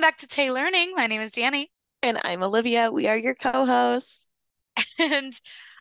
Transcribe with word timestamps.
Welcome 0.00 0.12
back 0.12 0.18
to 0.20 0.26
Tay 0.26 0.50
Learning. 0.50 0.94
My 0.96 1.06
name 1.06 1.20
is 1.20 1.30
Danny. 1.30 1.68
And 2.02 2.18
I'm 2.24 2.42
Olivia. 2.42 2.90
We 2.90 3.06
are 3.06 3.18
your 3.18 3.34
co 3.34 3.66
hosts. 3.66 4.30
And 4.98 5.38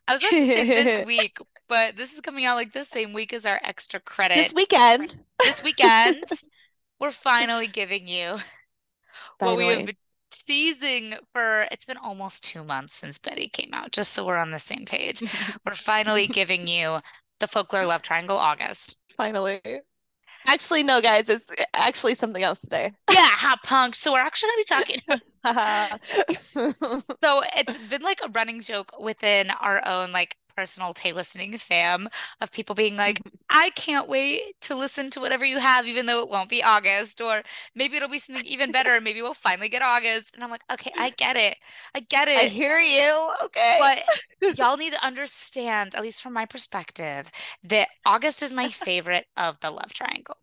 I 0.09 0.11
was 0.11 0.21
about 0.21 0.31
to 0.31 0.45
say 0.45 0.65
this 0.65 1.05
week, 1.07 1.37
but 1.69 1.95
this 1.95 2.13
is 2.13 2.19
coming 2.19 2.43
out 2.43 2.57
like 2.57 2.73
the 2.73 2.83
same 2.83 3.13
week 3.13 3.31
as 3.31 3.45
our 3.45 3.61
extra 3.63 4.01
credit. 4.01 4.35
This 4.35 4.53
weekend. 4.53 5.23
This 5.41 5.63
weekend, 5.63 6.25
we're 6.99 7.11
finally 7.11 7.67
giving 7.67 8.09
you 8.09 8.35
what 9.37 9.55
we 9.55 9.67
have 9.67 9.85
been 9.85 9.95
teasing 10.33 11.13
for. 11.31 11.65
It's 11.71 11.85
been 11.85 11.95
almost 11.95 12.43
two 12.43 12.65
months 12.65 12.95
since 12.95 13.19
Betty 13.19 13.47
came 13.47 13.69
out, 13.71 13.93
just 13.93 14.11
so 14.11 14.25
we're 14.25 14.35
on 14.35 14.51
the 14.51 14.59
same 14.59 14.83
page. 14.83 15.23
we're 15.65 15.75
finally 15.75 16.27
giving 16.27 16.67
you 16.67 16.99
the 17.39 17.47
Folklore 17.47 17.85
Love 17.85 18.01
Triangle 18.01 18.37
August. 18.37 18.97
Finally. 19.15 19.61
Actually, 20.49 20.81
no, 20.81 20.99
guys, 20.99 21.29
it's 21.29 21.51
actually 21.75 22.15
something 22.15 22.43
else 22.43 22.59
today. 22.61 22.91
Yeah, 23.11 23.27
hot 23.27 23.61
punk. 23.61 23.93
So 23.93 24.11
we're 24.11 24.19
actually 24.19 24.49
gonna 24.49 24.57
be 24.57 24.63
talking. 24.65 24.99
so 27.23 27.43
it's 27.55 27.77
been 27.77 28.01
like 28.01 28.19
a 28.23 28.29
running 28.29 28.61
joke 28.61 28.91
within 28.99 29.51
our 29.51 29.87
own 29.87 30.11
like 30.11 30.37
personal 30.59 30.93
Tay 30.93 31.13
listening 31.13 31.57
fam 31.57 32.09
of 32.41 32.51
people 32.51 32.75
being 32.75 32.97
like, 32.97 33.19
mm-hmm. 33.19 33.35
I 33.49 33.69
can't 33.71 34.09
wait 34.09 34.59
to 34.61 34.75
listen 34.75 35.09
to 35.11 35.21
whatever 35.21 35.45
you 35.45 35.57
have, 35.57 35.87
even 35.87 36.05
though 36.05 36.21
it 36.21 36.29
won't 36.29 36.49
be 36.49 36.61
August, 36.61 37.21
or 37.21 37.43
maybe 37.75 37.95
it'll 37.95 38.09
be 38.09 38.19
something 38.19 38.43
even 38.43 38.73
better. 38.73 38.95
and 38.95 39.05
Maybe 39.05 39.21
we'll 39.21 39.33
finally 39.33 39.69
get 39.69 39.81
August. 39.81 40.35
And 40.35 40.43
I'm 40.43 40.49
like, 40.49 40.63
okay, 40.69 40.91
I 40.97 41.11
get 41.11 41.37
it. 41.37 41.55
I 41.95 42.01
get 42.01 42.27
it. 42.27 42.37
I 42.37 42.47
hear 42.47 42.77
you. 42.77 43.29
Okay. 43.45 43.77
But 43.79 44.57
y'all 44.57 44.75
need 44.75 44.91
to 44.91 45.05
understand, 45.05 45.95
at 45.95 46.01
least 46.01 46.21
from 46.21 46.33
my 46.33 46.45
perspective, 46.45 47.31
that 47.63 47.87
August 48.05 48.43
is 48.43 48.51
my 48.51 48.67
favorite 48.67 49.27
of 49.37 49.61
the 49.61 49.71
love 49.71 49.93
triangle. 49.93 50.35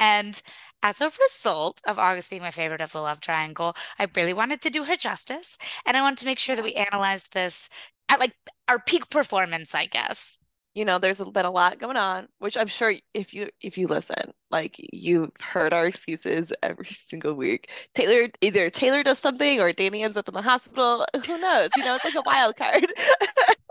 And 0.00 0.40
as 0.84 1.00
a 1.00 1.10
result 1.20 1.80
of 1.84 1.98
August 1.98 2.30
being 2.30 2.42
my 2.42 2.52
favorite 2.52 2.80
of 2.80 2.92
the 2.92 3.00
love 3.00 3.18
triangle, 3.18 3.74
I 3.98 4.06
really 4.14 4.32
wanted 4.32 4.60
to 4.62 4.70
do 4.70 4.84
her 4.84 4.94
justice. 4.94 5.58
And 5.84 5.96
I 5.96 6.02
wanted 6.02 6.18
to 6.18 6.26
make 6.26 6.38
sure 6.38 6.54
that 6.54 6.64
we 6.64 6.74
analyzed 6.74 7.32
this 7.32 7.68
at 8.08 8.20
like 8.20 8.34
our 8.68 8.78
peak 8.78 9.10
performance, 9.10 9.74
I 9.74 9.86
guess. 9.86 10.38
You 10.74 10.84
know, 10.84 10.98
there's 10.98 11.20
been 11.20 11.44
a 11.44 11.50
lot 11.50 11.80
going 11.80 11.96
on, 11.96 12.28
which 12.38 12.56
I'm 12.56 12.68
sure 12.68 12.94
if 13.12 13.34
you 13.34 13.48
if 13.60 13.76
you 13.76 13.88
listen, 13.88 14.32
like 14.50 14.76
you've 14.92 15.30
heard 15.40 15.72
our 15.72 15.86
excuses 15.86 16.52
every 16.62 16.86
single 16.90 17.34
week. 17.34 17.70
Taylor 17.94 18.28
either 18.40 18.70
Taylor 18.70 19.02
does 19.02 19.18
something 19.18 19.60
or 19.60 19.72
Danny 19.72 20.02
ends 20.02 20.16
up 20.16 20.28
in 20.28 20.34
the 20.34 20.42
hospital. 20.42 21.04
Who 21.26 21.38
knows? 21.38 21.70
You 21.76 21.84
know, 21.84 21.96
it's 21.96 22.04
like 22.04 22.14
a 22.14 22.22
wild 22.24 22.56
card. 22.56 22.92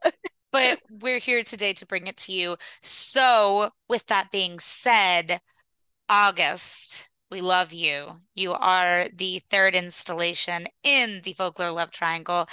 but 0.51 0.79
we're 0.89 1.19
here 1.19 1.43
today 1.43 1.73
to 1.73 1.85
bring 1.85 2.07
it 2.07 2.17
to 2.17 2.33
you. 2.33 2.57
So, 2.81 3.69
with 3.87 4.05
that 4.07 4.31
being 4.31 4.59
said, 4.59 5.39
August, 6.09 7.09
we 7.31 7.41
love 7.41 7.73
you. 7.73 8.07
You 8.35 8.53
are 8.53 9.07
the 9.13 9.41
third 9.49 9.75
installation 9.75 10.67
in 10.83 11.21
the 11.23 11.33
Folklore 11.33 11.71
Love 11.71 11.91
Triangle 11.91 12.47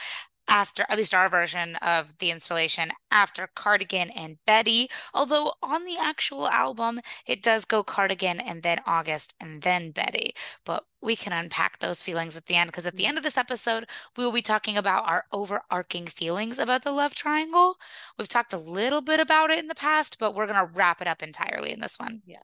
after 0.48 0.84
at 0.88 0.98
least 0.98 1.14
our 1.14 1.28
version 1.28 1.76
of 1.76 2.18
the 2.18 2.30
installation 2.30 2.92
after 3.10 3.48
Cardigan 3.54 4.10
and 4.10 4.38
Betty. 4.46 4.88
Although 5.12 5.54
on 5.62 5.84
the 5.84 5.96
actual 5.98 6.48
album, 6.48 7.00
it 7.26 7.42
does 7.42 7.64
go 7.64 7.82
Cardigan 7.82 8.40
and 8.40 8.62
then 8.62 8.80
August 8.86 9.34
and 9.40 9.62
then 9.62 9.90
Betty. 9.90 10.34
But 10.64 10.84
we 11.00 11.16
can 11.16 11.32
unpack 11.32 11.78
those 11.78 12.02
feelings 12.02 12.36
at 12.36 12.46
the 12.46 12.54
end 12.54 12.68
because 12.68 12.86
at 12.86 12.96
the 12.96 13.04
mm-hmm. 13.04 13.10
end 13.10 13.18
of 13.18 13.24
this 13.24 13.38
episode, 13.38 13.86
we 14.16 14.24
will 14.24 14.32
be 14.32 14.42
talking 14.42 14.76
about 14.76 15.06
our 15.06 15.24
overarching 15.32 16.06
feelings 16.06 16.58
about 16.58 16.82
the 16.82 16.92
love 16.92 17.14
triangle. 17.14 17.76
We've 18.18 18.28
talked 18.28 18.52
a 18.52 18.58
little 18.58 19.00
bit 19.00 19.20
about 19.20 19.50
it 19.50 19.58
in 19.58 19.68
the 19.68 19.74
past, 19.74 20.18
but 20.18 20.34
we're 20.34 20.46
going 20.46 20.66
to 20.66 20.72
wrap 20.72 21.00
it 21.00 21.06
up 21.06 21.22
entirely 21.22 21.72
in 21.72 21.80
this 21.80 21.98
one. 21.98 22.22
Yes. 22.26 22.42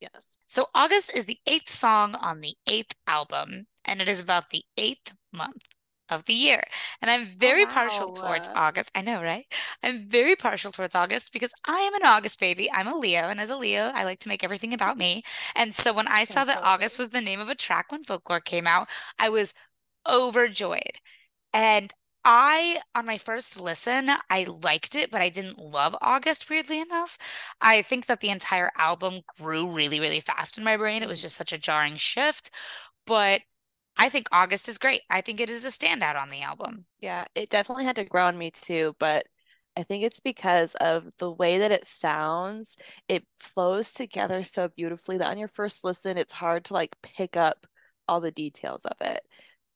Yes. 0.00 0.38
So 0.46 0.66
August 0.74 1.14
is 1.14 1.26
the 1.26 1.38
eighth 1.46 1.70
song 1.70 2.14
on 2.14 2.40
the 2.40 2.54
eighth 2.66 2.94
album, 3.06 3.66
and 3.84 4.00
it 4.00 4.08
is 4.08 4.20
about 4.20 4.50
the 4.50 4.62
eighth 4.76 5.14
month 5.32 5.64
of 6.10 6.24
the 6.24 6.34
year. 6.34 6.62
And 7.00 7.10
I'm 7.10 7.28
very 7.38 7.62
oh, 7.62 7.66
wow. 7.66 7.72
partial 7.72 8.12
towards 8.12 8.48
August. 8.54 8.90
I 8.94 9.02
know, 9.02 9.22
right? 9.22 9.46
I'm 9.82 10.08
very 10.08 10.36
partial 10.36 10.72
towards 10.72 10.94
August 10.94 11.32
because 11.32 11.52
I 11.66 11.78
am 11.78 11.94
an 11.94 12.04
August 12.04 12.40
baby. 12.40 12.70
I'm 12.72 12.88
a 12.88 12.96
Leo. 12.96 13.28
And 13.28 13.40
as 13.40 13.50
a 13.50 13.56
Leo, 13.56 13.90
I 13.94 14.04
like 14.04 14.20
to 14.20 14.28
make 14.28 14.44
everything 14.44 14.72
about 14.72 14.98
me. 14.98 15.22
And 15.54 15.74
so 15.74 15.92
when 15.92 16.08
I 16.08 16.24
saw 16.24 16.44
that 16.44 16.62
August 16.62 16.98
was 16.98 17.10
the 17.10 17.20
name 17.20 17.40
of 17.40 17.48
a 17.48 17.54
track 17.54 17.90
when 17.92 18.04
folklore 18.04 18.40
came 18.40 18.66
out, 18.66 18.88
I 19.18 19.28
was 19.28 19.54
overjoyed. 20.06 20.98
And 21.52 21.92
I, 22.24 22.80
on 22.94 23.06
my 23.06 23.16
first 23.16 23.58
listen, 23.60 24.10
I 24.28 24.44
liked 24.44 24.94
it, 24.94 25.10
but 25.10 25.22
I 25.22 25.30
didn't 25.30 25.58
love 25.58 25.96
August, 26.02 26.50
weirdly 26.50 26.80
enough. 26.80 27.16
I 27.60 27.82
think 27.82 28.06
that 28.06 28.20
the 28.20 28.28
entire 28.28 28.70
album 28.76 29.20
grew 29.38 29.70
really, 29.70 30.00
really 30.00 30.20
fast 30.20 30.58
in 30.58 30.64
my 30.64 30.76
brain. 30.76 31.02
It 31.02 31.08
was 31.08 31.20
mm-hmm. 31.20 31.26
just 31.26 31.36
such 31.36 31.52
a 31.52 31.58
jarring 31.58 31.96
shift. 31.96 32.50
But 33.06 33.42
I 33.98 34.08
think 34.08 34.28
August 34.32 34.68
is 34.68 34.78
great. 34.78 35.02
I 35.10 35.20
think 35.20 35.40
it 35.40 35.50
is 35.50 35.64
a 35.64 35.68
standout 35.68 36.16
on 36.16 36.28
the 36.28 36.42
album. 36.42 36.84
Yeah, 37.00 37.24
it 37.34 37.50
definitely 37.50 37.84
had 37.84 37.96
to 37.96 38.04
grow 38.04 38.26
on 38.26 38.38
me 38.38 38.50
too, 38.50 38.94
but 38.98 39.26
I 39.76 39.82
think 39.82 40.04
it's 40.04 40.20
because 40.20 40.74
of 40.76 41.06
the 41.18 41.30
way 41.30 41.58
that 41.58 41.72
it 41.72 41.84
sounds. 41.84 42.76
It 43.08 43.24
flows 43.38 43.92
together 43.92 44.42
so 44.44 44.68
beautifully 44.68 45.18
that 45.18 45.30
on 45.30 45.38
your 45.38 45.48
first 45.48 45.84
listen, 45.84 46.16
it's 46.16 46.32
hard 46.32 46.64
to 46.66 46.74
like 46.74 46.96
pick 47.02 47.36
up 47.36 47.66
all 48.08 48.20
the 48.20 48.30
details 48.30 48.84
of 48.84 48.96
it. 49.00 49.22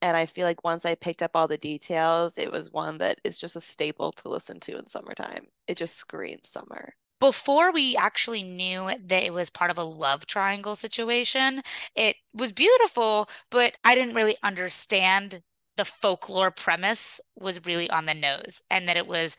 And 0.00 0.16
I 0.16 0.26
feel 0.26 0.46
like 0.46 0.64
once 0.64 0.84
I 0.84 0.96
picked 0.96 1.22
up 1.22 1.32
all 1.34 1.46
the 1.46 1.58
details, 1.58 2.36
it 2.36 2.50
was 2.50 2.72
one 2.72 2.98
that 2.98 3.20
is 3.22 3.38
just 3.38 3.54
a 3.54 3.60
staple 3.60 4.10
to 4.12 4.28
listen 4.28 4.58
to 4.60 4.76
in 4.76 4.86
summertime. 4.88 5.46
It 5.68 5.76
just 5.76 5.96
screams 5.96 6.48
summer. 6.48 6.94
Before 7.22 7.70
we 7.70 7.94
actually 7.94 8.42
knew 8.42 8.90
that 9.06 9.22
it 9.22 9.32
was 9.32 9.48
part 9.48 9.70
of 9.70 9.78
a 9.78 9.84
love 9.84 10.26
triangle 10.26 10.74
situation, 10.74 11.62
it 11.94 12.16
was 12.34 12.50
beautiful, 12.50 13.28
but 13.48 13.74
I 13.84 13.94
didn't 13.94 14.16
really 14.16 14.36
understand 14.42 15.40
the 15.76 15.84
folklore 15.84 16.50
premise 16.50 17.20
was 17.36 17.64
really 17.64 17.88
on 17.90 18.06
the 18.06 18.14
nose 18.14 18.60
and 18.68 18.88
that 18.88 18.96
it 18.96 19.06
was 19.06 19.36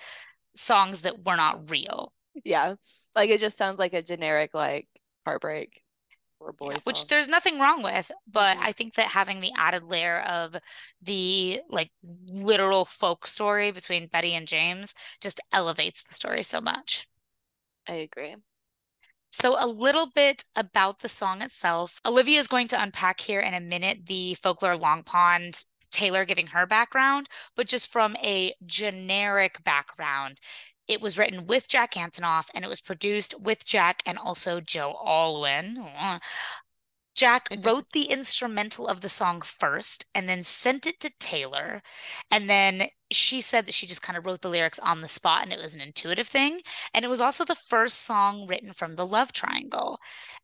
songs 0.56 1.02
that 1.02 1.26
were 1.26 1.36
not 1.36 1.70
real. 1.70 2.14
Yeah. 2.46 2.76
Like 3.18 3.30
it 3.30 3.42
just 3.42 3.58
sounds 3.58 3.80
like 3.80 3.92
a 3.92 4.02
generic 4.02 4.52
like 4.54 4.88
heartbreak 5.26 5.82
or 6.40 6.54
boy 6.54 6.72
yeah, 6.72 6.80
which 6.86 7.08
there's 7.08 7.28
nothing 7.28 7.60
wrong 7.60 7.84
with 7.84 8.12
but 8.30 8.58
mm-hmm. 8.58 8.68
i 8.68 8.74
think 8.74 8.96
that 8.96 9.08
having 9.08 9.40
the 9.40 9.52
added 9.56 9.84
layer 9.84 10.20
of 10.22 10.58
the 11.02 11.62
like 11.70 11.90
literal 12.28 12.84
folk 12.84 13.26
story 13.26 13.72
between 13.72 14.08
betty 14.08 14.34
and 14.34 14.46
james 14.46 14.94
just 15.22 15.40
elevates 15.54 16.04
the 16.04 16.14
story 16.14 16.44
so 16.44 16.60
much 16.60 17.08
i 17.88 17.94
agree 17.94 18.36
so, 19.36 19.56
a 19.58 19.66
little 19.66 20.06
bit 20.06 20.46
about 20.56 21.00
the 21.00 21.10
song 21.10 21.42
itself. 21.42 22.00
Olivia 22.06 22.40
is 22.40 22.48
going 22.48 22.68
to 22.68 22.82
unpack 22.82 23.20
here 23.20 23.40
in 23.40 23.56
a 23.56 23.60
minute 23.60 24.06
the 24.06 24.36
folklore 24.36 24.78
Long 24.78 25.02
Pond 25.02 25.66
Taylor 25.90 26.24
giving 26.24 26.48
her 26.48 26.68
background, 26.68 27.28
but 27.56 27.68
just 27.68 27.92
from 27.92 28.16
a 28.18 28.54
generic 28.66 29.64
background, 29.64 30.40
it 30.88 31.02
was 31.02 31.18
written 31.18 31.48
with 31.48 31.68
Jack 31.68 31.94
Antonoff 31.94 32.50
and 32.54 32.66
it 32.66 32.68
was 32.68 32.82
produced 32.82 33.40
with 33.40 33.66
Jack 33.66 34.04
and 34.06 34.18
also 34.18 34.60
Joe 34.60 34.96
Alwyn. 35.04 35.84
Jack 37.16 37.48
wrote 37.62 37.92
the 37.92 38.06
instrumental 38.06 38.88
of 38.88 39.02
the 39.02 39.10
song 39.10 39.42
first 39.42 40.06
and 40.16 40.28
then 40.28 40.44
sent 40.44 40.88
it 40.88 41.00
to 41.00 41.12
Taylor. 41.20 41.82
And 42.32 42.50
then 42.50 42.88
she 43.12 43.42
said 43.42 43.68
that 43.68 43.76
she 43.76 43.86
just 43.86 44.02
kind 44.02 44.18
of 44.18 44.26
wrote 44.26 44.42
the 44.42 44.50
lyrics 44.50 44.80
on 44.80 45.02
the 45.02 45.08
spot 45.08 45.44
and 45.44 45.54
it 45.54 45.62
was 45.62 45.76
an 45.76 45.82
intuitive 45.82 46.28
thing. 46.28 46.62
And 46.94 47.06
it 47.06 47.10
was 47.10 47.22
also 47.22 47.46
the 47.46 47.56
first 47.56 48.02
song 48.02 48.48
written 48.48 48.74
from 48.74 48.96
the 48.96 49.06
love 49.06 49.32
triangle. 49.32 50.00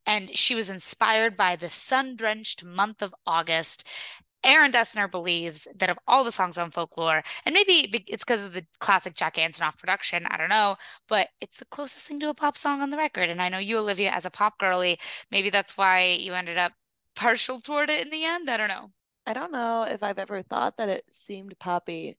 And 0.05 0.37
she 0.37 0.53
was 0.55 0.69
inspired 0.69 1.35
by 1.35 1.55
the 1.55 1.69
sun 1.69 2.15
drenched 2.15 2.63
month 2.63 3.01
of 3.01 3.15
August 3.25 3.83
Aaron 4.43 4.71
Dessner 4.71 5.09
believes 5.09 5.67
that 5.75 5.89
of 5.89 5.99
all 6.07 6.23
the 6.23 6.31
songs 6.31 6.57
on 6.57 6.71
folklore, 6.71 7.23
and 7.45 7.53
maybe 7.53 8.03
it's 8.07 8.23
because 8.23 8.45
of 8.45 8.53
the 8.53 8.65
classic 8.79 9.15
Jack 9.15 9.35
Antonoff 9.35 9.77
production, 9.77 10.25
I 10.27 10.37
don't 10.37 10.49
know, 10.49 10.77
but 11.07 11.29
it's 11.41 11.57
the 11.57 11.65
closest 11.65 12.07
thing 12.07 12.19
to 12.21 12.29
a 12.29 12.33
pop 12.33 12.57
song 12.57 12.81
on 12.81 12.89
the 12.89 12.97
record. 12.97 13.29
And 13.29 13.41
I 13.41 13.49
know 13.49 13.57
you, 13.57 13.77
Olivia, 13.79 14.11
as 14.11 14.25
a 14.25 14.29
pop 14.29 14.57
girly, 14.57 14.97
maybe 15.29 15.49
that's 15.49 15.77
why 15.77 16.17
you 16.19 16.33
ended 16.33 16.57
up 16.57 16.73
partial 17.15 17.59
toward 17.59 17.89
it 17.89 18.01
in 18.01 18.11
the 18.11 18.23
end. 18.23 18.49
I 18.49 18.57
don't 18.57 18.69
know. 18.69 18.91
I 19.25 19.33
don't 19.33 19.51
know 19.51 19.83
if 19.83 20.01
I've 20.01 20.19
ever 20.19 20.41
thought 20.41 20.77
that 20.77 20.89
it 20.89 21.03
seemed 21.11 21.59
poppy. 21.59 22.17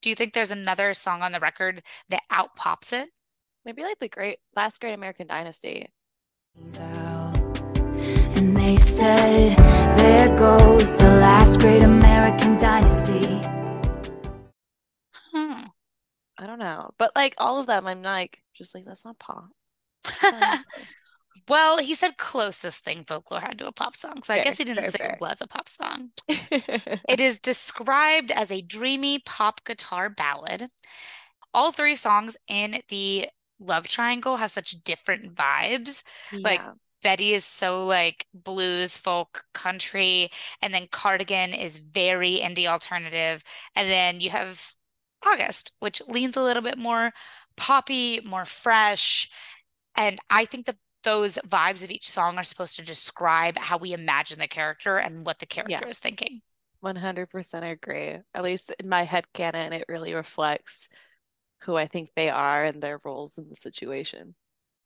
Do 0.00 0.08
you 0.08 0.14
think 0.14 0.32
there's 0.32 0.50
another 0.52 0.94
song 0.94 1.22
on 1.22 1.32
the 1.32 1.40
record 1.40 1.82
that 2.08 2.22
out 2.30 2.54
pops 2.54 2.92
it? 2.92 3.08
Maybe 3.64 3.82
like 3.82 3.98
the 3.98 4.08
great 4.08 4.38
last 4.54 4.80
great 4.80 4.94
American 4.94 5.26
Dynasty. 5.26 5.88
And 6.78 7.05
they 8.66 8.76
said, 8.76 9.56
There 9.96 10.36
goes 10.36 10.96
the 10.96 11.04
last 11.04 11.60
great 11.60 11.82
American 11.82 12.56
dynasty. 12.56 13.24
Hmm. 15.32 15.62
I 16.36 16.46
don't 16.48 16.58
know. 16.58 16.90
But 16.98 17.12
like 17.14 17.36
all 17.38 17.60
of 17.60 17.68
them, 17.68 17.86
I'm 17.86 18.02
like, 18.02 18.42
just 18.54 18.74
like, 18.74 18.84
that's 18.84 19.04
not 19.04 19.20
pop. 19.20 19.50
well, 21.48 21.78
he 21.78 21.94
said 21.94 22.16
closest 22.16 22.84
thing 22.84 23.04
folklore 23.04 23.40
had 23.40 23.56
to 23.58 23.68
a 23.68 23.72
pop 23.72 23.94
song. 23.94 24.24
So 24.24 24.34
fair, 24.34 24.40
I 24.40 24.44
guess 24.44 24.58
he 24.58 24.64
didn't 24.64 24.82
fair, 24.82 24.90
say 24.90 24.98
fair. 24.98 25.12
it 25.12 25.20
was 25.20 25.38
a 25.40 25.46
pop 25.46 25.68
song. 25.68 26.10
it 26.28 27.20
is 27.20 27.38
described 27.38 28.32
as 28.32 28.50
a 28.50 28.62
dreamy 28.62 29.20
pop 29.20 29.64
guitar 29.64 30.10
ballad. 30.10 30.70
All 31.54 31.70
three 31.70 31.94
songs 31.94 32.36
in 32.48 32.82
the 32.88 33.28
love 33.60 33.86
triangle 33.86 34.38
have 34.38 34.50
such 34.50 34.72
different 34.82 35.36
vibes. 35.36 36.02
Yeah. 36.32 36.40
Like 36.42 36.60
Betty 37.06 37.34
is 37.34 37.44
so 37.44 37.86
like 37.86 38.26
blues, 38.34 38.96
folk, 38.96 39.44
country, 39.54 40.28
and 40.60 40.74
then 40.74 40.88
Cardigan 40.88 41.54
is 41.54 41.78
very 41.78 42.40
indie 42.42 42.66
alternative. 42.66 43.44
And 43.76 43.88
then 43.88 44.18
you 44.18 44.30
have 44.30 44.72
August, 45.24 45.70
which 45.78 46.02
leans 46.08 46.36
a 46.36 46.42
little 46.42 46.64
bit 46.64 46.78
more 46.78 47.12
poppy, 47.56 48.18
more 48.24 48.44
fresh. 48.44 49.30
And 49.94 50.18
I 50.30 50.46
think 50.46 50.66
that 50.66 50.78
those 51.04 51.38
vibes 51.46 51.84
of 51.84 51.92
each 51.92 52.10
song 52.10 52.38
are 52.38 52.42
supposed 52.42 52.74
to 52.74 52.82
describe 52.82 53.56
how 53.56 53.78
we 53.78 53.92
imagine 53.92 54.40
the 54.40 54.48
character 54.48 54.96
and 54.96 55.24
what 55.24 55.38
the 55.38 55.46
character 55.46 55.78
yeah. 55.82 55.88
is 55.88 56.00
thinking. 56.00 56.40
100% 56.84 57.70
agree. 57.70 58.16
At 58.34 58.42
least 58.42 58.74
in 58.80 58.88
my 58.88 59.04
head 59.04 59.32
canon, 59.32 59.72
it 59.72 59.84
really 59.88 60.12
reflects 60.12 60.88
who 61.60 61.76
I 61.76 61.86
think 61.86 62.10
they 62.16 62.30
are 62.30 62.64
and 62.64 62.82
their 62.82 63.00
roles 63.04 63.38
in 63.38 63.48
the 63.48 63.54
situation. 63.54 64.34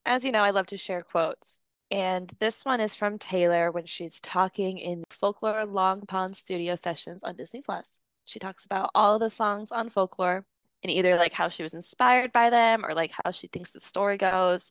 As 0.04 0.22
you 0.22 0.32
know, 0.32 0.42
I 0.42 0.50
love 0.50 0.66
to 0.66 0.76
share 0.76 1.00
quotes. 1.00 1.62
And 1.90 2.32
this 2.38 2.64
one 2.64 2.80
is 2.80 2.94
from 2.94 3.18
Taylor 3.18 3.72
when 3.72 3.86
she's 3.86 4.20
talking 4.20 4.78
in 4.78 5.02
Folklore 5.10 5.64
Long 5.66 6.02
Pond 6.02 6.36
studio 6.36 6.76
sessions 6.76 7.24
on 7.24 7.36
Disney 7.36 7.62
Plus. 7.62 7.98
She 8.24 8.38
talks 8.38 8.64
about 8.64 8.90
all 8.94 9.18
the 9.18 9.30
songs 9.30 9.72
on 9.72 9.88
Folklore 9.88 10.44
and 10.84 10.90
either 10.90 11.16
like 11.16 11.32
how 11.32 11.48
she 11.48 11.64
was 11.64 11.74
inspired 11.74 12.32
by 12.32 12.48
them 12.48 12.84
or 12.86 12.94
like 12.94 13.12
how 13.24 13.32
she 13.32 13.48
thinks 13.48 13.72
the 13.72 13.80
story 13.80 14.16
goes. 14.16 14.70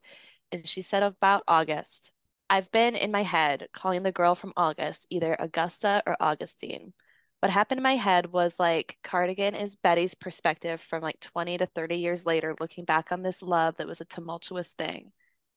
And 0.51 0.66
she 0.66 0.81
said 0.81 1.04
about 1.04 1.44
August, 1.48 2.13
I've 2.50 2.71
been 2.71 2.95
in 2.95 3.12
my 3.12 3.24
head 3.24 3.68
calling 3.74 4.04
the 4.04 4.12
girl 4.13 4.33
from 4.33 4.54
August 4.56 5.06
either 5.10 5.36
Augusta 5.39 6.01
or 6.07 6.15
Augustine. 6.22 6.94
What 7.42 7.51
happened 7.51 7.80
in 7.80 7.83
my 7.83 7.95
head 7.95 8.31
was 8.31 8.60
like 8.60 8.98
Cardigan 9.04 9.56
is 9.56 9.75
Betty's 9.75 10.15
perspective 10.15 10.81
from 10.81 11.04
like 11.04 11.19
20 11.19 11.57
to 11.57 11.65
30 11.65 11.95
years 11.98 12.25
later, 12.25 12.56
looking 12.60 12.86
back 12.86 13.12
on 13.12 13.24
this 13.24 13.42
love 13.44 13.77
that 13.77 13.88
was 13.88 14.01
a 14.01 14.06
tumultuous 14.06 14.74
thing. 14.74 15.12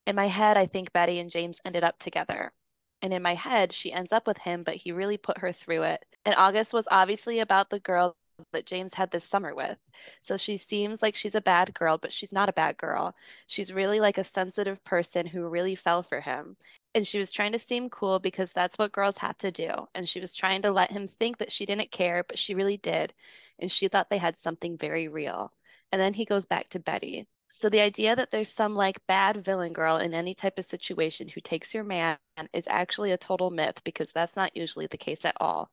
In 0.06 0.16
my 0.16 0.28
head, 0.28 0.56
I 0.56 0.66
think 0.66 0.92
Betty 0.92 1.18
and 1.18 1.30
James 1.30 1.60
ended 1.64 1.84
up 1.84 1.98
together. 1.98 2.52
And 3.00 3.12
in 3.12 3.22
my 3.22 3.34
head, 3.34 3.72
she 3.72 3.92
ends 3.92 4.12
up 4.12 4.26
with 4.26 4.38
him, 4.38 4.62
but 4.62 4.76
he 4.76 4.92
really 4.92 5.16
put 5.16 5.38
her 5.38 5.52
through 5.52 5.82
it. 5.82 6.04
And 6.24 6.34
August 6.36 6.72
was 6.72 6.88
obviously 6.90 7.40
about 7.40 7.70
the 7.70 7.80
girl 7.80 8.16
that 8.52 8.66
James 8.66 8.94
had 8.94 9.10
this 9.10 9.24
summer 9.24 9.54
with. 9.54 9.78
So 10.20 10.36
she 10.36 10.56
seems 10.56 11.02
like 11.02 11.14
she's 11.14 11.34
a 11.34 11.40
bad 11.40 11.74
girl, 11.74 11.98
but 11.98 12.12
she's 12.12 12.32
not 12.32 12.48
a 12.48 12.52
bad 12.52 12.76
girl. 12.76 13.14
She's 13.46 13.72
really 13.72 14.00
like 14.00 14.18
a 14.18 14.24
sensitive 14.24 14.82
person 14.84 15.26
who 15.26 15.48
really 15.48 15.74
fell 15.74 16.02
for 16.02 16.20
him. 16.20 16.56
And 16.94 17.06
she 17.06 17.18
was 17.18 17.32
trying 17.32 17.52
to 17.52 17.58
seem 17.58 17.88
cool 17.88 18.18
because 18.18 18.52
that's 18.52 18.78
what 18.78 18.92
girls 18.92 19.18
have 19.18 19.38
to 19.38 19.50
do. 19.50 19.88
And 19.94 20.08
she 20.08 20.20
was 20.20 20.34
trying 20.34 20.62
to 20.62 20.70
let 20.70 20.92
him 20.92 21.06
think 21.06 21.38
that 21.38 21.52
she 21.52 21.66
didn't 21.66 21.90
care, 21.90 22.24
but 22.24 22.38
she 22.38 22.54
really 22.54 22.76
did. 22.76 23.14
And 23.58 23.70
she 23.70 23.88
thought 23.88 24.10
they 24.10 24.18
had 24.18 24.36
something 24.36 24.76
very 24.76 25.08
real. 25.08 25.52
And 25.90 26.00
then 26.00 26.14
he 26.14 26.24
goes 26.24 26.46
back 26.46 26.68
to 26.70 26.80
Betty. 26.80 27.26
So 27.54 27.68
the 27.68 27.80
idea 27.80 28.16
that 28.16 28.30
there's 28.30 28.50
some 28.50 28.74
like 28.74 29.06
bad 29.06 29.44
villain 29.44 29.74
girl 29.74 29.98
in 29.98 30.14
any 30.14 30.32
type 30.32 30.58
of 30.58 30.64
situation 30.64 31.28
who 31.28 31.42
takes 31.42 31.74
your 31.74 31.84
man 31.84 32.16
is 32.54 32.66
actually 32.66 33.12
a 33.12 33.18
total 33.18 33.50
myth 33.50 33.82
because 33.84 34.10
that's 34.10 34.36
not 34.36 34.56
usually 34.56 34.86
the 34.86 34.96
case 34.96 35.26
at 35.26 35.36
all. 35.38 35.70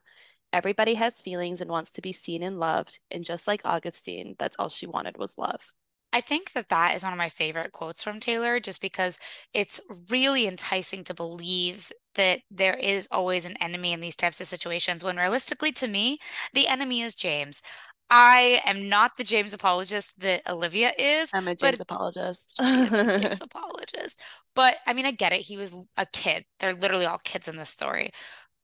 Everybody 0.51 0.95
has 0.95 1.21
feelings 1.21 1.61
and 1.61 1.71
wants 1.71 1.91
to 1.91 2.01
be 2.01 2.11
seen 2.11 2.43
and 2.43 2.59
loved. 2.59 2.99
And 3.09 3.23
just 3.23 3.47
like 3.47 3.61
Augustine, 3.63 4.35
that's 4.37 4.57
all 4.59 4.67
she 4.67 4.87
wanted 4.87 5.17
was 5.17 5.37
love. 5.37 5.61
I 6.11 6.19
think 6.19 6.51
that 6.51 6.67
that 6.67 6.95
is 6.95 7.03
one 7.03 7.13
of 7.13 7.17
my 7.17 7.29
favorite 7.29 7.71
quotes 7.71 8.03
from 8.03 8.19
Taylor, 8.19 8.59
just 8.59 8.81
because 8.81 9.17
it's 9.53 9.79
really 10.09 10.47
enticing 10.47 11.05
to 11.05 11.13
believe 11.13 11.91
that 12.15 12.41
there 12.51 12.73
is 12.73 13.07
always 13.11 13.45
an 13.45 13.55
enemy 13.61 13.93
in 13.93 14.01
these 14.01 14.15
types 14.15 14.41
of 14.41 14.47
situations 14.47 15.03
when 15.03 15.17
realistically, 15.17 15.71
to 15.73 15.87
me, 15.87 16.17
the 16.53 16.67
enemy 16.67 17.01
is 17.01 17.15
James. 17.15 17.61
I 18.09 18.61
am 18.65 18.89
not 18.89 19.17
the 19.17 19.23
James 19.23 19.53
apologist 19.53 20.19
that 20.21 20.49
Olivia 20.49 20.91
is. 20.97 21.29
I'm 21.33 21.47
a 21.47 21.55
James 21.55 21.79
apologist. 21.79 22.55
a 22.59 23.19
James 23.21 23.41
apologist. 23.41 24.19
But 24.55 24.77
I 24.87 24.93
mean, 24.93 25.05
I 25.05 25.11
get 25.11 25.33
it. 25.33 25.41
He 25.41 25.57
was 25.57 25.73
a 25.95 26.05
kid. 26.07 26.45
They're 26.59 26.73
literally 26.73 27.05
all 27.05 27.19
kids 27.23 27.47
in 27.47 27.55
this 27.55 27.69
story. 27.69 28.11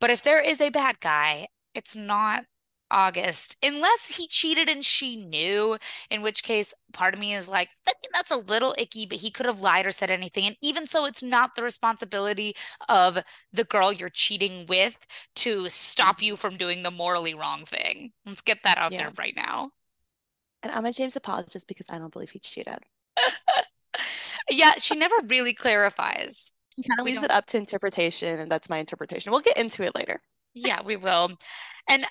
But 0.02 0.10
if 0.10 0.24
there 0.24 0.42
is 0.42 0.62
a 0.62 0.70
bad 0.70 1.00
guy, 1.00 1.48
it's 1.76 1.96
not 1.96 2.46
August, 2.92 3.58
unless 3.64 4.18
he 4.18 4.28
cheated 4.28 4.70
and 4.70 4.86
she 4.86 5.16
knew, 5.16 5.78
in 6.10 6.22
which 6.22 6.44
case 6.44 6.74
part 6.94 7.14
of 7.14 7.20
me 7.20 7.34
is 7.34 7.48
like, 7.48 7.70
I 7.88 7.94
mean, 8.02 8.12
that's 8.14 8.32
a 8.32 8.38
little 8.38 8.76
icky, 8.78 9.06
but 9.06 9.18
he 9.18 9.32
could 9.32 9.46
have 9.46 9.62
lied 9.62 9.86
or 9.86 9.92
said 9.92 10.12
anything. 10.12 10.46
And 10.46 10.56
even 10.62 10.88
so, 10.88 11.06
it's 11.06 11.24
not 11.24 11.56
the 11.56 11.64
responsibility 11.64 12.56
of 12.88 13.20
the 13.52 13.64
girl 13.64 13.92
you're 13.92 14.10
cheating 14.10 14.66
with 14.68 14.98
to 15.38 15.70
stop 15.70 16.22
you 16.22 16.36
from 16.36 16.58
doing 16.58 16.84
the 16.84 16.92
morally 16.92 17.34
wrong 17.34 17.66
thing. 17.66 18.12
Let's 18.26 18.42
get 18.42 18.60
that 18.64 18.78
out 18.78 18.92
yeah. 18.92 18.98
there 18.98 19.14
right 19.18 19.36
now. 19.36 19.72
And 20.64 20.72
I'm 20.72 20.86
a 20.86 20.94
James 20.94 21.16
apologist 21.16 21.68
because 21.68 21.88
I 21.90 21.98
don't 21.98 22.14
believe 22.14 22.32
he 22.32 22.40
cheated. 22.40 22.80
yeah, 24.50 24.74
she 24.78 24.96
never 24.96 25.16
really 25.28 25.54
clarifies. 25.54 26.52
He 26.76 26.84
kind 26.84 27.00
of 27.00 27.06
leaves 27.06 27.24
it 27.24 27.32
up 27.32 27.46
to 27.48 27.58
interpretation, 27.58 28.40
and 28.40 28.52
that's 28.52 28.70
my 28.70 28.80
interpretation. 28.80 29.32
We'll 29.32 29.42
get 29.42 29.58
into 29.58 29.84
it 29.84 29.96
later. 29.96 30.22
yeah, 30.54 30.82
we 30.84 30.98
will. 30.98 31.32
And 31.88 32.06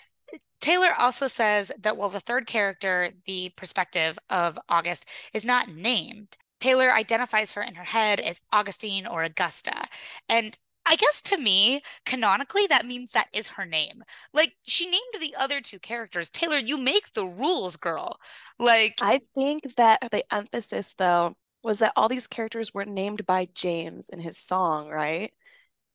Taylor 0.60 0.94
also 0.98 1.26
says 1.26 1.70
that 1.78 1.96
while 1.96 2.08
the 2.08 2.20
third 2.20 2.46
character, 2.46 3.10
the 3.26 3.50
perspective 3.56 4.18
of 4.30 4.58
August, 4.68 5.06
is 5.34 5.44
not 5.44 5.68
named, 5.68 6.38
Taylor 6.60 6.90
identifies 6.90 7.52
her 7.52 7.62
in 7.62 7.74
her 7.74 7.84
head 7.84 8.20
as 8.20 8.40
Augustine 8.50 9.06
or 9.06 9.22
Augusta. 9.22 9.86
And 10.28 10.58
I 10.86 10.96
guess 10.96 11.22
to 11.22 11.38
me, 11.38 11.82
canonically, 12.04 12.66
that 12.68 12.86
means 12.86 13.12
that 13.12 13.28
is 13.32 13.48
her 13.48 13.64
name. 13.64 14.02
Like 14.32 14.56
she 14.66 14.86
named 14.86 15.02
the 15.20 15.34
other 15.38 15.60
two 15.60 15.78
characters. 15.78 16.30
Taylor, 16.30 16.58
you 16.58 16.78
make 16.78 17.12
the 17.12 17.26
rules, 17.26 17.76
girl. 17.76 18.18
Like 18.58 18.96
I 19.00 19.20
think 19.34 19.76
that 19.76 20.10
the 20.10 20.24
emphasis 20.32 20.94
though 20.96 21.34
was 21.62 21.78
that 21.78 21.92
all 21.96 22.08
these 22.08 22.26
characters 22.26 22.74
were 22.74 22.84
named 22.84 23.26
by 23.26 23.48
James 23.54 24.08
in 24.08 24.18
his 24.18 24.36
song, 24.38 24.88
right? 24.88 25.32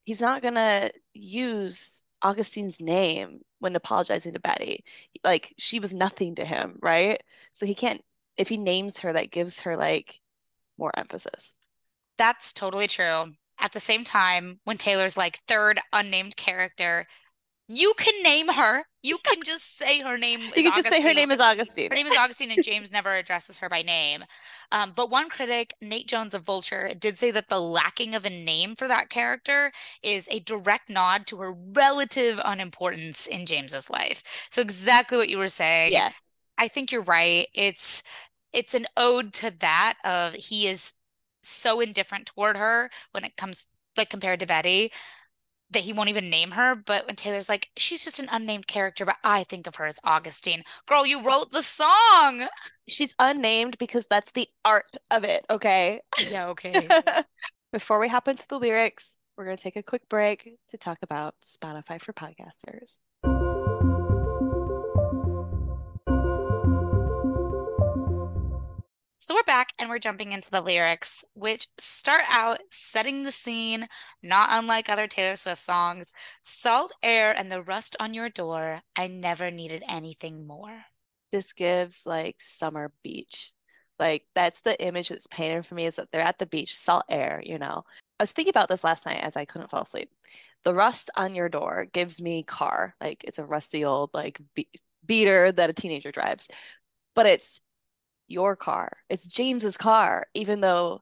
He's 0.03 0.21
not 0.21 0.41
gonna 0.41 0.91
use 1.13 2.03
Augustine's 2.23 2.81
name 2.81 3.41
when 3.59 3.75
apologizing 3.75 4.33
to 4.33 4.39
Betty. 4.39 4.83
Like 5.23 5.53
she 5.57 5.79
was 5.79 5.93
nothing 5.93 6.35
to 6.35 6.45
him, 6.45 6.77
right? 6.81 7.21
So 7.51 7.65
he 7.65 7.75
can't 7.75 8.01
if 8.37 8.47
he 8.47 8.57
names 8.57 8.99
her 8.99 9.13
that 9.13 9.31
gives 9.31 9.61
her 9.61 9.75
like 9.77 10.19
more 10.77 10.91
emphasis. 10.97 11.55
That's 12.17 12.53
totally 12.53 12.87
true. 12.87 13.33
At 13.59 13.73
the 13.73 13.79
same 13.79 14.03
time, 14.05 14.59
when 14.63 14.77
Taylor's 14.77 15.17
like 15.17 15.41
third 15.47 15.79
unnamed 15.91 16.37
character, 16.37 17.07
you 17.71 17.93
can 17.97 18.23
name 18.23 18.47
her. 18.47 18.83
You 19.03 19.17
can 19.23 19.43
just 19.43 19.77
say 19.77 20.01
her 20.01 20.17
name. 20.17 20.39
you 20.41 20.51
can 20.63 20.73
just 20.73 20.89
say 20.89 21.03
her 21.03 21.13
name 21.13 21.29
is 21.29 21.39
Augustine. 21.39 21.91
Her 21.91 21.95
name 21.95 22.07
is 22.07 22.17
Augustine, 22.17 22.49
and 22.49 22.63
James 22.63 22.91
never 22.91 23.13
addresses 23.13 23.59
her 23.59 23.69
by 23.69 23.83
name. 23.83 24.25
Um, 24.71 24.93
but 24.95 25.11
one 25.11 25.29
critic, 25.29 25.75
Nate 25.79 26.07
Jones 26.07 26.33
of 26.33 26.43
Vulture, 26.43 26.91
did 26.97 27.19
say 27.19 27.29
that 27.29 27.47
the 27.47 27.61
lacking 27.61 28.15
of 28.15 28.25
a 28.25 28.29
name 28.29 28.75
for 28.75 28.87
that 28.87 29.09
character 29.09 29.71
is 30.01 30.27
a 30.31 30.39
direct 30.39 30.89
nod 30.89 31.27
to 31.27 31.37
her 31.37 31.51
relative 31.51 32.39
unimportance 32.43 33.27
in 33.27 33.45
James's 33.45 33.87
life. 33.87 34.23
So 34.49 34.61
exactly 34.61 35.17
what 35.17 35.29
you 35.29 35.37
were 35.37 35.47
saying. 35.47 35.93
Yeah. 35.93 36.09
I 36.57 36.67
think 36.67 36.91
you're 36.91 37.03
right. 37.03 37.47
It's 37.53 38.01
it's 38.51 38.73
an 38.73 38.87
ode 38.97 39.31
to 39.33 39.53
that 39.59 39.93
of 40.03 40.33
he 40.33 40.67
is 40.67 40.93
so 41.43 41.79
indifferent 41.79 42.25
toward 42.25 42.57
her 42.57 42.89
when 43.11 43.23
it 43.23 43.37
comes 43.37 43.67
like 43.95 44.09
compared 44.09 44.39
to 44.39 44.47
Betty 44.47 44.91
that 45.71 45.83
he 45.83 45.93
won't 45.93 46.09
even 46.09 46.29
name 46.29 46.51
her. 46.51 46.75
But 46.75 47.05
when 47.07 47.15
Taylor's 47.15 47.49
like, 47.49 47.69
she's 47.77 48.03
just 48.03 48.19
an 48.19 48.29
unnamed 48.31 48.67
character, 48.67 49.05
but 49.05 49.17
I 49.23 49.43
think 49.43 49.67
of 49.67 49.75
her 49.75 49.85
as 49.85 49.99
Augustine. 50.03 50.63
Girl, 50.87 51.05
you 51.05 51.23
wrote 51.23 51.51
the 51.51 51.63
song. 51.63 52.47
She's 52.87 53.15
unnamed 53.19 53.77
because 53.77 54.07
that's 54.07 54.31
the 54.31 54.47
art 54.65 54.97
of 55.11 55.23
it. 55.23 55.45
Okay. 55.49 56.01
Yeah. 56.29 56.47
Okay. 56.49 56.87
Before 57.71 57.99
we 57.99 58.07
hop 58.07 58.27
into 58.27 58.47
the 58.47 58.57
lyrics, 58.57 59.17
we're 59.37 59.45
going 59.45 59.57
to 59.57 59.63
take 59.63 59.75
a 59.75 59.83
quick 59.83 60.09
break 60.09 60.57
to 60.69 60.77
talk 60.77 60.97
about 61.01 61.35
Spotify 61.41 62.01
for 62.01 62.13
podcasters. 62.13 62.99
So 69.29 69.35
we're 69.35 69.43
back 69.43 69.73
and 69.77 69.91
we're 69.91 69.99
jumping 69.99 70.31
into 70.31 70.49
the 70.49 70.59
lyrics, 70.59 71.23
which 71.35 71.67
start 71.77 72.23
out 72.31 72.61
setting 72.71 73.21
the 73.21 73.31
scene, 73.31 73.87
not 74.23 74.49
unlike 74.51 74.89
other 74.89 75.05
Taylor 75.05 75.35
Swift 75.35 75.61
songs. 75.61 76.11
Salt 76.41 76.93
air 77.03 77.31
and 77.31 77.51
the 77.51 77.61
rust 77.61 77.95
on 77.99 78.15
your 78.15 78.29
door. 78.29 78.81
I 78.95 79.05
never 79.05 79.51
needed 79.51 79.83
anything 79.87 80.47
more. 80.47 80.81
This 81.31 81.53
gives 81.53 82.07
like 82.07 82.37
summer 82.39 82.91
beach. 83.03 83.53
Like 83.99 84.25
that's 84.33 84.61
the 84.61 84.83
image 84.83 85.09
that's 85.09 85.27
painted 85.27 85.63
for 85.63 85.75
me 85.75 85.85
is 85.85 85.97
that 85.97 86.07
they're 86.11 86.21
at 86.21 86.39
the 86.39 86.47
beach, 86.47 86.75
salt 86.75 87.03
air, 87.07 87.39
you 87.45 87.59
know. 87.59 87.83
I 88.19 88.23
was 88.23 88.31
thinking 88.31 88.49
about 88.49 88.67
this 88.67 88.83
last 88.83 89.05
night 89.05 89.21
as 89.21 89.37
I 89.37 89.45
couldn't 89.45 89.69
fall 89.69 89.83
asleep. 89.83 90.09
The 90.63 90.73
rust 90.73 91.11
on 91.15 91.35
your 91.35 91.49
door 91.49 91.85
gives 91.93 92.19
me 92.19 92.41
car. 92.41 92.95
Like 92.99 93.23
it's 93.25 93.37
a 93.37 93.45
rusty 93.45 93.85
old 93.85 94.09
like 94.11 94.41
be- 94.55 94.69
beater 95.05 95.51
that 95.51 95.69
a 95.69 95.73
teenager 95.73 96.11
drives. 96.11 96.47
But 97.13 97.27
it's 97.27 97.61
your 98.29 98.55
car. 98.55 98.97
It's 99.09 99.27
James's 99.27 99.77
car, 99.77 100.27
even 100.33 100.61
though 100.61 101.01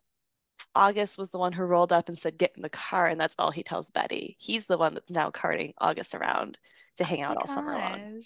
August 0.75 1.17
was 1.17 1.31
the 1.31 1.39
one 1.39 1.53
who 1.53 1.63
rolled 1.63 1.91
up 1.91 2.07
and 2.07 2.17
said, 2.17 2.37
Get 2.37 2.53
in 2.55 2.61
the 2.61 2.69
car. 2.69 3.07
And 3.07 3.19
that's 3.19 3.35
all 3.39 3.51
he 3.51 3.63
tells 3.63 3.89
Betty. 3.89 4.35
He's 4.39 4.65
the 4.67 4.77
one 4.77 4.93
that's 4.93 5.09
now 5.09 5.31
carting 5.31 5.73
August 5.79 6.15
around 6.15 6.57
to 6.97 7.03
hang 7.03 7.23
oh 7.23 7.27
out 7.27 7.37
oh 7.37 7.39
all 7.41 7.45
gosh. 7.45 7.55
summer 7.55 7.73
long. 7.73 8.21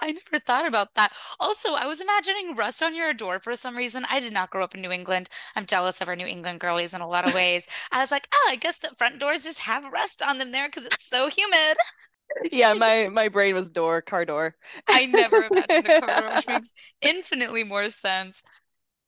I 0.00 0.12
never 0.12 0.38
thought 0.44 0.66
about 0.66 0.94
that. 0.94 1.12
Also, 1.40 1.74
I 1.74 1.86
was 1.86 2.00
imagining 2.00 2.54
rust 2.54 2.82
on 2.82 2.94
your 2.94 3.12
door 3.12 3.40
for 3.40 3.56
some 3.56 3.76
reason. 3.76 4.06
I 4.08 4.20
did 4.20 4.32
not 4.32 4.50
grow 4.50 4.62
up 4.62 4.74
in 4.74 4.80
New 4.80 4.92
England. 4.92 5.28
I'm 5.56 5.66
jealous 5.66 6.00
of 6.00 6.08
our 6.08 6.14
New 6.14 6.26
England 6.26 6.60
girlies 6.60 6.94
in 6.94 7.00
a 7.00 7.08
lot 7.08 7.26
of 7.26 7.34
ways. 7.34 7.66
I 7.90 8.00
was 8.00 8.12
like, 8.12 8.28
oh, 8.32 8.48
I 8.48 8.56
guess 8.56 8.78
the 8.78 8.90
front 8.96 9.18
doors 9.18 9.42
just 9.42 9.60
have 9.60 9.92
rust 9.92 10.22
on 10.22 10.38
them 10.38 10.52
there 10.52 10.68
because 10.68 10.84
it's 10.84 11.08
so 11.08 11.28
humid. 11.28 11.76
Yeah, 12.52 12.74
my 12.74 13.08
my 13.08 13.28
brain 13.28 13.54
was 13.54 13.70
door, 13.70 14.02
car 14.02 14.24
door. 14.24 14.54
I 14.88 15.06
never 15.06 15.44
imagined 15.44 15.86
a 15.86 15.90
car 15.92 16.12
door, 16.12 16.30
which 16.30 16.46
makes 16.48 16.72
infinitely 17.00 17.64
more 17.64 17.88
sense. 17.88 18.42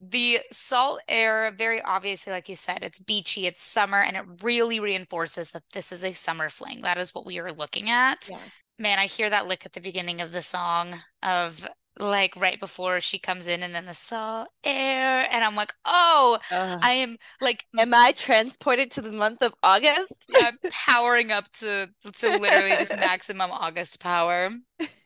The 0.00 0.40
salt 0.52 1.02
air, 1.08 1.50
very 1.50 1.82
obviously, 1.82 2.32
like 2.32 2.48
you 2.48 2.56
said, 2.56 2.82
it's 2.82 3.00
beachy, 3.00 3.46
it's 3.46 3.62
summer, 3.62 4.00
and 4.00 4.16
it 4.16 4.24
really 4.42 4.80
reinforces 4.80 5.50
that 5.52 5.64
this 5.74 5.92
is 5.92 6.04
a 6.04 6.12
summer 6.12 6.48
fling. 6.48 6.82
That 6.82 6.98
is 6.98 7.14
what 7.14 7.26
we 7.26 7.38
are 7.38 7.52
looking 7.52 7.90
at. 7.90 8.30
Yeah. 8.30 8.38
Man, 8.78 8.98
I 8.98 9.06
hear 9.06 9.28
that 9.28 9.46
lick 9.46 9.66
at 9.66 9.74
the 9.74 9.80
beginning 9.80 10.22
of 10.22 10.32
the 10.32 10.42
song 10.42 11.00
of 11.22 11.68
like 11.98 12.34
right 12.36 12.58
before 12.58 13.00
she 13.00 13.18
comes 13.18 13.46
in 13.46 13.62
and 13.62 13.74
then 13.74 13.84
the 13.84 13.92
salt 13.94 14.48
air 14.64 15.26
and 15.30 15.44
i'm 15.44 15.54
like 15.56 15.72
oh 15.84 16.38
Ugh. 16.50 16.78
i 16.82 16.92
am 16.92 17.16
like 17.40 17.66
Am 17.78 17.92
I 17.92 18.12
transported 18.12 18.90
to 18.92 19.02
the 19.02 19.12
month 19.12 19.42
of 19.42 19.54
August? 19.62 20.26
I'm 20.40 20.58
powering 20.70 21.30
up 21.30 21.50
to 21.54 21.90
to 22.16 22.38
literally 22.38 22.70
just 22.76 22.96
maximum 22.96 23.50
august 23.50 24.00
power 24.00 24.50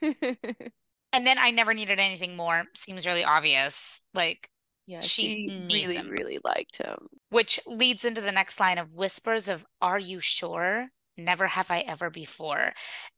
and 0.03 1.27
then 1.27 1.39
i 1.39 1.51
never 1.51 1.75
needed 1.75 1.99
anything 1.99 2.37
more 2.37 2.65
seems 2.75 3.07
really 3.07 3.25
obvious 3.25 4.03
like 4.15 4.49
yeah, 4.87 5.01
She 5.01 5.49
she 5.49 5.67
really, 5.71 5.97
him. 5.97 6.11
really 6.11 6.39
liked 6.45 6.77
him. 6.77 7.09
which 7.31 7.59
leads 7.67 8.05
into 8.05 8.21
the 8.21 8.33
next 8.33 8.61
line 8.61 8.77
of 8.77 8.93
whispers 8.93 9.49
of 9.49 9.65
are 9.81 9.99
you 9.99 10.21
sure 10.21 10.89
never 11.17 11.47
have 11.47 11.71
i 11.71 11.81
ever 11.81 12.11
before 12.11 12.73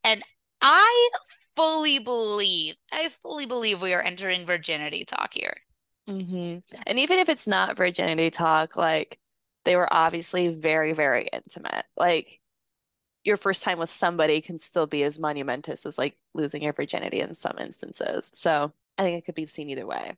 and 0.05 0.23
i 0.63 1.09
fully 1.57 1.99
believe 1.99 2.77
i 2.93 3.09
fully 3.09 3.47
believe 3.47 3.83
we 3.83 3.93
are 3.95 4.03
entering 4.03 4.47
virginity 4.47 5.05
talk 5.05 5.35
here 5.35 5.57
hmm 6.09 6.59
And 6.87 6.99
even 6.99 7.19
if 7.19 7.29
it's 7.29 7.47
not 7.47 7.77
virginity 7.77 8.31
talk, 8.31 8.77
like 8.77 9.19
they 9.65 9.75
were 9.77 9.93
obviously 9.93 10.49
very, 10.49 10.93
very 10.93 11.29
intimate. 11.33 11.85
Like 11.97 12.41
your 13.25 13.37
first 13.39 13.63
time 13.65 13.79
with 13.79 13.91
somebody 13.91 14.41
can 14.41 14.59
still 14.59 14.87
be 14.87 15.03
as 15.05 15.19
monumentous 15.19 15.87
as 15.87 15.99
like 15.99 16.19
losing 16.35 16.63
your 16.63 16.75
virginity 16.75 17.21
in 17.21 17.35
some 17.35 17.59
instances. 17.61 18.31
So 18.35 18.73
I 18.99 19.03
think 19.05 19.19
it 19.21 19.27
could 19.27 19.37
be 19.37 19.47
seen 19.47 19.71
either 19.71 19.87
way. 19.87 20.17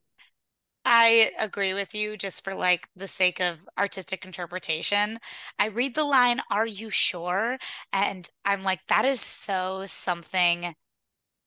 I 0.85 1.33
agree 1.39 1.75
with 1.75 1.95
you 1.95 2.17
just 2.17 2.43
for 2.45 2.55
like 2.55 2.89
the 2.97 3.09
sake 3.09 3.41
of 3.41 3.59
artistic 3.77 4.25
interpretation. 4.25 5.19
I 5.59 5.67
read 5.67 5.95
the 5.95 6.05
line, 6.05 6.41
Are 6.51 6.67
you 6.67 6.91
sure? 6.91 7.59
And 7.93 8.29
I'm 8.45 8.63
like, 8.65 8.81
that 8.89 9.05
is 9.05 9.21
so 9.21 9.85
something 9.87 10.75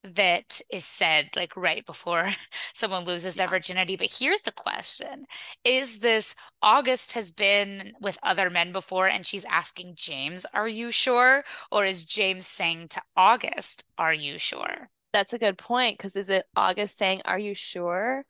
that 0.03 0.61
is 0.71 0.85
said 0.85 1.29
like 1.35 1.55
right 1.55 1.85
before 1.85 2.31
someone 2.73 3.05
loses 3.05 3.35
their 3.35 3.47
virginity. 3.47 3.95
But 3.95 4.15
here's 4.19 4.41
the 4.41 4.51
question 4.51 5.25
Is 5.63 5.99
this 5.99 6.35
August 6.61 7.13
has 7.13 7.31
been 7.31 7.93
with 8.01 8.17
other 8.23 8.49
men 8.49 8.71
before 8.71 9.07
and 9.07 9.25
she's 9.25 9.45
asking 9.45 9.93
James, 9.95 10.45
Are 10.53 10.67
you 10.67 10.91
sure? 10.91 11.43
Or 11.71 11.85
is 11.85 12.05
James 12.05 12.47
saying 12.47 12.89
to 12.89 13.01
August, 13.15 13.85
Are 13.97 14.13
you 14.13 14.37
sure? 14.37 14.89
That's 15.13 15.33
a 15.33 15.39
good 15.39 15.57
point. 15.57 15.97
Because 15.97 16.15
is 16.15 16.29
it 16.29 16.45
August 16.55 16.97
saying, 16.97 17.21
Are 17.25 17.39
you 17.39 17.53
sure 17.53 18.23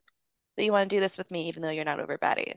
that 0.58 0.64
you 0.64 0.72
want 0.72 0.90
to 0.90 0.96
do 0.96 1.00
this 1.00 1.18
with 1.18 1.32
me, 1.32 1.48
even 1.48 1.62
though 1.62 1.70
you're 1.70 1.86
not 1.86 2.00
over 2.00 2.18
Betty? 2.18 2.56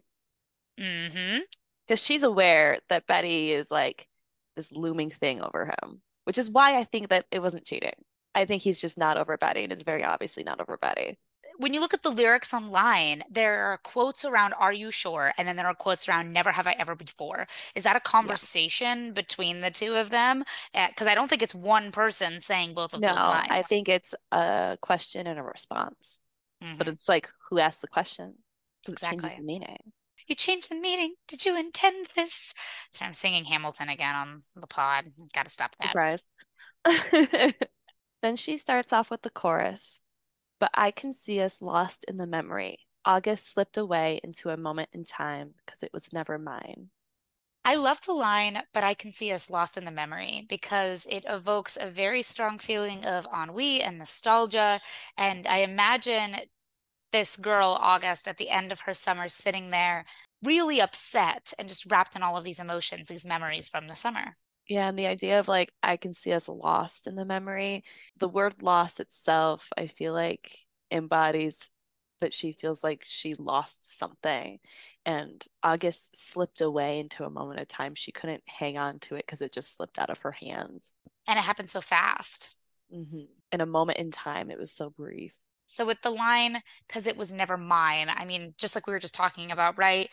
Mm-hmm. 0.78 1.40
Because 1.86 2.02
she's 2.02 2.22
aware 2.22 2.78
that 2.88 3.06
Betty 3.06 3.52
is 3.52 3.70
like 3.70 4.08
this 4.56 4.72
looming 4.72 5.10
thing 5.10 5.42
over 5.42 5.66
him, 5.66 6.00
which 6.24 6.38
is 6.38 6.50
why 6.50 6.78
I 6.78 6.84
think 6.84 7.10
that 7.10 7.26
it 7.30 7.42
wasn't 7.42 7.64
cheating. 7.64 7.92
I 8.34 8.44
think 8.44 8.62
he's 8.62 8.80
just 8.80 8.98
not 8.98 9.16
over 9.16 9.36
Betty, 9.36 9.64
and 9.64 9.72
it's 9.72 9.82
very 9.82 10.04
obviously 10.04 10.44
not 10.44 10.60
over 10.60 10.76
Betty. 10.76 11.18
when 11.56 11.72
you 11.72 11.78
look 11.80 11.94
at 11.94 12.02
the 12.02 12.10
lyrics 12.10 12.52
online, 12.52 13.22
there 13.30 13.62
are 13.72 13.78
quotes 13.78 14.24
around 14.24 14.54
"Are 14.54 14.72
you 14.72 14.90
sure?" 14.90 15.32
and 15.38 15.46
then 15.46 15.54
there 15.56 15.66
are 15.68 15.74
quotes 15.74 16.08
around 16.08 16.32
"Never 16.32 16.50
have 16.52 16.66
I 16.66 16.72
ever 16.78 16.94
before." 16.96 17.46
Is 17.76 17.84
that 17.84 17.94
a 17.96 18.00
conversation 18.00 19.12
between 19.12 19.60
the 19.60 19.70
two 19.70 19.94
of 19.94 20.10
them? 20.10 20.44
Because 20.72 21.06
I 21.06 21.14
don't 21.14 21.28
think 21.28 21.42
it's 21.42 21.54
one 21.54 21.92
person 21.92 22.40
saying 22.40 22.74
both 22.74 22.92
of 22.92 23.00
No, 23.00 23.08
those 23.08 23.18
lines. 23.18 23.46
I 23.50 23.62
think 23.62 23.88
it's 23.88 24.14
a 24.32 24.76
question 24.80 25.26
and 25.28 25.38
a 25.38 25.42
response, 25.44 26.18
but 26.60 26.86
Mhm. 26.86 26.88
it's 26.88 27.08
like 27.08 27.30
who 27.50 27.58
asked 27.60 27.82
the 27.82 27.88
question? 27.88 28.34
Because 28.82 28.94
it 28.94 29.00
changes 29.06 29.30
Exactly. 29.30 29.36
the 29.36 29.46
meaning. 29.46 29.92
You 30.26 30.34
changed 30.34 30.70
the 30.70 30.74
meaning. 30.76 31.14
Did 31.28 31.44
you 31.44 31.56
intend 31.56 32.08
this? 32.16 32.52
So 32.90 33.04
I'm 33.04 33.14
singing 33.14 33.44
Hamilton 33.44 33.88
again 33.88 34.14
on 34.16 34.42
the 34.56 34.66
pod. 34.66 35.12
Got 35.32 35.44
to 35.44 35.50
stop 35.50 35.76
that. 35.76 35.88
Surprise. 35.90 36.26
Then 38.24 38.36
she 38.36 38.56
starts 38.56 38.90
off 38.90 39.10
with 39.10 39.20
the 39.20 39.28
chorus, 39.28 40.00
but 40.58 40.70
I 40.72 40.92
can 40.92 41.12
see 41.12 41.42
us 41.42 41.60
lost 41.60 42.06
in 42.08 42.16
the 42.16 42.26
memory. 42.26 42.78
August 43.04 43.52
slipped 43.52 43.76
away 43.76 44.18
into 44.24 44.48
a 44.48 44.56
moment 44.56 44.88
in 44.94 45.04
time 45.04 45.52
because 45.58 45.82
it 45.82 45.92
was 45.92 46.10
never 46.10 46.38
mine. 46.38 46.88
I 47.66 47.74
love 47.74 48.00
the 48.00 48.14
line, 48.14 48.62
but 48.72 48.82
I 48.82 48.94
can 48.94 49.12
see 49.12 49.30
us 49.30 49.50
lost 49.50 49.76
in 49.76 49.84
the 49.84 49.90
memory 49.90 50.46
because 50.48 51.06
it 51.10 51.26
evokes 51.28 51.76
a 51.78 51.90
very 51.90 52.22
strong 52.22 52.56
feeling 52.56 53.04
of 53.04 53.26
ennui 53.30 53.82
and 53.82 53.98
nostalgia. 53.98 54.80
And 55.18 55.46
I 55.46 55.58
imagine 55.58 56.36
this 57.12 57.36
girl, 57.36 57.76
August, 57.78 58.26
at 58.26 58.38
the 58.38 58.48
end 58.48 58.72
of 58.72 58.80
her 58.80 58.94
summer, 58.94 59.28
sitting 59.28 59.68
there 59.68 60.06
really 60.42 60.80
upset 60.80 61.52
and 61.58 61.68
just 61.68 61.84
wrapped 61.92 62.16
in 62.16 62.22
all 62.22 62.38
of 62.38 62.44
these 62.44 62.58
emotions, 62.58 63.08
these 63.08 63.26
memories 63.26 63.68
from 63.68 63.86
the 63.86 63.94
summer. 63.94 64.32
Yeah, 64.68 64.88
and 64.88 64.98
the 64.98 65.06
idea 65.06 65.40
of 65.40 65.48
like 65.48 65.70
I 65.82 65.96
can 65.96 66.14
see 66.14 66.32
us 66.32 66.48
lost 66.48 67.06
in 67.06 67.16
the 67.16 67.24
memory, 67.24 67.84
the 68.18 68.28
word 68.28 68.62
lost 68.62 69.00
itself, 69.00 69.68
I 69.76 69.86
feel 69.86 70.14
like 70.14 70.60
embodies 70.90 71.68
that 72.20 72.32
she 72.32 72.52
feels 72.52 72.82
like 72.82 73.02
she 73.04 73.34
lost 73.34 73.98
something. 73.98 74.58
And 75.04 75.44
August 75.62 76.16
slipped 76.16 76.60
away 76.62 76.98
into 76.98 77.24
a 77.24 77.30
moment 77.30 77.60
of 77.60 77.68
time. 77.68 77.94
She 77.94 78.12
couldn't 78.12 78.42
hang 78.48 78.78
on 78.78 79.00
to 79.00 79.16
it 79.16 79.26
because 79.26 79.42
it 79.42 79.52
just 79.52 79.76
slipped 79.76 79.98
out 79.98 80.10
of 80.10 80.20
her 80.20 80.32
hands. 80.32 80.94
And 81.28 81.38
it 81.38 81.42
happened 81.42 81.68
so 81.68 81.82
fast. 81.82 82.50
hmm 82.90 83.24
In 83.52 83.60
a 83.60 83.66
moment 83.66 83.98
in 83.98 84.10
time, 84.10 84.50
it 84.50 84.58
was 84.58 84.70
so 84.72 84.88
brief. 84.90 85.34
So 85.66 85.84
with 85.84 86.02
the 86.02 86.10
line, 86.10 86.62
because 86.86 87.06
it 87.06 87.16
was 87.16 87.32
never 87.32 87.56
mine, 87.56 88.08
I 88.08 88.24
mean, 88.24 88.54
just 88.58 88.74
like 88.74 88.86
we 88.86 88.92
were 88.92 88.98
just 88.98 89.14
talking 89.14 89.50
about, 89.50 89.78
right? 89.78 90.08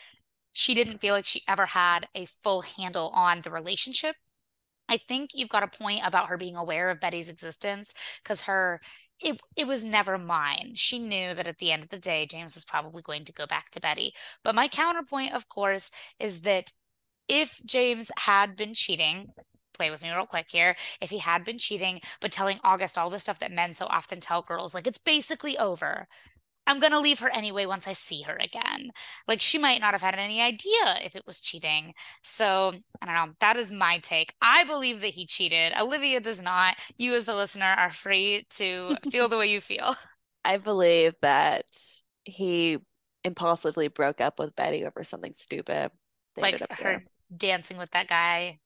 She 0.54 0.74
didn't 0.74 1.00
feel 1.00 1.14
like 1.14 1.26
she 1.26 1.44
ever 1.48 1.66
had 1.68 2.08
a 2.16 2.26
full 2.26 2.62
handle 2.62 3.10
on 3.14 3.42
the 3.42 3.52
relationship. 3.52 4.16
I 4.92 4.98
think 4.98 5.32
you've 5.34 5.50
got 5.50 5.64
a 5.64 5.68
point 5.68 6.02
about 6.06 6.28
her 6.28 6.38
being 6.38 6.58
aware 6.58 6.90
of 6.90 7.00
Betty's 7.00 7.30
existence 7.30 7.94
because 8.22 8.42
her 8.44 8.82
it 9.22 9.40
it 9.56 9.66
was 9.66 9.84
never 9.86 10.18
mine. 10.18 10.74
She 10.76 11.00
knew 11.00 11.34
that 11.34 11.48
at 11.48 11.60
the 11.60 11.72
end 11.72 11.84
of 11.84 11.90
the 11.90 12.00
day, 12.00 12.26
James 12.26 12.56
was 12.56 12.66
probably 12.66 13.02
going 13.02 13.24
to 13.26 13.34
go 13.34 13.46
back 13.48 13.72
to 13.72 13.80
Betty. 13.80 14.14
But 14.44 14.56
my 14.56 14.68
counterpoint, 14.68 15.34
of 15.34 15.48
course, 15.48 15.92
is 16.20 16.42
that 16.42 16.74
if 17.30 17.62
James 17.66 18.12
had 18.18 18.58
been 18.58 18.74
cheating, 18.74 19.30
play 19.74 19.92
with 19.92 20.02
me 20.02 20.12
real 20.12 20.26
quick 20.26 20.48
here. 20.52 20.76
If 21.00 21.10
he 21.10 21.20
had 21.20 21.46
been 21.46 21.58
cheating, 21.58 22.02
but 22.20 22.32
telling 22.34 22.60
August 22.64 22.98
all 22.98 23.10
the 23.10 23.20
stuff 23.20 23.40
that 23.40 23.52
men 23.52 23.74
so 23.74 23.86
often 23.90 24.20
tell 24.20 24.42
girls, 24.42 24.74
like 24.74 24.88
it's 24.88 25.00
basically 25.00 25.58
over. 25.58 26.08
I'm 26.72 26.80
going 26.80 26.94
to 26.94 27.00
leave 27.00 27.20
her 27.20 27.30
anyway 27.30 27.66
once 27.66 27.88
I 27.88 27.94
see 27.94 28.22
her 28.22 28.38
again. 28.38 28.92
Like 29.28 29.42
she 29.42 29.58
might 29.58 29.82
not 29.82 29.94
have 29.94 30.02
had 30.02 30.16
any 30.16 30.42
idea 30.42 31.00
if 31.04 31.16
it 31.16 31.28
was 31.28 31.42
cheating. 31.42 31.94
So 32.24 32.74
I 33.02 33.06
don't 33.06 33.16
know. 33.16 33.34
That 33.40 33.58
is 33.58 33.72
my 33.72 34.00
take. 34.00 34.34
I 34.42 34.64
believe 34.64 35.02
that 35.02 35.08
he 35.08 35.26
cheated. 35.26 35.74
Olivia 35.80 36.20
does 36.22 36.42
not. 36.42 36.78
You, 36.98 37.14
as 37.14 37.26
the 37.26 37.36
listener, 37.36 37.66
are 37.66 37.92
free 37.92 38.46
to 38.52 38.96
feel 39.12 39.28
the 39.28 39.38
way 39.38 39.48
you 39.48 39.62
feel. 39.62 39.94
I 40.46 40.58
believe 40.58 41.14
that 41.22 41.66
he 42.24 42.80
impulsively 43.24 43.88
broke 43.90 44.22
up 44.22 44.40
with 44.40 44.56
Betty 44.56 44.86
over 44.86 45.04
something 45.04 45.34
stupid. 45.34 45.92
They 46.36 46.42
like 46.42 46.62
her 46.72 47.04
dancing 47.36 47.78
with 47.78 47.92
that 47.92 48.08
guy. 48.08 48.60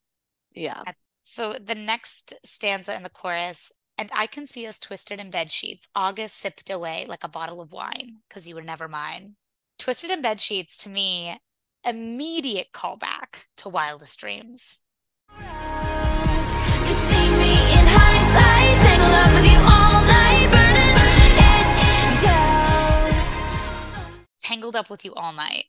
Yeah. 0.54 0.82
So 1.24 1.54
the 1.54 1.76
next 1.76 2.36
stanza 2.46 2.96
in 2.96 3.04
the 3.04 3.10
chorus, 3.10 3.72
and 3.98 4.10
I 4.14 4.28
can 4.28 4.46
see 4.46 4.68
us 4.68 4.80
twisted 4.80 5.20
in 5.20 5.30
bed 5.30 5.52
sheets. 5.52 5.88
August 5.96 6.36
sipped 6.36 6.70
away 6.70 7.06
like 7.08 7.24
a 7.24 7.30
bottle 7.30 7.62
of 7.62 7.72
wine, 7.72 8.18
because 8.28 8.48
you 8.48 8.56
were 8.56 8.62
never 8.62 8.88
mine. 8.88 9.36
Twisted 9.80 10.10
in 10.10 10.22
bed 10.22 10.42
sheets 10.42 10.78
to 10.84 10.90
me, 10.90 11.40
immediate 11.84 12.68
callback 12.74 13.46
to 13.58 13.70
wildest 13.70 14.20
dreams. 14.20 14.80
You 15.38 16.94
see 16.94 17.30
me 17.38 17.74
in 17.74 17.86
hindsight, 17.88 18.80
tangled 18.86 19.14
up 19.14 19.34
with 19.34 19.46
you 19.52 19.60
all 19.60 20.02
night, 20.06 20.50
burning, 20.52 20.96
burning 20.96 21.38
it 21.38 22.26
down. 22.26 24.26
Tangled 24.40 24.76
up 24.76 24.90
with 24.90 25.06
you 25.06 25.14
all 25.14 25.34
night. 25.34 25.66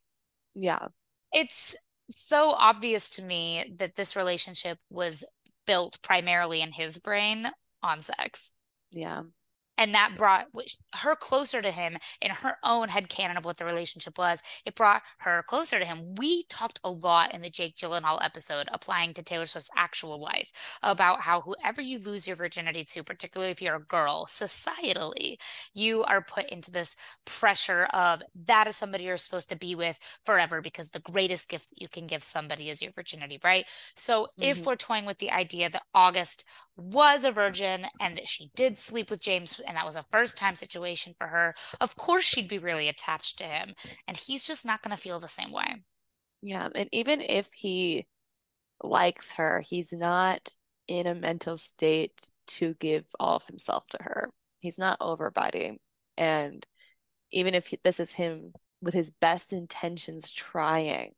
Yeah. 0.54 0.88
It's 1.32 1.76
so 2.10 2.52
obvious 2.52 3.10
to 3.10 3.22
me 3.22 3.74
that 3.78 3.96
this 3.96 4.16
relationship 4.16 4.78
was 4.90 5.24
built 5.66 6.00
primarily 6.02 6.60
in 6.60 6.72
his 6.72 6.98
brain 6.98 7.50
on 7.82 8.02
sex. 8.02 8.52
Yeah. 8.90 9.22
and 9.78 9.94
that 9.94 10.16
brought 10.16 10.46
her 10.94 11.14
closer 11.14 11.60
to 11.60 11.70
him 11.70 11.98
in 12.22 12.30
her 12.30 12.56
own 12.64 12.88
head 12.88 13.08
canon 13.08 13.36
of 13.36 13.44
what 13.44 13.58
the 13.58 13.64
relationship 13.64 14.16
was. 14.18 14.42
It 14.64 14.74
brought 14.74 15.02
her 15.18 15.44
closer 15.46 15.78
to 15.78 15.84
him. 15.84 16.14
We 16.16 16.44
talked 16.44 16.80
a 16.82 16.90
lot 16.90 17.34
in 17.34 17.42
the 17.42 17.50
Jake 17.50 17.76
Gyllenhaal 17.76 18.24
episode, 18.24 18.68
applying 18.72 19.12
to 19.14 19.22
Taylor 19.22 19.46
Swift's 19.46 19.70
actual 19.76 20.20
life, 20.20 20.50
about 20.82 21.20
how 21.20 21.42
whoever 21.42 21.80
you 21.82 21.98
lose 21.98 22.26
your 22.26 22.36
virginity 22.36 22.84
to, 22.84 23.02
particularly 23.02 23.52
if 23.52 23.60
you're 23.60 23.76
a 23.76 23.80
girl, 23.84 24.26
societally, 24.26 25.36
you 25.74 26.02
are 26.04 26.22
put 26.22 26.46
into 26.48 26.70
this 26.70 26.96
pressure 27.26 27.84
of 27.92 28.22
that 28.46 28.66
is 28.66 28.76
somebody 28.76 29.04
you're 29.04 29.18
supposed 29.18 29.50
to 29.50 29.56
be 29.56 29.74
with 29.74 29.98
forever 30.24 30.62
because 30.62 30.90
the 30.90 31.00
greatest 31.00 31.48
gift 31.48 31.68
you 31.72 31.88
can 31.88 32.06
give 32.06 32.22
somebody 32.22 32.70
is 32.70 32.80
your 32.80 32.92
virginity, 32.92 33.38
right? 33.44 33.66
So 33.94 34.22
mm-hmm. 34.22 34.42
if 34.42 34.64
we're 34.64 34.76
toying 34.76 35.04
with 35.04 35.18
the 35.18 35.30
idea 35.30 35.68
that 35.68 35.82
August 35.94 36.44
was 36.76 37.24
a 37.24 37.32
virgin 37.32 37.86
and 38.00 38.16
that 38.16 38.28
she 38.28 38.50
did 38.54 38.78
sleep 38.78 39.10
with 39.10 39.20
James 39.20 39.60
and 39.66 39.76
that 39.76 39.86
was 39.86 39.96
a 39.96 40.04
first 40.10 40.36
time 40.36 40.54
situation 40.54 41.14
for 41.18 41.26
her, 41.26 41.54
of 41.80 41.96
course 41.96 42.24
she'd 42.24 42.48
be 42.48 42.58
really 42.58 42.88
attached 42.88 43.38
to 43.38 43.44
him. 43.44 43.74
And 44.06 44.16
he's 44.16 44.46
just 44.46 44.66
not 44.66 44.82
going 44.82 44.94
to 44.94 45.02
feel 45.02 45.18
the 45.18 45.28
same 45.28 45.52
way. 45.52 45.82
Yeah. 46.42 46.68
And 46.74 46.88
even 46.92 47.20
if 47.20 47.50
he 47.52 48.06
likes 48.82 49.32
her, 49.32 49.60
he's 49.60 49.92
not 49.92 50.54
in 50.86 51.06
a 51.06 51.14
mental 51.14 51.56
state 51.56 52.30
to 52.46 52.74
give 52.74 53.04
all 53.18 53.36
of 53.36 53.44
himself 53.46 53.86
to 53.88 53.98
her. 54.02 54.30
He's 54.60 54.78
not 54.78 54.98
over 55.00 55.30
Betty. 55.30 55.80
And 56.16 56.64
even 57.32 57.54
if 57.54 57.66
he, 57.68 57.78
this 57.82 58.00
is 58.00 58.12
him 58.12 58.52
with 58.80 58.94
his 58.94 59.10
best 59.10 59.52
intentions 59.52 60.30
trying 60.30 61.12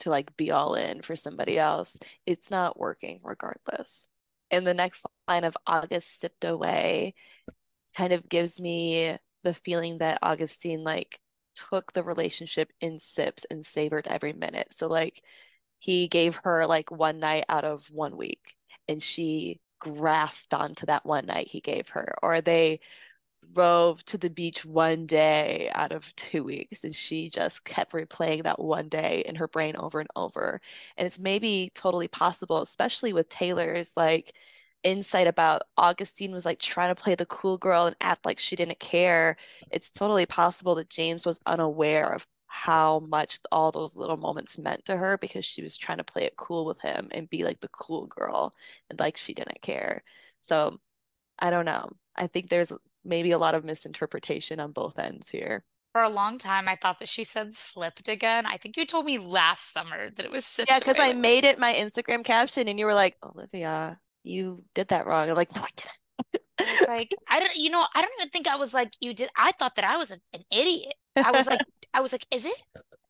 to 0.00 0.10
like 0.10 0.36
be 0.36 0.50
all 0.50 0.74
in 0.74 1.02
for 1.02 1.16
somebody 1.16 1.58
else, 1.58 1.98
it's 2.26 2.50
not 2.50 2.78
working 2.78 3.20
regardless. 3.22 4.08
And 4.50 4.66
the 4.66 4.74
next 4.74 5.04
line 5.28 5.44
of 5.44 5.56
August 5.66 6.20
sipped 6.20 6.44
away 6.44 7.14
kind 7.96 8.12
of 8.12 8.28
gives 8.28 8.60
me 8.60 9.16
the 9.42 9.54
feeling 9.54 9.98
that 9.98 10.18
Augustine 10.22 10.84
like 10.84 11.18
took 11.54 11.92
the 11.92 12.02
relationship 12.02 12.72
in 12.80 13.00
sips 13.00 13.46
and 13.50 13.64
savored 13.64 14.06
every 14.06 14.32
minute. 14.32 14.68
So 14.72 14.88
like 14.88 15.22
he 15.78 16.08
gave 16.08 16.36
her 16.44 16.66
like 16.66 16.90
one 16.90 17.18
night 17.20 17.44
out 17.48 17.64
of 17.64 17.86
one 17.90 18.16
week 18.16 18.54
and 18.88 19.02
she 19.02 19.60
grasped 19.78 20.52
onto 20.52 20.86
that 20.86 21.06
one 21.06 21.26
night 21.26 21.48
he 21.48 21.60
gave 21.60 21.88
her 21.90 22.14
or 22.22 22.40
they 22.40 22.80
drove 23.52 24.04
to 24.06 24.18
the 24.18 24.30
beach 24.30 24.64
one 24.64 25.06
day 25.06 25.70
out 25.74 25.92
of 25.92 26.14
two 26.16 26.44
weeks 26.44 26.84
and 26.84 26.94
she 26.94 27.30
just 27.30 27.64
kept 27.64 27.92
replaying 27.92 28.42
that 28.44 28.58
one 28.60 28.88
day 28.88 29.22
in 29.26 29.34
her 29.36 29.48
brain 29.48 29.76
over 29.76 30.00
and 30.00 30.08
over. 30.16 30.60
And 30.96 31.06
it's 31.06 31.18
maybe 31.18 31.70
totally 31.74 32.08
possible 32.08 32.58
especially 32.60 33.12
with 33.12 33.28
taylor's 33.28 33.92
like 33.96 34.34
insight 34.82 35.26
about 35.26 35.62
augustine 35.76 36.32
was 36.32 36.44
like 36.44 36.58
trying 36.58 36.94
to 36.94 37.00
play 37.00 37.14
the 37.14 37.26
cool 37.26 37.58
girl 37.58 37.86
and 37.86 37.96
act 38.00 38.24
like 38.26 38.38
she 38.38 38.56
didn't 38.56 38.80
care. 38.80 39.36
It's 39.70 39.90
totally 39.90 40.26
possible 40.26 40.74
that 40.76 40.90
james 40.90 41.26
was 41.26 41.40
unaware 41.46 42.12
of 42.12 42.26
how 42.46 42.98
much 43.08 43.38
all 43.52 43.70
those 43.70 43.96
little 43.96 44.16
moments 44.16 44.58
meant 44.58 44.84
to 44.84 44.96
her 44.96 45.16
because 45.18 45.44
she 45.44 45.62
was 45.62 45.76
trying 45.76 45.98
to 45.98 46.04
play 46.04 46.24
it 46.24 46.36
cool 46.36 46.64
with 46.66 46.80
him 46.80 47.08
and 47.12 47.30
be 47.30 47.44
like 47.44 47.60
the 47.60 47.68
cool 47.68 48.06
girl 48.08 48.52
and 48.90 48.98
like 48.98 49.16
she 49.16 49.34
didn't 49.34 49.62
care. 49.62 50.02
So 50.40 50.80
i 51.38 51.50
don't 51.50 51.64
know. 51.64 51.90
I 52.16 52.26
think 52.26 52.48
there's 52.50 52.72
maybe 53.04 53.30
a 53.30 53.38
lot 53.38 53.54
of 53.54 53.64
misinterpretation 53.64 54.60
on 54.60 54.72
both 54.72 54.98
ends 54.98 55.30
here. 55.30 55.64
For 55.92 56.02
a 56.02 56.08
long 56.08 56.38
time, 56.38 56.68
I 56.68 56.76
thought 56.76 57.00
that 57.00 57.08
she 57.08 57.24
said 57.24 57.54
slipped 57.54 58.08
again. 58.08 58.46
I 58.46 58.56
think 58.56 58.76
you 58.76 58.86
told 58.86 59.06
me 59.06 59.18
last 59.18 59.72
summer 59.72 60.08
that 60.08 60.24
it 60.24 60.30
was 60.30 60.60
Yeah, 60.68 60.78
because 60.78 61.00
I 61.00 61.12
made 61.12 61.44
it 61.44 61.58
my 61.58 61.74
Instagram 61.74 62.24
caption 62.24 62.68
and 62.68 62.78
you 62.78 62.86
were 62.86 62.94
like, 62.94 63.16
Olivia, 63.24 63.98
you 64.22 64.64
did 64.74 64.88
that 64.88 65.06
wrong. 65.06 65.28
I'm 65.28 65.34
like, 65.34 65.54
no, 65.54 65.62
I 65.62 65.68
didn't. 65.74 66.88
Like, 66.88 67.14
I 67.28 67.40
don't, 67.40 67.56
you 67.56 67.70
know, 67.70 67.84
I 67.94 68.02
don't 68.02 68.12
even 68.20 68.30
think 68.30 68.46
I 68.46 68.56
was 68.56 68.72
like, 68.72 68.92
you 69.00 69.14
did. 69.14 69.30
I 69.36 69.52
thought 69.52 69.74
that 69.76 69.84
I 69.84 69.96
was 69.96 70.10
a, 70.12 70.20
an 70.32 70.42
idiot. 70.52 70.94
I 71.16 71.32
was 71.32 71.46
like, 71.46 71.60
I 71.94 72.00
was 72.00 72.12
like, 72.12 72.26
is 72.30 72.46
it, 72.46 72.56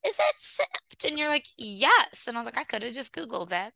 is 0.07 0.19
it 0.19 0.35
sipped? 0.39 1.05
And 1.07 1.19
you're 1.19 1.29
like, 1.29 1.47
yes. 1.59 2.25
And 2.27 2.37
I 2.37 2.41
was 2.41 2.47
like, 2.47 2.57
I 2.57 2.65
could 2.65 2.83
have 2.83 2.95
just 2.95 3.13
Googled 3.15 3.51
that. 3.51 3.75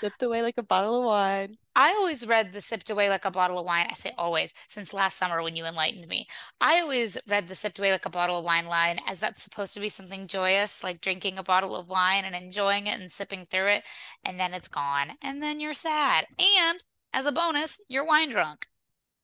Sipped 0.00 0.22
away 0.22 0.42
like 0.42 0.58
a 0.58 0.62
bottle 0.62 0.98
of 0.98 1.04
wine. 1.04 1.56
I 1.76 1.90
always 1.90 2.26
read 2.26 2.52
the 2.52 2.60
sipped 2.60 2.90
away 2.90 3.08
like 3.08 3.24
a 3.24 3.30
bottle 3.30 3.58
of 3.58 3.66
wine. 3.66 3.86
I 3.90 3.94
say 3.94 4.12
always, 4.18 4.54
since 4.68 4.92
last 4.92 5.18
summer 5.18 5.42
when 5.42 5.56
you 5.56 5.66
enlightened 5.66 6.08
me. 6.08 6.26
I 6.60 6.80
always 6.80 7.18
read 7.26 7.48
the 7.48 7.54
sipped 7.54 7.78
away 7.78 7.92
like 7.92 8.06
a 8.06 8.10
bottle 8.10 8.38
of 8.38 8.44
wine 8.44 8.66
line 8.66 9.00
as 9.06 9.20
that's 9.20 9.42
supposed 9.42 9.74
to 9.74 9.80
be 9.80 9.88
something 9.88 10.26
joyous, 10.26 10.82
like 10.82 11.00
drinking 11.00 11.38
a 11.38 11.42
bottle 11.42 11.76
of 11.76 11.88
wine 11.88 12.24
and 12.24 12.34
enjoying 12.34 12.86
it 12.86 12.98
and 13.00 13.10
sipping 13.10 13.46
through 13.50 13.68
it. 13.68 13.84
And 14.24 14.38
then 14.40 14.54
it's 14.54 14.68
gone. 14.68 15.12
And 15.22 15.42
then 15.42 15.60
you're 15.60 15.74
sad. 15.74 16.26
And 16.38 16.82
as 17.12 17.26
a 17.26 17.32
bonus, 17.32 17.80
you're 17.88 18.06
wine 18.06 18.30
drunk. 18.30 18.66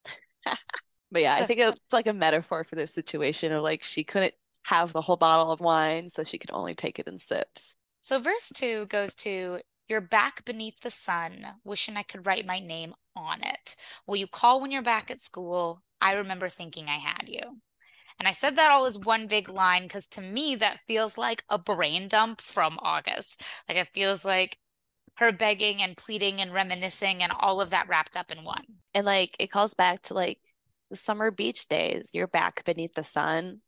but 1.10 1.22
yeah, 1.22 1.38
so, 1.38 1.44
I 1.44 1.46
think 1.46 1.60
it's 1.60 1.92
like 1.92 2.06
a 2.06 2.12
metaphor 2.12 2.64
for 2.64 2.76
this 2.76 2.92
situation 2.92 3.52
of 3.52 3.62
like 3.62 3.82
she 3.82 4.04
couldn't 4.04 4.34
have 4.64 4.92
the 4.92 5.00
whole 5.00 5.16
bottle 5.16 5.52
of 5.52 5.60
wine, 5.60 6.10
so 6.10 6.24
she 6.24 6.38
could 6.38 6.50
only 6.52 6.74
take 6.74 6.98
it 6.98 7.06
in 7.06 7.18
sips. 7.18 7.76
So 8.00 8.18
verse 8.18 8.52
two 8.54 8.86
goes 8.86 9.14
to 9.16 9.60
you're 9.88 10.00
back 10.00 10.44
beneath 10.44 10.80
the 10.80 10.90
sun, 10.90 11.46
wishing 11.64 11.96
I 11.96 12.02
could 12.02 12.26
write 12.26 12.46
my 12.46 12.58
name 12.58 12.94
on 13.14 13.42
it. 13.42 13.76
Will 14.06 14.16
you 14.16 14.26
call 14.26 14.60
when 14.60 14.70
you're 14.70 14.82
back 14.82 15.10
at 15.10 15.20
school? 15.20 15.82
I 16.00 16.12
remember 16.12 16.48
thinking 16.48 16.88
I 16.88 16.96
had 16.96 17.24
you. 17.28 17.60
And 18.18 18.26
I 18.26 18.32
said 18.32 18.56
that 18.56 18.70
all 18.70 18.86
as 18.86 18.98
one 18.98 19.26
big 19.26 19.48
line 19.48 19.84
because 19.84 20.06
to 20.08 20.22
me, 20.22 20.56
that 20.56 20.80
feels 20.86 21.18
like 21.18 21.44
a 21.48 21.58
brain 21.58 22.08
dump 22.08 22.40
from 22.40 22.78
August. 22.80 23.42
Like 23.68 23.78
it 23.78 23.88
feels 23.92 24.24
like 24.24 24.58
her 25.18 25.32
begging 25.32 25.82
and 25.82 25.96
pleading 25.96 26.40
and 26.40 26.52
reminiscing 26.52 27.22
and 27.22 27.32
all 27.32 27.60
of 27.60 27.70
that 27.70 27.88
wrapped 27.88 28.16
up 28.16 28.30
in 28.30 28.44
one. 28.44 28.64
And 28.94 29.04
like 29.04 29.36
it 29.38 29.50
calls 29.50 29.74
back 29.74 30.02
to 30.02 30.14
like 30.14 30.38
the 30.90 30.96
summer 30.96 31.30
beach 31.30 31.68
days. 31.68 32.10
You're 32.12 32.26
back 32.26 32.64
beneath 32.64 32.94
the 32.94 33.04
sun 33.04 33.60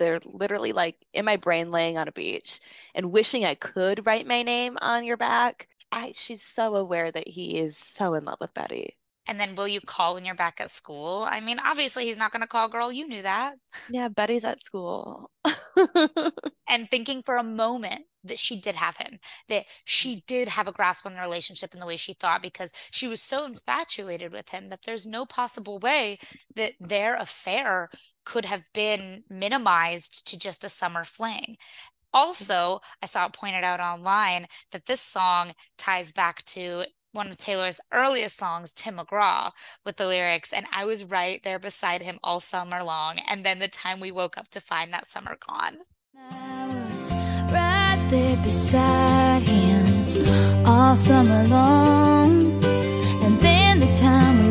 they're 0.00 0.18
literally 0.24 0.72
like 0.72 0.96
in 1.12 1.24
my 1.24 1.36
brain 1.36 1.70
laying 1.70 1.96
on 1.96 2.08
a 2.08 2.12
beach 2.12 2.58
and 2.94 3.12
wishing 3.12 3.44
I 3.44 3.54
could 3.54 4.06
write 4.06 4.26
my 4.26 4.42
name 4.42 4.76
on 4.80 5.04
your 5.04 5.16
back. 5.16 5.68
I 5.92 6.12
she's 6.14 6.42
so 6.42 6.74
aware 6.74 7.12
that 7.12 7.28
he 7.28 7.58
is 7.58 7.76
so 7.76 8.14
in 8.14 8.24
love 8.24 8.38
with 8.40 8.54
Betty. 8.54 8.96
And 9.26 9.38
then 9.38 9.54
will 9.54 9.68
you 9.68 9.80
call 9.80 10.14
when 10.14 10.24
you're 10.24 10.34
back 10.34 10.60
at 10.60 10.72
school? 10.72 11.24
I 11.28 11.40
mean, 11.40 11.60
obviously 11.64 12.06
he's 12.06 12.16
not 12.16 12.32
going 12.32 12.40
to 12.40 12.48
call, 12.48 12.68
girl. 12.68 12.90
You 12.90 13.06
knew 13.06 13.22
that. 13.22 13.54
Yeah, 13.88 14.08
Betty's 14.08 14.44
at 14.44 14.60
school. 14.60 15.30
and 16.68 16.90
thinking 16.90 17.22
for 17.22 17.36
a 17.36 17.44
moment 17.44 18.06
that 18.24 18.38
she 18.38 18.60
did 18.60 18.74
have 18.74 18.96
him, 18.96 19.18
that 19.48 19.66
she 19.84 20.16
mm. 20.16 20.26
did 20.26 20.48
have 20.48 20.66
a 20.66 20.72
grasp 20.72 21.06
on 21.06 21.14
the 21.14 21.20
relationship 21.20 21.74
in 21.74 21.80
the 21.80 21.86
way 21.86 21.96
she 21.96 22.12
thought, 22.12 22.42
because 22.42 22.72
she 22.90 23.06
was 23.06 23.22
so 23.22 23.44
infatuated 23.44 24.32
with 24.32 24.48
him 24.48 24.68
that 24.68 24.80
there's 24.84 25.06
no 25.06 25.24
possible 25.24 25.78
way 25.78 26.18
that 26.56 26.72
their 26.80 27.16
affair 27.16 27.88
could 28.30 28.44
have 28.44 28.62
been 28.72 29.24
minimized 29.28 30.24
to 30.28 30.38
just 30.38 30.62
a 30.62 30.68
summer 30.68 31.02
fling. 31.02 31.56
Mm-hmm. 31.56 32.14
Also, 32.14 32.80
I 33.02 33.06
saw 33.06 33.26
it 33.26 33.32
pointed 33.32 33.64
out 33.64 33.80
online 33.80 34.46
that 34.70 34.86
this 34.86 35.00
song 35.00 35.52
ties 35.76 36.12
back 36.12 36.44
to 36.44 36.84
one 37.10 37.28
of 37.28 37.38
Taylor's 37.38 37.80
earliest 37.92 38.36
songs, 38.36 38.72
Tim 38.72 38.98
McGraw, 38.98 39.50
with 39.84 39.96
the 39.96 40.06
lyrics. 40.06 40.52
And 40.52 40.66
I 40.72 40.84
was 40.84 41.02
right 41.02 41.40
there 41.42 41.58
beside 41.58 42.02
him 42.02 42.20
all 42.22 42.38
summer 42.38 42.84
long. 42.84 43.18
And 43.18 43.44
then 43.44 43.58
the 43.58 43.66
time 43.66 43.98
we 43.98 44.12
woke 44.12 44.38
up 44.38 44.48
to 44.50 44.60
find 44.60 44.92
that 44.92 45.08
summer 45.08 45.36
gone. 45.48 45.78
I 46.16 46.68
was 46.68 47.12
right 47.52 48.06
there 48.10 48.36
beside 48.44 49.42
him 49.42 50.64
all 50.64 50.94
summer 50.94 51.48
long. 51.48 52.62
And 53.24 53.40
then 53.40 53.80
the 53.80 53.92
time 53.96 54.38
we 54.38 54.49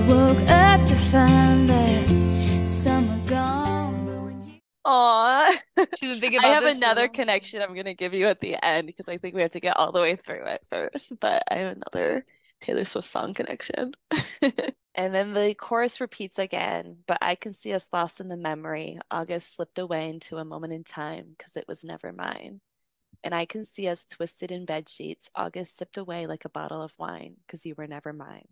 Aw. 4.91 5.55
I 5.77 6.47
have 6.47 6.63
another 6.63 7.07
connection 7.07 7.61
I'm 7.61 7.75
going 7.75 7.85
to 7.85 7.93
give 7.93 8.15
you 8.15 8.25
at 8.27 8.39
the 8.39 8.57
end 8.65 8.87
because 8.87 9.07
I 9.07 9.17
think 9.17 9.35
we 9.35 9.43
have 9.43 9.51
to 9.51 9.59
get 9.59 9.77
all 9.77 9.91
the 9.91 10.01
way 10.01 10.15
through 10.15 10.45
it 10.45 10.65
first. 10.67 11.13
But 11.19 11.43
I 11.51 11.55
have 11.57 11.77
another 11.77 12.25
Taylor 12.59 12.85
Swift 12.85 13.07
song 13.07 13.35
connection. 13.35 13.93
and 14.95 15.13
then 15.13 15.33
the 15.33 15.53
chorus 15.53 16.01
repeats 16.01 16.39
again, 16.39 16.97
but 17.05 17.19
I 17.21 17.35
can 17.35 17.53
see 17.53 17.71
us 17.73 17.89
lost 17.93 18.19
in 18.19 18.29
the 18.29 18.35
memory. 18.35 18.97
August 19.11 19.55
slipped 19.55 19.77
away 19.77 20.09
into 20.09 20.37
a 20.37 20.45
moment 20.45 20.73
in 20.73 20.83
time 20.83 21.35
because 21.37 21.55
it 21.55 21.65
was 21.67 21.83
never 21.83 22.11
mine. 22.11 22.59
And 23.23 23.35
I 23.35 23.45
can 23.45 23.65
see 23.65 23.87
us 23.87 24.07
twisted 24.07 24.51
in 24.51 24.65
bed 24.65 24.89
sheets. 24.89 25.29
August 25.35 25.77
sipped 25.77 25.99
away 25.99 26.25
like 26.25 26.45
a 26.45 26.49
bottle 26.49 26.81
of 26.81 26.95
wine 26.97 27.35
because 27.45 27.63
you 27.63 27.75
were 27.77 27.87
never 27.87 28.11
mine. 28.11 28.47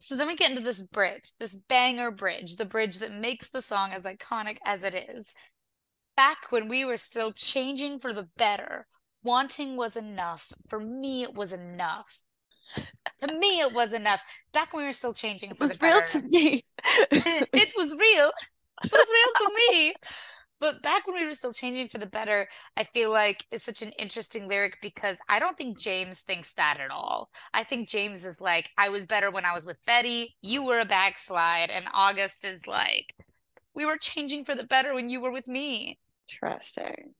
So 0.00 0.16
then 0.16 0.26
we 0.26 0.36
get 0.36 0.50
into 0.50 0.62
this 0.62 0.82
bridge, 0.82 1.32
this 1.38 1.54
banger 1.54 2.10
bridge, 2.10 2.56
the 2.56 2.64
bridge 2.64 2.98
that 2.98 3.12
makes 3.12 3.50
the 3.50 3.60
song 3.60 3.92
as 3.92 4.04
iconic 4.04 4.56
as 4.64 4.82
it 4.82 4.94
is. 4.94 5.34
Back 6.16 6.50
when 6.50 6.68
we 6.68 6.84
were 6.84 6.96
still 6.96 7.32
changing 7.32 7.98
for 7.98 8.12
the 8.12 8.28
better, 8.36 8.86
wanting 9.22 9.76
was 9.76 9.96
enough. 9.96 10.52
For 10.68 10.78
me, 10.78 11.22
it 11.22 11.34
was 11.34 11.52
enough. 11.52 12.20
To 13.20 13.38
me 13.38 13.60
it 13.60 13.72
was 13.72 13.92
enough. 13.92 14.22
Back 14.52 14.72
when 14.72 14.82
we 14.82 14.88
were 14.88 14.92
still 14.92 15.14
changing 15.14 15.50
it 15.50 15.60
was 15.60 15.80
real 15.80 16.02
to 16.12 16.22
me. 16.22 16.64
It 17.10 17.72
was 17.76 17.90
real. 17.90 18.30
It 18.84 18.92
was 18.92 18.92
real 18.92 19.48
to 19.48 19.54
me. 19.70 19.94
But 20.58 20.82
back 20.82 21.06
when 21.06 21.16
we 21.16 21.26
were 21.26 21.34
still 21.34 21.52
changing 21.52 21.88
for 21.88 21.98
the 21.98 22.06
better 22.06 22.48
i 22.76 22.84
feel 22.84 23.10
like 23.10 23.44
it's 23.50 23.64
such 23.64 23.82
an 23.82 23.90
interesting 23.98 24.46
lyric 24.46 24.78
because 24.80 25.18
i 25.28 25.40
don't 25.40 25.58
think 25.58 25.76
james 25.76 26.20
thinks 26.20 26.52
that 26.56 26.78
at 26.80 26.90
all. 26.90 27.30
I 27.52 27.64
think 27.64 27.88
james 27.88 28.24
is 28.24 28.40
like 28.40 28.70
i 28.78 28.88
was 28.88 29.04
better 29.04 29.30
when 29.30 29.44
i 29.44 29.52
was 29.52 29.66
with 29.66 29.84
betty. 29.86 30.36
You 30.40 30.64
were 30.64 30.80
a 30.80 30.84
backslide. 30.84 31.70
And 31.70 31.86
august 31.92 32.44
is 32.44 32.66
like 32.66 33.06
We 33.74 33.86
were 33.86 33.96
changing 33.96 34.44
for 34.44 34.54
the 34.54 34.64
better 34.64 34.94
when 34.94 35.08
you 35.08 35.20
were 35.20 35.30
with 35.30 35.48
me. 35.48 35.98
Interesting. 36.28 37.14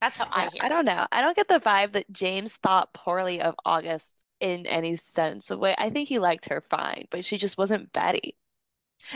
That's 0.00 0.18
how 0.18 0.28
I 0.30 0.50
Yeah, 0.52 0.64
I 0.64 0.68
don't 0.68 0.84
know. 0.84 1.06
I 1.10 1.20
don't 1.20 1.36
get 1.36 1.48
the 1.48 1.60
vibe 1.60 1.92
that 1.92 2.12
James 2.12 2.56
thought 2.56 2.92
poorly 2.92 3.40
of 3.40 3.54
August 3.64 4.14
in 4.40 4.66
any 4.66 4.96
sense 4.96 5.50
of 5.50 5.58
way. 5.58 5.74
I 5.78 5.90
think 5.90 6.08
he 6.08 6.18
liked 6.18 6.48
her 6.48 6.62
fine, 6.70 7.06
but 7.10 7.24
she 7.24 7.36
just 7.36 7.58
wasn't 7.58 7.92
Betty. 7.92 8.36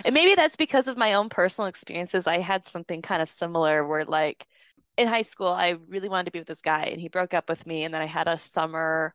And 0.04 0.14
maybe 0.14 0.35
that's 0.35 0.56
because 0.56 0.88
of 0.88 0.96
my 0.96 1.14
own 1.14 1.28
personal 1.28 1.68
experiences. 1.68 2.26
I 2.26 2.38
had 2.38 2.66
something 2.66 3.02
kind 3.02 3.22
of 3.22 3.28
similar 3.28 3.87
where, 3.87 4.04
like, 4.04 4.46
in 4.96 5.08
high 5.08 5.22
school, 5.22 5.48
I 5.48 5.76
really 5.88 6.08
wanted 6.08 6.26
to 6.26 6.30
be 6.32 6.38
with 6.38 6.48
this 6.48 6.61
guy, 6.61 6.85
and 6.85 7.00
he 7.00 7.08
broke 7.08 7.35
up 7.35 7.48
with 7.48 7.66
me. 7.66 7.85
And 7.85 7.92
then 7.94 8.02
I 8.02 8.06
had 8.06 8.28
a 8.28 8.38
summer 8.38 9.14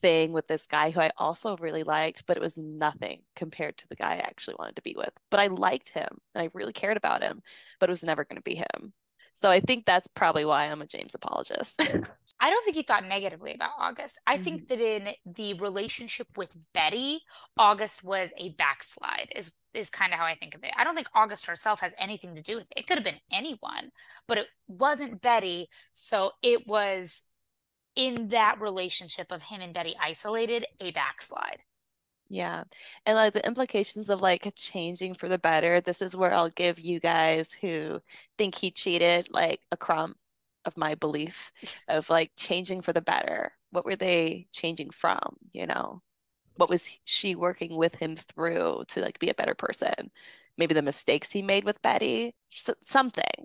thing 0.00 0.32
with 0.32 0.46
this 0.46 0.66
guy 0.66 0.90
who 0.90 1.00
I 1.00 1.10
also 1.16 1.56
really 1.56 1.82
liked, 1.82 2.26
but 2.26 2.36
it 2.36 2.42
was 2.42 2.56
nothing 2.56 3.22
compared 3.36 3.76
to 3.78 3.88
the 3.88 3.96
guy 3.96 4.14
I 4.14 4.18
actually 4.18 4.56
wanted 4.58 4.76
to 4.76 4.82
be 4.82 4.94
with. 4.96 5.10
But 5.30 5.40
I 5.40 5.48
liked 5.48 5.90
him 5.90 6.08
and 6.34 6.42
I 6.42 6.50
really 6.54 6.72
cared 6.72 6.96
about 6.96 7.22
him, 7.22 7.42
but 7.80 7.88
it 7.88 7.92
was 7.92 8.04
never 8.04 8.24
going 8.24 8.36
to 8.36 8.42
be 8.42 8.56
him. 8.56 8.92
So 9.34 9.50
I 9.50 9.58
think 9.58 9.84
that's 9.84 10.06
probably 10.06 10.44
why 10.44 10.66
I'm 10.66 10.80
a 10.80 10.86
James 10.86 11.14
apologist. 11.14 11.80
I 12.40 12.50
don't 12.50 12.64
think 12.64 12.76
he 12.76 12.82
thought 12.82 13.04
negatively 13.04 13.52
about 13.52 13.72
August. 13.78 14.20
I 14.26 14.38
think 14.38 14.62
mm-hmm. 14.62 14.78
that 14.78 14.80
in 14.80 15.14
the 15.26 15.54
relationship 15.54 16.28
with 16.36 16.54
Betty, 16.72 17.20
August 17.56 18.04
was 18.04 18.30
a 18.38 18.50
backslide, 18.50 19.28
is 19.34 19.50
is 19.74 19.90
kind 19.90 20.12
of 20.12 20.20
how 20.20 20.24
I 20.24 20.36
think 20.36 20.54
of 20.54 20.62
it. 20.62 20.70
I 20.76 20.84
don't 20.84 20.94
think 20.94 21.08
August 21.16 21.46
herself 21.46 21.80
has 21.80 21.96
anything 21.98 22.36
to 22.36 22.42
do 22.42 22.54
with 22.54 22.66
it. 22.70 22.78
It 22.78 22.86
could 22.86 22.96
have 22.96 23.04
been 23.04 23.20
anyone, 23.32 23.90
but 24.28 24.38
it 24.38 24.46
wasn't 24.68 25.20
Betty. 25.20 25.68
So 25.92 26.30
it 26.42 26.64
was 26.68 27.22
in 27.96 28.28
that 28.28 28.60
relationship 28.60 29.30
of 29.30 29.44
him 29.44 29.60
and 29.60 29.72
Betty 29.72 29.94
isolated, 30.00 30.66
a 30.80 30.90
backslide. 30.90 31.60
Yeah. 32.28 32.64
And 33.06 33.16
like 33.16 33.32
the 33.32 33.46
implications 33.46 34.08
of 34.08 34.20
like 34.20 34.52
changing 34.56 35.14
for 35.14 35.28
the 35.28 35.38
better, 35.38 35.80
this 35.80 36.00
is 36.02 36.16
where 36.16 36.34
I'll 36.34 36.50
give 36.50 36.80
you 36.80 36.98
guys 36.98 37.50
who 37.60 38.00
think 38.38 38.54
he 38.54 38.70
cheated 38.70 39.28
like 39.30 39.60
a 39.70 39.76
crumb 39.76 40.16
of 40.64 40.76
my 40.76 40.94
belief 40.94 41.52
of 41.88 42.08
like 42.10 42.32
changing 42.36 42.80
for 42.82 42.92
the 42.92 43.02
better. 43.02 43.52
What 43.70 43.84
were 43.84 43.96
they 43.96 44.48
changing 44.52 44.90
from, 44.90 45.36
you 45.52 45.66
know? 45.66 46.02
What 46.56 46.70
was 46.70 46.86
she 47.04 47.34
working 47.34 47.76
with 47.76 47.96
him 47.96 48.16
through 48.16 48.84
to 48.88 49.00
like 49.00 49.18
be 49.18 49.28
a 49.28 49.34
better 49.34 49.54
person? 49.54 50.10
Maybe 50.56 50.74
the 50.74 50.82
mistakes 50.82 51.32
he 51.32 51.42
made 51.42 51.64
with 51.64 51.82
Betty, 51.82 52.34
something. 52.48 53.24
Mm-hmm. 53.38 53.44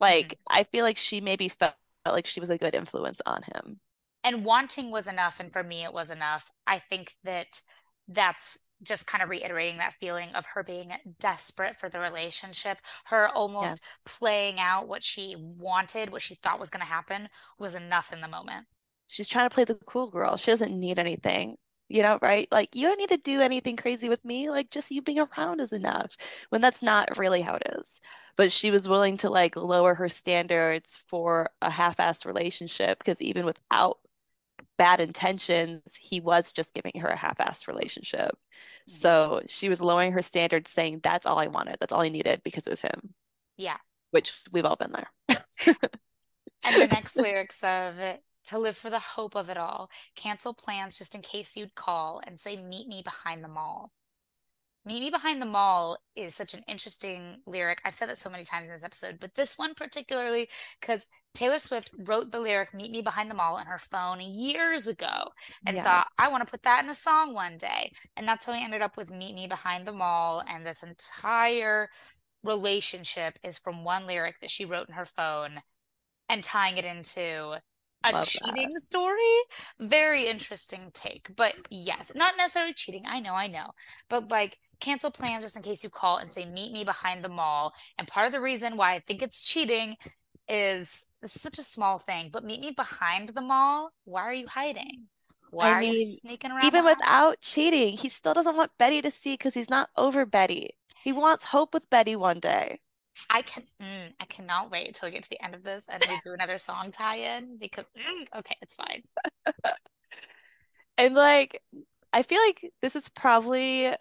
Like 0.00 0.38
I 0.48 0.64
feel 0.64 0.84
like 0.84 0.96
she 0.96 1.20
maybe 1.20 1.48
felt 1.48 1.74
like 2.06 2.26
she 2.26 2.40
was 2.40 2.50
a 2.50 2.58
good 2.58 2.74
influence 2.74 3.20
on 3.26 3.42
him. 3.42 3.80
And 4.26 4.44
wanting 4.44 4.90
was 4.90 5.06
enough, 5.06 5.38
and 5.38 5.52
for 5.52 5.62
me, 5.62 5.84
it 5.84 5.92
was 5.92 6.10
enough. 6.10 6.50
I 6.66 6.80
think 6.80 7.14
that 7.22 7.62
that's 8.08 8.58
just 8.82 9.06
kind 9.06 9.22
of 9.22 9.30
reiterating 9.30 9.78
that 9.78 9.94
feeling 9.94 10.30
of 10.34 10.44
her 10.46 10.62
being 10.62 10.92
desperate 11.18 11.78
for 11.78 11.88
the 11.88 12.00
relationship, 12.00 12.78
her 13.06 13.28
almost 13.28 13.80
playing 14.04 14.58
out 14.58 14.88
what 14.88 15.02
she 15.02 15.36
wanted, 15.38 16.10
what 16.10 16.22
she 16.22 16.34
thought 16.34 16.60
was 16.60 16.70
going 16.70 16.80
to 16.80 16.86
happen 16.86 17.28
was 17.58 17.74
enough 17.74 18.12
in 18.12 18.20
the 18.20 18.28
moment. 18.28 18.66
She's 19.06 19.28
trying 19.28 19.48
to 19.48 19.54
play 19.54 19.64
the 19.64 19.78
cool 19.86 20.10
girl. 20.10 20.36
She 20.36 20.50
doesn't 20.50 20.78
need 20.78 20.98
anything, 20.98 21.56
you 21.88 22.02
know, 22.02 22.18
right? 22.20 22.48
Like, 22.50 22.74
you 22.74 22.88
don't 22.88 22.98
need 22.98 23.10
to 23.10 23.16
do 23.16 23.40
anything 23.40 23.76
crazy 23.76 24.08
with 24.08 24.24
me. 24.24 24.50
Like, 24.50 24.70
just 24.70 24.90
you 24.90 25.00
being 25.02 25.20
around 25.20 25.60
is 25.60 25.72
enough. 25.72 26.16
When 26.50 26.60
that's 26.60 26.82
not 26.82 27.16
really 27.16 27.42
how 27.42 27.54
it 27.54 27.62
is. 27.78 28.00
But 28.36 28.52
she 28.52 28.70
was 28.70 28.88
willing 28.88 29.16
to 29.18 29.30
like 29.30 29.56
lower 29.56 29.94
her 29.94 30.08
standards 30.08 31.00
for 31.06 31.50
a 31.62 31.70
half-assed 31.70 32.26
relationship 32.26 32.98
because 32.98 33.22
even 33.22 33.46
without 33.46 33.98
bad 34.78 35.00
intentions, 35.00 35.96
he 35.98 36.20
was 36.20 36.52
just 36.52 36.74
giving 36.74 37.00
her 37.00 37.08
a 37.08 37.16
half-assed 37.16 37.68
relationship. 37.68 38.36
Mm-hmm. 38.88 38.92
So 38.92 39.42
she 39.48 39.68
was 39.68 39.80
lowering 39.80 40.12
her 40.12 40.22
standards, 40.22 40.70
saying, 40.70 41.00
That's 41.02 41.26
all 41.26 41.38
I 41.38 41.46
wanted. 41.46 41.76
That's 41.80 41.92
all 41.92 42.02
I 42.02 42.08
needed 42.08 42.42
because 42.44 42.66
it 42.66 42.70
was 42.70 42.80
him. 42.80 43.14
Yeah. 43.56 43.78
Which 44.10 44.34
we've 44.52 44.64
all 44.64 44.76
been 44.76 44.92
there. 44.92 45.36
And 46.66 46.82
the 46.82 46.86
next 46.88 47.16
lyrics 47.16 47.62
of 47.62 47.94
to 48.48 48.58
live 48.58 48.76
for 48.76 48.90
the 48.90 48.98
hope 48.98 49.34
of 49.34 49.50
it 49.50 49.56
all, 49.56 49.90
cancel 50.14 50.54
plans 50.54 50.98
just 50.98 51.14
in 51.14 51.20
case 51.20 51.56
you'd 51.56 51.74
call 51.74 52.20
and 52.26 52.38
say, 52.38 52.56
Meet 52.56 52.88
me 52.88 53.02
behind 53.02 53.44
the 53.44 53.48
mall. 53.48 53.92
Meet 54.86 55.00
Me 55.00 55.10
Behind 55.10 55.42
the 55.42 55.46
Mall 55.46 55.98
is 56.14 56.34
such 56.34 56.54
an 56.54 56.62
interesting 56.68 57.38
lyric. 57.44 57.80
I've 57.84 57.92
said 57.92 58.08
that 58.08 58.20
so 58.20 58.30
many 58.30 58.44
times 58.44 58.66
in 58.66 58.72
this 58.72 58.84
episode, 58.84 59.18
but 59.20 59.34
this 59.34 59.58
one 59.58 59.74
particularly 59.74 60.48
because 60.80 61.06
Taylor 61.34 61.58
Swift 61.58 61.90
wrote 61.98 62.30
the 62.30 62.38
lyric 62.38 62.72
Meet 62.72 62.92
Me 62.92 63.02
Behind 63.02 63.28
the 63.28 63.34
Mall 63.34 63.58
in 63.58 63.66
her 63.66 63.78
phone 63.80 64.20
years 64.20 64.86
ago 64.86 65.32
and 65.66 65.76
Yeah. 65.76 65.82
thought, 65.82 66.06
I 66.18 66.28
want 66.28 66.46
to 66.46 66.50
put 66.50 66.62
that 66.62 66.84
in 66.84 66.88
a 66.88 66.94
song 66.94 67.34
one 67.34 67.58
day. 67.58 67.90
And 68.16 68.28
that's 68.28 68.46
how 68.46 68.52
we 68.52 68.62
ended 68.62 68.80
up 68.80 68.96
with 68.96 69.10
Meet 69.10 69.34
Me 69.34 69.48
Behind 69.48 69.86
the 69.86 69.92
Mall. 69.92 70.42
And 70.48 70.64
this 70.64 70.84
entire 70.84 71.90
relationship 72.44 73.38
is 73.42 73.58
from 73.58 73.82
one 73.82 74.06
lyric 74.06 74.40
that 74.40 74.50
she 74.50 74.64
wrote 74.64 74.88
in 74.88 74.94
her 74.94 75.04
phone 75.04 75.62
and 76.28 76.44
tying 76.44 76.76
it 76.78 76.84
into 76.84 77.60
a 78.14 78.18
Love 78.18 78.30
that. 78.42 78.52
cheating 78.54 78.76
story. 78.78 79.34
Very 79.80 80.26
interesting 80.26 80.90
take. 80.92 81.28
But 81.36 81.54
yes, 81.70 82.12
not 82.14 82.34
necessarily 82.36 82.74
cheating. 82.74 83.04
I 83.06 83.20
know, 83.20 83.34
I 83.34 83.46
know. 83.48 83.70
But 84.08 84.30
like 84.30 84.58
cancel 84.80 85.10
plans 85.10 85.44
just 85.44 85.56
in 85.56 85.62
case 85.62 85.82
you 85.84 85.90
call 85.90 86.18
and 86.18 86.30
say 86.30 86.44
meet 86.44 86.72
me 86.72 86.84
behind 86.84 87.24
the 87.24 87.28
mall. 87.28 87.72
And 87.98 88.08
part 88.08 88.26
of 88.26 88.32
the 88.32 88.40
reason 88.40 88.76
why 88.76 88.94
I 88.94 89.00
think 89.00 89.22
it's 89.22 89.42
cheating 89.42 89.96
is 90.48 91.06
this 91.22 91.36
is 91.36 91.42
such 91.42 91.58
a 91.58 91.62
small 91.62 91.98
thing, 91.98 92.30
but 92.32 92.44
meet 92.44 92.60
me 92.60 92.70
behind 92.70 93.30
the 93.30 93.40
mall. 93.42 93.90
Why 94.04 94.22
are 94.22 94.34
you 94.34 94.46
hiding? 94.46 95.06
Why 95.50 95.68
I 95.68 95.72
are 95.72 95.82
you 95.82 95.96
sneaking 95.96 96.50
around? 96.52 96.64
Even 96.64 96.84
behind? 96.84 96.98
without 96.98 97.40
cheating, 97.40 97.96
he 97.96 98.08
still 98.08 98.34
doesn't 98.34 98.56
want 98.56 98.72
Betty 98.78 99.00
to 99.02 99.10
see 99.10 99.34
because 99.34 99.54
he's 99.54 99.70
not 99.70 99.90
over 99.96 100.26
Betty. 100.26 100.70
He 101.02 101.12
wants 101.12 101.44
hope 101.46 101.72
with 101.74 101.88
Betty 101.90 102.16
one 102.16 102.40
day. 102.40 102.80
I 103.30 103.42
can 103.42 103.62
mm, 103.82 104.12
I 104.20 104.24
cannot 104.26 104.70
wait 104.70 104.94
till 104.94 105.08
we 105.08 105.12
get 105.12 105.22
to 105.24 105.30
the 105.30 105.42
end 105.42 105.54
of 105.54 105.62
this 105.62 105.86
and 105.90 106.04
we 106.08 106.18
do 106.24 106.32
another 106.32 106.58
song 106.58 106.92
tie-in 106.92 107.58
because 107.58 107.84
mm, 107.96 108.38
okay, 108.38 108.56
it's 108.62 108.74
fine. 108.74 109.02
And 110.98 111.14
like, 111.14 111.60
I 112.12 112.22
feel 112.22 112.40
like 112.46 112.72
this 112.80 112.96
is 112.96 113.08
probably 113.08 113.92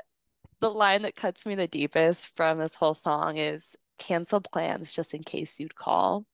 the 0.62 0.70
line 0.70 1.02
that 1.02 1.16
cuts 1.16 1.46
me 1.46 1.56
the 1.56 1.68
deepest 1.68 2.36
from 2.36 2.60
this 2.60 2.76
whole 2.76 2.94
song 2.94 3.38
is 3.38 3.76
cancel 3.98 4.42
plans 4.42 4.92
just 4.92 5.14
in 5.14 5.24
case 5.24 5.60
you'd 5.60 5.76
call. 5.76 6.26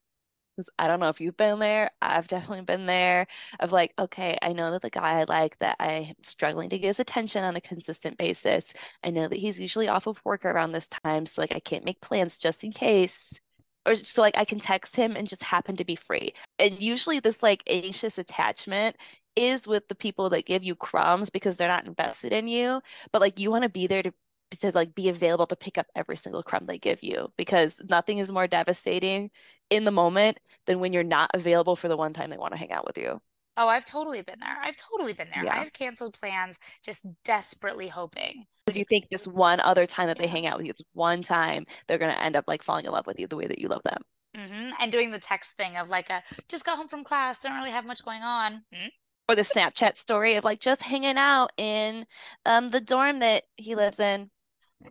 'Cause 0.58 0.70
I 0.78 0.88
don't 0.88 1.00
know 1.00 1.10
if 1.10 1.22
you've 1.22 1.38
been 1.38 1.60
there. 1.60 1.92
I've 2.02 2.28
definitely 2.28 2.62
been 2.66 2.86
there 2.86 3.28
of 3.60 3.72
like, 3.72 3.94
okay, 3.98 4.38
I 4.42 4.54
know 4.54 4.72
that 4.72 4.82
the 4.82 4.90
guy 4.90 5.20
I 5.20 5.24
like 5.24 5.58
that 5.60 5.78
I'm 5.80 6.14
struggling 6.24 6.70
to 6.70 6.78
get 6.78 6.88
his 6.88 7.00
attention 7.00 7.44
on 7.44 7.56
a 7.56 7.62
consistent 7.62 8.18
basis. 8.18 8.74
I 9.04 9.12
know 9.12 9.28
that 9.28 9.38
he's 9.40 9.60
usually 9.60 9.88
off 9.88 10.08
of 10.08 10.22
work 10.26 10.44
around 10.46 10.74
this 10.74 10.88
time, 10.90 11.26
so 11.26 11.42
like 11.42 11.56
I 11.56 11.60
can't 11.60 11.86
make 11.86 12.02
plans 12.02 12.38
just 12.38 12.64
in 12.64 12.72
case. 12.72 13.40
Or 13.86 13.96
so 13.96 14.22
like 14.22 14.38
I 14.38 14.46
can 14.46 14.60
text 14.60 14.96
him 14.96 15.16
and 15.16 15.28
just 15.28 15.44
happen 15.44 15.76
to 15.78 15.86
be 15.86 15.96
free. 15.96 16.34
And 16.60 16.80
usually 16.80 17.20
this 17.20 17.42
like 17.42 17.64
anxious 17.68 18.18
attachment 18.18 18.98
is 19.36 19.66
with 19.68 19.88
the 19.88 19.96
people 19.96 20.30
that 20.32 20.46
give 20.46 20.64
you 20.64 20.76
crumbs 20.76 21.30
because 21.30 21.58
they're 21.58 21.68
not 21.68 21.88
invested 21.88 22.34
in 22.34 22.48
you, 22.48 22.82
but 23.12 23.22
like 23.22 23.40
you 23.40 23.50
want 23.50 23.64
to 23.64 23.70
be 23.70 23.88
there 23.88 24.04
to 24.04 24.14
to 24.60 24.72
like 24.74 24.94
be 24.94 25.10
available 25.10 25.46
to 25.48 25.56
pick 25.56 25.78
up 25.78 25.88
every 25.96 26.18
single 26.18 26.44
crumb 26.44 26.66
they 26.66 26.78
give 26.78 27.04
you 27.04 27.32
because 27.38 27.82
nothing 27.90 28.18
is 28.18 28.32
more 28.32 28.48
devastating 28.48 29.32
in 29.70 29.86
the 29.86 29.92
moment 29.92 30.40
than 30.68 30.80
when 30.80 30.94
you're 30.94 31.04
not 31.04 31.32
available 31.34 31.76
for 31.76 31.88
the 31.88 31.98
one 31.98 32.14
time 32.14 32.30
they 32.30 32.38
want 32.38 32.54
to 32.54 32.60
hang 32.60 32.72
out 32.72 32.86
with 32.86 32.98
you. 32.98 33.22
Oh, 33.58 33.68
I've 33.68 33.86
totally 33.86 34.22
been 34.22 34.40
there. 34.40 34.58
I've 34.62 34.78
totally 34.78 35.14
been 35.14 35.28
there. 35.34 35.44
Yeah. 35.44 35.60
I've 35.60 35.74
canceled 35.74 36.14
plans 36.14 36.58
just 36.84 37.06
desperately 37.24 37.90
hoping. 37.90 38.46
Because 38.66 38.78
you 38.78 38.86
think 38.86 39.10
this 39.10 39.28
one 39.28 39.60
other 39.60 39.86
time 39.86 40.08
that 40.08 40.18
they 40.18 40.28
hang 40.28 40.48
out 40.48 40.58
with 40.58 40.68
you, 40.68 40.74
this 40.74 40.86
one 40.94 41.22
time 41.22 41.66
they're 41.88 41.98
gonna 41.98 42.14
end 42.14 42.36
up 42.36 42.46
like 42.48 42.64
falling 42.64 42.86
in 42.86 42.92
love 42.92 43.08
with 43.08 43.20
you 43.20 43.28
the 43.28 43.36
way 43.36 43.48
that 43.48 43.60
you 43.60 43.68
love 43.68 43.82
them. 43.84 44.02
hmm 44.36 44.70
And 44.80 44.92
doing 44.92 45.12
the 45.12 45.20
text 45.20 45.54
thing 45.54 45.76
of 45.78 45.90
like 45.90 46.10
a 46.10 46.24
just 46.48 46.66
got 46.66 46.78
home 46.78 46.88
from 46.88 47.04
class, 47.04 47.42
don't 47.42 47.56
really 47.56 47.72
have 47.72 47.86
much 47.86 48.04
going 48.04 48.22
on. 48.22 48.64
Hmm? 48.74 48.88
Or 49.28 49.36
the 49.36 49.42
Snapchat 49.44 49.98
story 49.98 50.36
of 50.36 50.44
like 50.44 50.60
just 50.60 50.84
hanging 50.84 51.18
out 51.18 51.52
in 51.58 52.06
um 52.46 52.70
the 52.70 52.82
dorm 52.82 53.20
that 53.20 53.44
he 53.58 53.76
lives 53.76 54.00
in. 54.00 54.30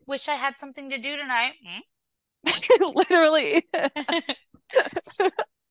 Wish 0.07 0.29
I 0.29 0.35
had 0.35 0.59
something 0.59 0.91
to 0.91 0.99
do 0.99 1.17
tonight. 1.17 1.53
Hmm? 1.65 2.93
Literally. 2.95 3.67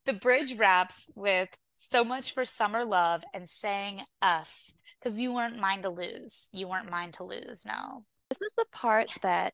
The 0.09 0.13
bridge 0.13 0.55
wraps 0.57 1.11
with 1.15 1.49
so 1.75 2.03
much 2.03 2.33
for 2.33 2.43
summer 2.43 2.83
love 2.83 3.21
and 3.31 3.47
saying 3.47 4.01
us 4.23 4.73
because 4.99 5.19
you 5.19 5.31
weren't 5.31 5.59
mine 5.59 5.83
to 5.83 5.89
lose. 5.89 6.49
You 6.51 6.67
weren't 6.67 6.89
mine 6.89 7.11
to 7.13 7.23
lose. 7.23 7.63
No. 7.63 8.05
This 8.29 8.41
is 8.41 8.53
the 8.57 8.65
part 8.71 9.11
that 9.21 9.53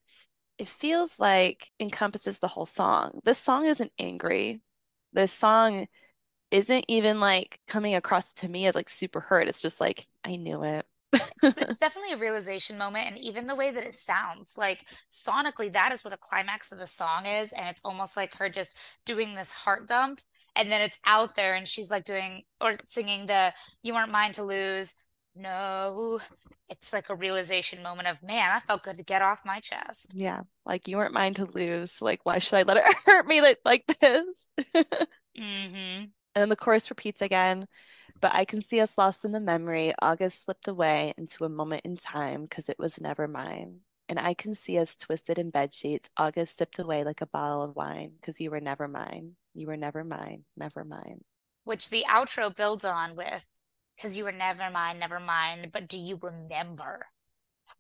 it 0.58 0.70
feels 0.70 1.20
like 1.20 1.72
encompasses 1.78 2.40
the 2.40 2.48
whole 2.48 2.66
song. 2.66 3.20
This 3.26 3.38
song 3.38 3.66
isn't 3.66 3.92
angry. 4.00 4.62
This 5.12 5.34
song 5.34 5.88
isn't 6.52 6.86
even 6.88 7.20
like 7.20 7.60
coming 7.68 7.94
across 7.94 8.32
to 8.36 8.48
me 8.48 8.66
as 8.66 8.76
like 8.76 8.88
super 8.88 9.20
hurt. 9.20 9.50
It's 9.50 9.62
just 9.62 9.82
like, 9.82 10.08
I 10.24 10.38
knew 10.38 10.64
it. 10.64 10.86
It's, 11.44 11.80
definitely 11.80 12.14
a 12.14 12.18
realization 12.18 12.78
moment. 12.78 13.08
And 13.08 13.18
even 13.18 13.48
the 13.48 13.56
way 13.56 13.72
that 13.72 13.84
it 13.86 13.94
sounds, 13.94 14.54
like 14.58 14.86
sonically, 15.12 15.72
that 15.74 15.92
is 15.92 16.04
what 16.04 16.14
a 16.14 16.18
climax 16.18 16.72
of 16.72 16.80
the 16.80 16.88
song 16.88 17.26
is. 17.26 17.52
And 17.52 17.68
it's 17.68 17.82
almost 17.84 18.18
like 18.18 18.36
her 18.36 18.50
just 18.50 18.78
doing 19.06 19.36
this 19.36 19.52
heart 19.52 19.88
dump. 19.88 20.22
And 20.56 20.72
then 20.72 20.82
it's 20.82 21.00
out 21.06 21.36
there 21.36 21.54
and 21.54 21.68
she's 21.68 21.92
like 21.92 22.06
doing 22.06 22.44
or 22.62 22.74
singing 22.86 23.26
the 23.28 23.54
You 23.84 23.94
Weren't 23.94 24.12
Mine 24.12 24.32
to 24.34 24.44
Lose. 24.44 24.94
no. 25.36 26.20
It's 26.70 26.92
like 26.94 27.10
a 27.10 27.16
realization 27.16 27.84
moment 27.84 28.08
of, 28.08 28.24
man, 28.24 28.50
i 28.52 28.60
felt 28.60 28.84
good 28.84 28.98
to 28.98 29.04
get 29.04 29.22
off 29.22 29.46
my 29.46 29.60
chest. 29.60 30.16
Yeah. 30.16 30.42
Like 30.66 30.88
you 30.88 30.98
weren't 30.98 31.14
mine 31.14 31.34
to 31.36 31.46
lose. 31.46 32.02
Like, 32.02 32.22
why 32.24 32.40
should 32.40 32.56
I 32.58 32.64
let 32.64 32.78
it 32.78 32.96
hurt 33.06 33.28
me 33.28 33.42
like, 33.42 33.60
like 33.66 33.86
this? 33.88 34.48
hmm 35.38 36.06
And 36.36 36.42
then 36.42 36.50
the 36.50 36.56
chorus 36.56 36.90
repeats 36.90 37.22
again. 37.22 37.68
But 38.22 38.34
I 38.34 38.46
can 38.46 38.62
see 38.62 38.80
us 38.80 38.98
lost 38.98 39.26
in 39.26 39.32
the 39.34 39.40
memory. 39.40 39.94
August 40.02 40.46
slipped 40.46 40.68
away 40.68 41.14
into 41.18 41.46
a 41.46 41.50
moment 41.50 41.86
in 41.86 41.98
time 41.98 42.44
because 42.44 42.70
it 42.70 42.80
was 42.80 43.00
never 43.00 43.28
mine. 43.28 43.82
And 44.08 44.20
I 44.20 44.34
can 44.34 44.56
see 44.56 44.78
us 44.78 44.96
twisted 44.96 45.38
in 45.38 45.50
bed 45.50 45.74
sheets. 45.74 46.10
August 46.16 46.58
sipped 46.58 46.80
away 46.80 47.04
like 47.04 47.22
a 47.22 47.28
bottle 47.28 47.64
of 47.64 47.76
wine 47.76 48.14
because 48.20 48.40
you 48.40 48.52
were 48.52 48.62
never 48.62 48.88
mine. 48.88 49.36
You 49.54 49.68
were 49.68 49.78
never 49.78 50.04
mine. 50.04 50.44
Never 50.56 50.84
mine. 50.84 51.24
Which 51.64 51.90
the 51.90 52.06
outro 52.10 52.56
builds 52.56 52.86
on 52.86 53.16
with, 53.16 53.44
because 53.96 54.18
you 54.18 54.24
were 54.24 54.32
never 54.32 54.70
mine, 54.70 55.00
never 55.00 55.20
mine. 55.20 55.70
But 55.74 55.88
do 55.88 56.00
you 56.00 56.20
remember? 56.22 57.08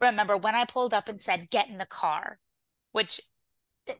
Remember 0.01 0.35
when 0.35 0.55
I 0.55 0.65
pulled 0.65 0.93
up 0.93 1.07
and 1.07 1.21
said, 1.21 1.49
get 1.51 1.69
in 1.69 1.77
the 1.77 1.85
car? 1.85 2.39
Which 2.91 3.21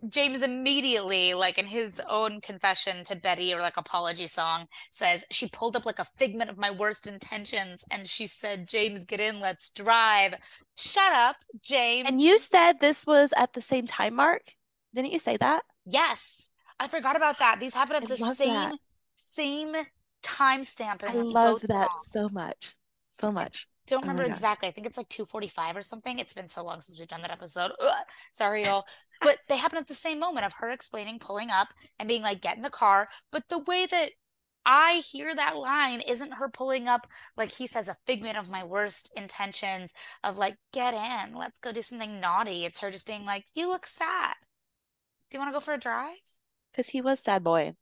James 0.09 0.41
immediately, 0.41 1.33
like 1.33 1.57
in 1.57 1.65
his 1.65 2.01
own 2.09 2.41
confession 2.41 3.03
to 3.05 3.15
Betty 3.15 3.53
or 3.53 3.61
like 3.61 3.77
apology 3.77 4.27
song, 4.27 4.67
says 4.89 5.23
she 5.31 5.47
pulled 5.47 5.75
up 5.75 5.85
like 5.85 5.99
a 5.99 6.05
figment 6.05 6.49
of 6.49 6.57
my 6.57 6.71
worst 6.71 7.07
intentions 7.07 7.83
and 7.91 8.07
she 8.07 8.27
said, 8.27 8.67
James, 8.67 9.05
get 9.05 9.19
in, 9.19 9.39
let's 9.39 9.69
drive. 9.69 10.33
Shut 10.75 11.13
up, 11.13 11.37
James. 11.61 12.07
And 12.07 12.21
you 12.21 12.39
said 12.39 12.79
this 12.79 13.05
was 13.05 13.33
at 13.37 13.53
the 13.53 13.61
same 13.61 13.87
time 13.87 14.15
mark? 14.15 14.55
Didn't 14.93 15.11
you 15.11 15.19
say 15.19 15.37
that? 15.37 15.63
Yes. 15.85 16.49
I 16.79 16.87
forgot 16.87 17.15
about 17.15 17.39
that. 17.39 17.59
These 17.59 17.73
happen 17.73 17.95
at 17.95 18.03
I 18.03 18.07
the 18.07 18.17
same 18.17 18.53
that. 18.53 18.73
same 19.15 19.75
timestamp. 20.23 21.03
I 21.03 21.13
love 21.13 21.61
that 21.67 21.91
songs. 21.91 22.11
so 22.11 22.29
much. 22.29 22.75
So 23.07 23.31
much. 23.31 23.67
Don't 23.87 24.01
Oh 24.01 24.07
remember 24.07 24.23
God. 24.23 24.23
exactly. 24.23 24.67
I 24.67 24.71
think 24.71 24.87
it's 24.87 24.97
like 24.97 25.09
245 25.09 25.77
or 25.77 25.81
something. 25.81 26.19
It's 26.19 26.33
been 26.33 26.47
so 26.47 26.63
long 26.63 26.81
since 26.81 26.97
we've 26.97 27.07
done 27.07 27.21
that 27.21 27.31
episode. 27.31 27.71
Ugh. 27.79 28.05
Sorry, 28.31 28.63
y'all. 28.65 28.85
But 29.21 29.39
they 29.47 29.57
happen 29.57 29.77
at 29.77 29.87
the 29.87 29.93
same 29.93 30.19
moment 30.19 30.45
of 30.45 30.53
her 30.53 30.69
explaining 30.69 31.19
pulling 31.19 31.49
up 31.51 31.69
and 31.99 32.07
being 32.09 32.21
like, 32.21 32.41
get 32.41 32.57
in 32.57 32.63
the 32.63 32.69
car. 32.69 33.07
But 33.31 33.43
the 33.49 33.59
way 33.59 33.85
that 33.85 34.11
I 34.65 35.03
hear 35.11 35.35
that 35.35 35.57
line 35.57 36.01
isn't 36.01 36.33
her 36.35 36.49
pulling 36.49 36.87
up, 36.87 37.07
like 37.37 37.51
he 37.51 37.67
says, 37.67 37.87
a 37.87 37.97
figment 38.07 38.37
of 38.37 38.49
my 38.49 38.63
worst 38.63 39.11
intentions 39.15 39.93
of 40.23 40.37
like, 40.39 40.57
get 40.73 40.93
in, 40.95 41.35
let's 41.35 41.59
go 41.59 41.71
do 41.71 41.81
something 41.83 42.19
naughty. 42.19 42.65
It's 42.65 42.79
her 42.79 42.89
just 42.91 43.05
being 43.07 43.25
like, 43.25 43.45
you 43.53 43.69
look 43.69 43.85
sad. 43.87 44.35
Do 45.29 45.35
you 45.37 45.39
want 45.39 45.49
to 45.49 45.53
go 45.53 45.59
for 45.59 45.73
a 45.75 45.79
drive? 45.79 46.17
Because 46.69 46.89
he 46.89 47.01
was 47.01 47.19
sad 47.21 47.43
boy. 47.43 47.75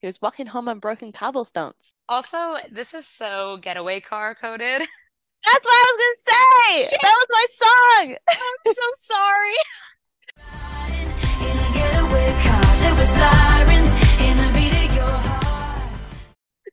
He 0.00 0.06
was 0.06 0.22
walking 0.22 0.46
home 0.46 0.68
on 0.68 0.80
broken 0.80 1.12
cobblestones. 1.12 1.94
Also, 2.08 2.56
this 2.70 2.92
is 2.94 3.06
so 3.06 3.56
getaway 3.58 4.00
car 4.00 4.34
coded. 4.34 4.82
That's 5.46 5.64
what 5.64 5.74
I 5.74 5.92
was 5.92 5.98
gonna 6.02 6.22
say. 6.32 6.88
Shit. 6.90 7.00
That 7.02 7.16
was 7.20 7.26
my 7.30 7.46
song. 7.52 8.16
I'm 8.28 8.74
so 8.74 8.86
sorry. 9.00 9.56
In 11.40 11.58
a 11.58 11.72
getaway 11.74 12.30
car, 12.42 12.64
there 12.80 12.94
were 12.94 13.04
sirens 13.04 13.90
in 14.20 14.36
the 14.38 14.50
beat 14.54 14.74
of 14.88 14.94
your 14.96 15.04
heart. 15.04 16.00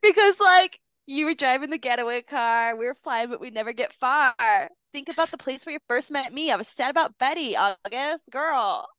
because 0.02 0.40
like 0.40 0.80
you 1.06 1.26
were 1.26 1.34
driving 1.34 1.70
the 1.70 1.78
getaway 1.78 2.22
car, 2.22 2.76
we 2.76 2.86
were 2.86 2.96
flying, 2.96 3.30
but 3.30 3.42
we 3.42 3.50
never 3.50 3.74
get 3.74 3.92
far. 3.94 4.34
Think 4.94 5.08
about 5.08 5.32
the 5.32 5.38
place 5.38 5.66
where 5.66 5.74
you 5.74 5.80
first 5.88 6.12
met 6.12 6.34
me. 6.34 6.52
I 6.52 6.58
was 6.58 6.68
sad 6.68 6.90
about 6.92 7.18
Betty, 7.18 7.56
August, 7.56 8.30
girl. 8.32 8.88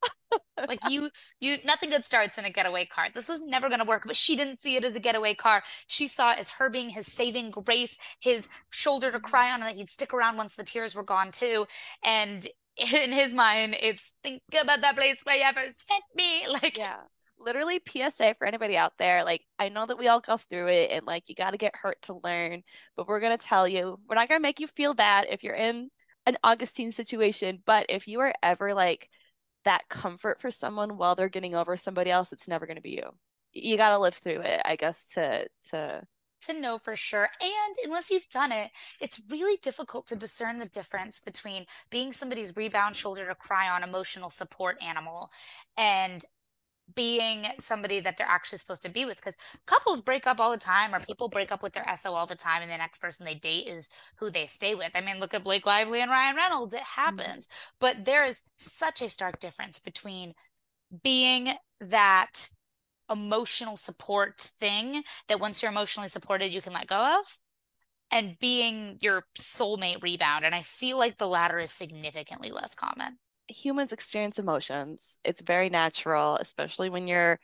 Like 0.67 0.79
you, 0.83 1.09
you, 1.39 1.57
nothing 1.65 1.89
good 1.91 2.05
starts 2.05 2.37
in 2.37 2.45
a 2.45 2.49
getaway 2.51 2.85
car. 2.85 3.07
This 3.13 3.27
was 3.29 3.41
never 3.43 3.69
going 3.69 3.81
to 3.81 3.85
work, 3.85 4.03
but 4.05 4.15
she 4.15 4.35
didn't 4.35 4.59
see 4.59 4.75
it 4.75 4.85
as 4.85 4.95
a 4.95 4.99
getaway 4.99 5.35
car. 5.35 5.63
She 5.87 6.07
saw 6.07 6.31
it 6.31 6.39
as 6.39 6.49
her 6.51 6.69
being 6.69 6.89
his 6.91 7.05
saving 7.11 7.51
grace, 7.51 7.97
his 8.19 8.47
shoulder 8.71 9.11
to 9.11 9.19
cry 9.19 9.51
on, 9.51 9.61
and 9.61 9.69
that 9.69 9.75
he'd 9.75 9.89
stick 9.89 10.13
around 10.13 10.37
once 10.37 10.55
the 10.55 10.63
tears 10.63 10.95
were 10.95 11.03
gone 11.03 11.31
too. 11.31 11.67
And 12.03 12.47
in 12.77 13.11
his 13.11 13.33
mind, 13.33 13.75
it's 13.79 14.13
think 14.23 14.41
about 14.59 14.81
that 14.81 14.95
place 14.95 15.21
where 15.23 15.35
you 15.35 15.53
first 15.53 15.83
met 15.89 16.01
me. 16.15 16.45
Like, 16.63 16.77
Yeah. 16.77 16.97
Literally 17.43 17.81
PSA 17.85 18.35
for 18.37 18.47
anybody 18.47 18.77
out 18.77 18.93
there. 18.97 19.23
Like, 19.23 19.41
I 19.59 19.69
know 19.69 19.85
that 19.85 19.97
we 19.97 20.07
all 20.07 20.21
go 20.21 20.37
through 20.37 20.67
it 20.67 20.91
and 20.91 21.05
like 21.05 21.29
you 21.29 21.35
got 21.35 21.51
to 21.51 21.57
get 21.57 21.75
hurt 21.75 22.01
to 22.03 22.19
learn, 22.23 22.63
but 22.95 23.07
we're 23.07 23.19
going 23.19 23.37
to 23.37 23.45
tell 23.45 23.67
you, 23.67 23.99
we're 24.07 24.15
not 24.15 24.29
going 24.29 24.39
to 24.39 24.43
make 24.43 24.59
you 24.59 24.67
feel 24.67 24.93
bad 24.93 25.27
if 25.29 25.43
you're 25.43 25.55
in 25.55 25.89
an 26.25 26.37
Augustine 26.43 26.91
situation. 26.91 27.61
But 27.65 27.87
if 27.89 28.07
you 28.07 28.21
are 28.21 28.33
ever 28.41 28.73
like 28.73 29.09
that 29.65 29.87
comfort 29.89 30.41
for 30.41 30.51
someone 30.51 30.97
while 30.97 31.15
they're 31.15 31.29
getting 31.29 31.55
over 31.55 31.77
somebody 31.77 32.11
else, 32.11 32.31
it's 32.31 32.47
never 32.47 32.65
going 32.65 32.77
to 32.77 32.81
be 32.81 32.91
you. 32.91 33.09
You 33.53 33.77
got 33.77 33.89
to 33.89 33.99
live 33.99 34.15
through 34.15 34.41
it, 34.41 34.61
I 34.65 34.75
guess, 34.75 35.05
to, 35.13 35.47
to, 35.71 36.03
to 36.47 36.59
know 36.59 36.77
for 36.77 36.95
sure. 36.95 37.29
And 37.41 37.75
unless 37.85 38.09
you've 38.09 38.29
done 38.29 38.51
it, 38.51 38.71
it's 38.99 39.21
really 39.29 39.57
difficult 39.61 40.07
to 40.07 40.15
discern 40.15 40.59
the 40.59 40.65
difference 40.65 41.19
between 41.19 41.65
being 41.89 42.11
somebody's 42.11 42.55
rebound 42.55 42.95
shoulder 42.95 43.27
to 43.27 43.35
cry 43.35 43.69
on 43.69 43.83
emotional 43.83 44.29
support 44.29 44.77
animal 44.81 45.29
and 45.77 46.25
being 46.95 47.45
somebody 47.59 47.99
that 47.99 48.17
they're 48.17 48.27
actually 48.27 48.57
supposed 48.57 48.83
to 48.83 48.89
be 48.89 49.05
with 49.05 49.17
because 49.17 49.37
couples 49.65 50.01
break 50.01 50.27
up 50.27 50.39
all 50.39 50.51
the 50.51 50.57
time 50.57 50.93
or 50.93 50.99
people 50.99 51.29
break 51.29 51.51
up 51.51 51.63
with 51.63 51.73
their 51.73 51.85
SO 51.95 52.13
all 52.13 52.25
the 52.25 52.35
time 52.35 52.61
and 52.61 52.69
the 52.69 52.77
next 52.77 52.99
person 52.99 53.25
they 53.25 53.35
date 53.35 53.67
is 53.67 53.89
who 54.17 54.29
they 54.29 54.45
stay 54.45 54.75
with. 54.75 54.91
I 54.95 55.01
mean, 55.01 55.19
look 55.19 55.33
at 55.33 55.43
Blake 55.43 55.65
Lively 55.65 56.01
and 56.01 56.11
Ryan 56.11 56.35
Reynolds. 56.35 56.73
It 56.73 56.81
mm-hmm. 56.81 57.01
happens. 57.01 57.47
But 57.79 58.05
there 58.05 58.25
is 58.25 58.41
such 58.57 59.01
a 59.01 59.09
stark 59.09 59.39
difference 59.39 59.79
between 59.79 60.33
being 61.01 61.53
that 61.79 62.49
emotional 63.09 63.77
support 63.77 64.39
thing 64.39 65.03
that 65.27 65.39
once 65.39 65.61
you're 65.61 65.71
emotionally 65.71 66.09
supported, 66.09 66.51
you 66.51 66.61
can 66.61 66.73
let 66.73 66.87
go 66.87 67.19
of, 67.19 67.39
and 68.11 68.37
being 68.39 68.97
your 69.01 69.25
soulmate 69.37 70.01
rebound. 70.03 70.45
And 70.45 70.53
I 70.53 70.61
feel 70.61 70.97
like 70.97 71.17
the 71.17 71.27
latter 71.27 71.59
is 71.59 71.71
significantly 71.71 72.51
less 72.51 72.75
common. 72.75 73.17
Humans 73.53 73.93
experience 73.93 74.39
emotions. 74.39 75.17
It's 75.23 75.41
very 75.41 75.69
natural, 75.69 76.37
especially 76.37 76.89
when 76.89 77.07
you're 77.07 77.39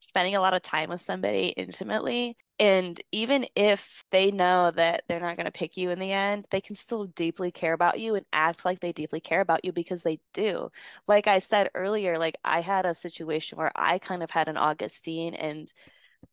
spending 0.00 0.34
a 0.34 0.40
lot 0.40 0.54
of 0.54 0.62
time 0.62 0.90
with 0.90 1.00
somebody 1.00 1.48
intimately. 1.56 2.36
And 2.58 3.00
even 3.12 3.46
if 3.56 4.04
they 4.10 4.30
know 4.30 4.70
that 4.72 5.04
they're 5.08 5.20
not 5.20 5.36
going 5.36 5.46
to 5.46 5.52
pick 5.52 5.76
you 5.76 5.90
in 5.90 5.98
the 5.98 6.12
end, 6.12 6.46
they 6.50 6.60
can 6.60 6.76
still 6.76 7.06
deeply 7.06 7.50
care 7.50 7.72
about 7.72 8.00
you 8.00 8.14
and 8.16 8.26
act 8.32 8.64
like 8.64 8.80
they 8.80 8.92
deeply 8.92 9.20
care 9.20 9.40
about 9.40 9.64
you 9.64 9.72
because 9.72 10.02
they 10.02 10.20
do. 10.34 10.70
Like 11.08 11.26
I 11.26 11.38
said 11.38 11.70
earlier, 11.74 12.18
like 12.18 12.36
I 12.44 12.60
had 12.60 12.84
a 12.86 12.94
situation 12.94 13.58
where 13.58 13.72
I 13.76 13.98
kind 13.98 14.22
of 14.22 14.30
had 14.30 14.48
an 14.48 14.56
Augustine 14.56 15.34
and 15.34 15.72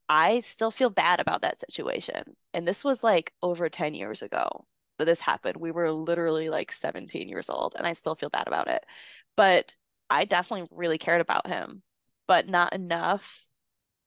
I 0.10 0.42
still 0.42 0.72
feel 0.72 0.89
bad 0.89 1.20
about 1.20 1.42
that 1.44 1.60
situation. 1.60 2.36
And 2.54 2.68
this 2.68 2.84
was 2.84 3.04
like 3.04 3.34
over 3.42 3.70
10 3.70 3.94
years 3.94 4.22
ago 4.22 4.65
that 5.00 5.06
this 5.06 5.22
happened. 5.22 5.58
We 5.58 5.72
were 5.72 5.92
literally 5.92 6.50
like 6.50 6.72
17 6.72 7.28
years 7.28 7.50
old 7.50 7.76
and 7.78 7.88
I 7.88 7.94
still 7.94 8.16
feel 8.16 8.30
bad 8.30 8.48
about 8.48 8.68
it. 8.68 8.86
But 9.36 9.76
I 10.10 10.26
definitely 10.26 10.68
really 10.72 10.98
cared 10.98 11.22
about 11.22 11.48
him, 11.48 11.82
but 12.28 12.48
not 12.48 12.74
enough 12.74 13.48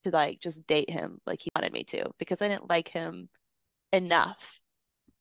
to 0.04 0.10
like 0.10 0.40
just 0.40 0.66
date 0.66 0.90
him 0.90 1.18
like 1.26 1.40
he 1.40 1.50
wanted 1.56 1.72
me 1.72 1.84
to 1.84 2.10
because 2.18 2.42
I 2.42 2.48
didn't 2.48 2.70
like 2.70 2.88
him 2.88 3.28
enough. 3.92 4.60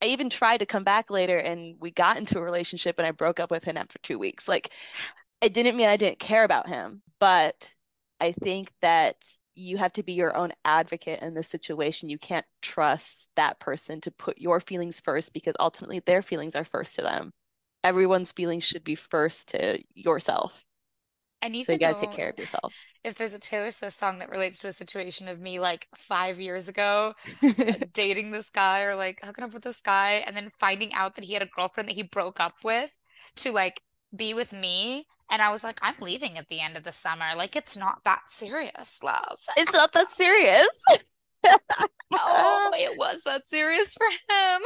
I 0.01 0.07
even 0.07 0.29
tried 0.29 0.57
to 0.57 0.65
come 0.65 0.83
back 0.83 1.11
later 1.11 1.37
and 1.37 1.75
we 1.79 1.91
got 1.91 2.17
into 2.17 2.39
a 2.39 2.41
relationship 2.41 2.95
and 2.97 3.07
I 3.07 3.11
broke 3.11 3.39
up 3.39 3.51
with 3.51 3.63
him 3.63 3.77
after 3.77 3.99
two 3.99 4.19
weeks. 4.19 4.47
Like 4.47 4.71
it 5.41 5.53
didn't 5.53 5.77
mean 5.77 5.89
I 5.89 5.97
didn't 5.97 6.19
care 6.19 6.43
about 6.43 6.67
him, 6.67 7.01
but 7.19 7.71
I 8.19 8.31
think 8.31 8.71
that 8.81 9.15
you 9.55 9.77
have 9.77 9.93
to 9.93 10.03
be 10.03 10.13
your 10.13 10.35
own 10.35 10.53
advocate 10.65 11.21
in 11.21 11.33
this 11.33 11.47
situation. 11.49 12.09
You 12.09 12.17
can't 12.17 12.45
trust 12.61 13.29
that 13.35 13.59
person 13.59 14.01
to 14.01 14.11
put 14.11 14.37
your 14.37 14.59
feelings 14.59 14.99
first 15.01 15.33
because 15.33 15.53
ultimately 15.59 15.99
their 15.99 16.21
feelings 16.21 16.55
are 16.55 16.65
first 16.65 16.95
to 16.95 17.01
them. 17.03 17.31
Everyone's 17.83 18.31
feelings 18.31 18.63
should 18.63 18.83
be 18.83 18.95
first 18.95 19.49
to 19.49 19.79
yourself. 19.95 20.65
I 21.41 21.47
need 21.49 21.67
So 21.67 21.71
to 21.71 21.73
you 21.73 21.79
got 21.79 21.89
to 21.95 22.01
take 22.01 22.11
care 22.11 22.29
of 22.29 22.37
yourself. 22.37 22.75
if 23.03 23.15
there's 23.15 23.33
a 23.33 23.39
Taylor 23.39 23.71
Swift 23.71 23.95
song 23.95 24.19
that 24.19 24.29
relates 24.29 24.59
to 24.59 24.67
a 24.67 24.71
situation 24.73 25.27
of 25.27 25.39
me 25.39 25.59
like 25.59 25.87
five 25.95 26.39
years 26.39 26.67
ago 26.67 27.15
dating 27.93 28.31
this 28.31 28.49
guy 28.49 28.81
or 28.83 28.95
like 28.95 29.19
hooking 29.23 29.43
up 29.43 29.53
with 29.53 29.63
this 29.63 29.81
guy 29.81 30.23
and 30.27 30.35
then 30.35 30.51
finding 30.59 30.93
out 30.93 31.15
that 31.15 31.25
he 31.25 31.33
had 31.33 31.41
a 31.41 31.47
girlfriend 31.55 31.89
that 31.89 31.95
he 31.95 32.03
broke 32.03 32.39
up 32.39 32.55
with 32.63 32.91
to 33.37 33.51
like 33.51 33.81
be 34.15 34.33
with 34.33 34.53
me. 34.53 35.07
And 35.31 35.41
I 35.41 35.49
was 35.49 35.63
like, 35.63 35.79
I'm 35.81 35.95
leaving 36.01 36.37
at 36.37 36.47
the 36.49 36.59
end 36.59 36.77
of 36.77 36.83
the 36.83 36.91
summer. 36.91 37.25
Like, 37.35 37.55
it's 37.55 37.75
not 37.77 38.03
that 38.05 38.23
serious, 38.27 38.99
love. 39.01 39.39
It's 39.57 39.73
not 39.73 39.93
that 39.93 40.09
serious. 40.09 40.83
Oh, 42.13 42.71
it 42.77 42.97
was 42.97 43.23
that 43.23 43.47
serious 43.47 43.93
for 43.95 44.05
him. 44.05 44.61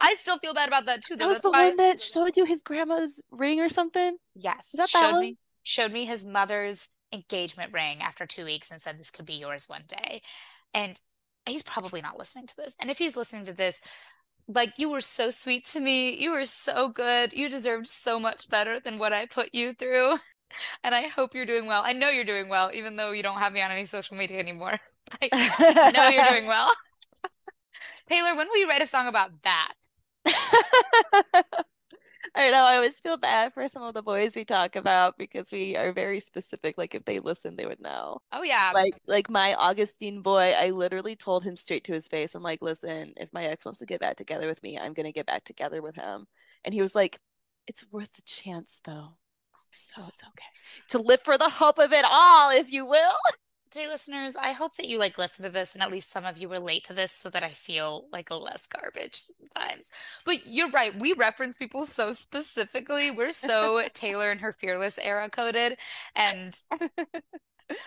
I 0.00 0.14
still 0.14 0.38
feel 0.38 0.54
bad 0.54 0.68
about 0.68 0.86
that 0.86 1.02
too, 1.04 1.16
That 1.16 1.26
was 1.26 1.36
That's 1.38 1.42
the 1.44 1.50
one 1.50 1.76
that 1.76 2.00
showed 2.00 2.36
you 2.36 2.44
his 2.44 2.62
grandma's 2.62 3.20
ring 3.30 3.60
or 3.60 3.68
something. 3.68 4.16
yes, 4.34 4.70
that 4.72 4.82
that 4.82 4.88
showed 4.90 5.12
one? 5.12 5.20
me 5.22 5.36
showed 5.62 5.92
me 5.92 6.04
his 6.04 6.24
mother's 6.24 6.88
engagement 7.12 7.72
ring 7.72 8.00
after 8.02 8.26
two 8.26 8.44
weeks 8.44 8.70
and 8.70 8.80
said 8.80 8.98
this 8.98 9.10
could 9.10 9.26
be 9.26 9.34
yours 9.34 9.68
one 9.68 9.82
day. 9.88 10.22
And 10.72 10.98
he's 11.46 11.62
probably 11.62 12.00
not 12.00 12.18
listening 12.18 12.46
to 12.46 12.56
this. 12.56 12.76
And 12.80 12.90
if 12.90 12.98
he's 12.98 13.16
listening 13.16 13.46
to 13.46 13.52
this, 13.52 13.80
like 14.54 14.74
you 14.78 14.90
were 14.90 15.00
so 15.00 15.30
sweet 15.30 15.66
to 15.68 15.80
me. 15.80 16.16
You 16.16 16.32
were 16.32 16.44
so 16.44 16.88
good. 16.88 17.32
You 17.32 17.48
deserved 17.48 17.88
so 17.88 18.18
much 18.20 18.48
better 18.48 18.80
than 18.80 18.98
what 18.98 19.12
I 19.12 19.26
put 19.26 19.54
you 19.54 19.74
through. 19.74 20.16
And 20.82 20.96
I 20.96 21.06
hope 21.06 21.32
you're 21.32 21.46
doing 21.46 21.66
well. 21.66 21.82
I 21.84 21.92
know 21.92 22.08
you're 22.08 22.24
doing 22.24 22.48
well, 22.48 22.72
even 22.74 22.96
though 22.96 23.12
you 23.12 23.22
don't 23.22 23.38
have 23.38 23.52
me 23.52 23.62
on 23.62 23.70
any 23.70 23.84
social 23.84 24.16
media 24.16 24.40
anymore. 24.40 24.80
I 25.22 25.92
know 25.94 26.08
you're 26.08 26.28
doing 26.28 26.46
well. 26.48 26.72
Taylor, 28.08 28.34
when 28.34 28.48
will 28.48 28.58
you 28.58 28.68
write 28.68 28.82
a 28.82 28.86
song 28.86 29.06
about 29.06 29.30
that? 29.44 29.74
I 32.34 32.50
know. 32.50 32.64
I 32.64 32.76
always 32.76 33.00
feel 33.00 33.16
bad 33.16 33.52
for 33.52 33.66
some 33.68 33.82
of 33.82 33.94
the 33.94 34.02
boys 34.02 34.36
we 34.36 34.44
talk 34.44 34.76
about 34.76 35.18
because 35.18 35.50
we 35.50 35.76
are 35.76 35.92
very 35.92 36.20
specific. 36.20 36.76
Like 36.78 36.94
if 36.94 37.04
they 37.04 37.18
listen, 37.18 37.56
they 37.56 37.66
would 37.66 37.80
know. 37.80 38.18
Oh 38.32 38.42
yeah. 38.42 38.72
Like 38.74 38.94
like 39.06 39.30
my 39.30 39.54
Augustine 39.54 40.22
boy, 40.22 40.52
I 40.58 40.70
literally 40.70 41.16
told 41.16 41.44
him 41.44 41.56
straight 41.56 41.84
to 41.84 41.92
his 41.92 42.08
face. 42.08 42.34
I'm 42.34 42.42
like, 42.42 42.62
listen, 42.62 43.14
if 43.16 43.32
my 43.32 43.44
ex 43.44 43.64
wants 43.64 43.80
to 43.80 43.86
get 43.86 44.00
back 44.00 44.16
together 44.16 44.46
with 44.46 44.62
me, 44.62 44.78
I'm 44.78 44.92
gonna 44.92 45.12
get 45.12 45.26
back 45.26 45.44
together 45.44 45.82
with 45.82 45.96
him. 45.96 46.26
And 46.64 46.74
he 46.74 46.82
was 46.82 46.94
like, 46.94 47.18
it's 47.66 47.84
worth 47.90 48.12
the 48.12 48.22
chance 48.22 48.80
though. 48.84 49.16
So 49.72 50.02
it's 50.08 50.22
okay. 50.22 50.44
To 50.90 50.98
live 50.98 51.20
for 51.22 51.38
the 51.38 51.48
hope 51.48 51.78
of 51.78 51.92
it 51.92 52.04
all, 52.08 52.50
if 52.50 52.70
you 52.70 52.86
will. 52.86 53.12
Today, 53.70 53.86
listeners, 53.86 54.34
I 54.34 54.50
hope 54.50 54.76
that 54.78 54.88
you 54.88 54.98
like 54.98 55.16
listen 55.16 55.44
to 55.44 55.50
this 55.50 55.74
and 55.74 55.82
at 55.82 55.92
least 55.92 56.10
some 56.10 56.24
of 56.24 56.36
you 56.36 56.48
relate 56.48 56.82
to 56.84 56.92
this 56.92 57.12
so 57.12 57.30
that 57.30 57.44
I 57.44 57.50
feel 57.50 58.06
like 58.12 58.28
less 58.28 58.66
garbage 58.66 59.14
sometimes. 59.14 59.92
But 60.26 60.44
you're 60.44 60.70
right. 60.70 60.92
We 60.98 61.12
reference 61.12 61.54
people 61.54 61.86
so 61.86 62.10
specifically. 62.10 63.12
We're 63.12 63.30
so 63.30 63.84
Taylor 63.94 64.32
and 64.32 64.40
her 64.40 64.52
fearless 64.52 64.98
era 64.98 65.30
coded. 65.30 65.76
And 66.16 66.60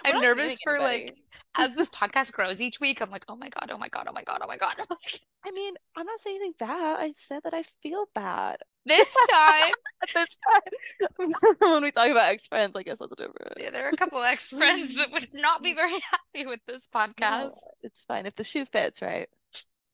I'm 0.06 0.22
nervous 0.22 0.58
for 0.64 0.76
anybody. 0.76 1.06
like 1.06 1.18
as 1.56 1.74
this 1.76 1.90
podcast 1.90 2.32
grows 2.32 2.62
each 2.62 2.80
week, 2.80 3.02
I'm 3.02 3.12
like, 3.12 3.26
oh 3.28 3.36
my 3.36 3.50
God, 3.50 3.70
oh 3.72 3.78
my 3.78 3.88
God, 3.88 4.08
oh 4.10 4.14
my 4.14 4.24
God, 4.24 4.40
oh 4.44 4.48
my 4.48 4.58
God. 4.58 4.76
I 5.46 5.52
mean, 5.52 5.76
I'm 5.96 6.06
not 6.06 6.20
saying 6.22 6.38
anything 6.38 6.56
bad. 6.60 6.98
I 7.00 7.14
said 7.28 7.42
that 7.44 7.54
I 7.54 7.64
feel 7.82 8.06
bad. 8.16 8.58
this 8.86 9.16
time, 9.32 9.72
this 10.14 10.14
time, 10.16 11.32
when 11.60 11.84
we 11.84 11.92
talk 11.92 12.10
about 12.10 12.30
ex 12.30 12.48
friends, 12.48 12.76
I 12.76 12.84
guess 12.84 13.00
that's 13.00 13.12
different. 13.16 13.54
yeah, 13.58 13.70
there 13.70 13.86
are 13.86 13.92
a 13.92 13.98
couple 13.98 14.22
ex 14.24 14.50
friends 14.50 14.96
that 14.96 15.12
would 15.12 15.30
not 15.34 15.62
be 15.62 15.74
very 15.74 15.92
happy 15.92 16.46
with 16.48 16.62
this 16.68 16.88
podcast. 16.94 17.20
No, 17.20 17.52
it's 17.84 18.06
fine 18.06 18.26
if 18.26 18.36
the 18.36 18.44
shoe 18.44 18.66
fits, 18.66 19.02
right? 19.02 19.30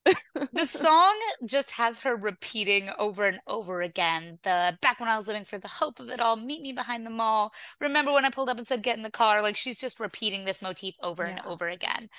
The 0.05 0.65
song 0.65 1.15
just 1.45 1.71
has 1.71 1.99
her 2.01 2.15
repeating 2.15 2.89
over 2.97 3.25
and 3.25 3.39
over 3.47 3.81
again 3.81 4.39
the 4.43 4.77
back 4.81 4.99
when 4.99 5.09
I 5.09 5.17
was 5.17 5.27
living 5.27 5.45
for 5.45 5.57
the 5.57 5.67
hope 5.67 5.99
of 5.99 6.09
it 6.09 6.19
all, 6.19 6.35
meet 6.35 6.61
me 6.61 6.73
behind 6.73 7.05
the 7.05 7.11
mall. 7.11 7.51
Remember 7.79 8.11
when 8.11 8.25
I 8.25 8.29
pulled 8.29 8.49
up 8.49 8.57
and 8.57 8.67
said, 8.67 8.83
get 8.83 8.97
in 8.97 9.03
the 9.03 9.11
car? 9.11 9.41
Like 9.41 9.55
she's 9.55 9.77
just 9.77 9.99
repeating 9.99 10.45
this 10.45 10.61
motif 10.61 10.95
over 11.01 11.23
and 11.23 11.41
over 11.45 11.67
again. 11.67 12.09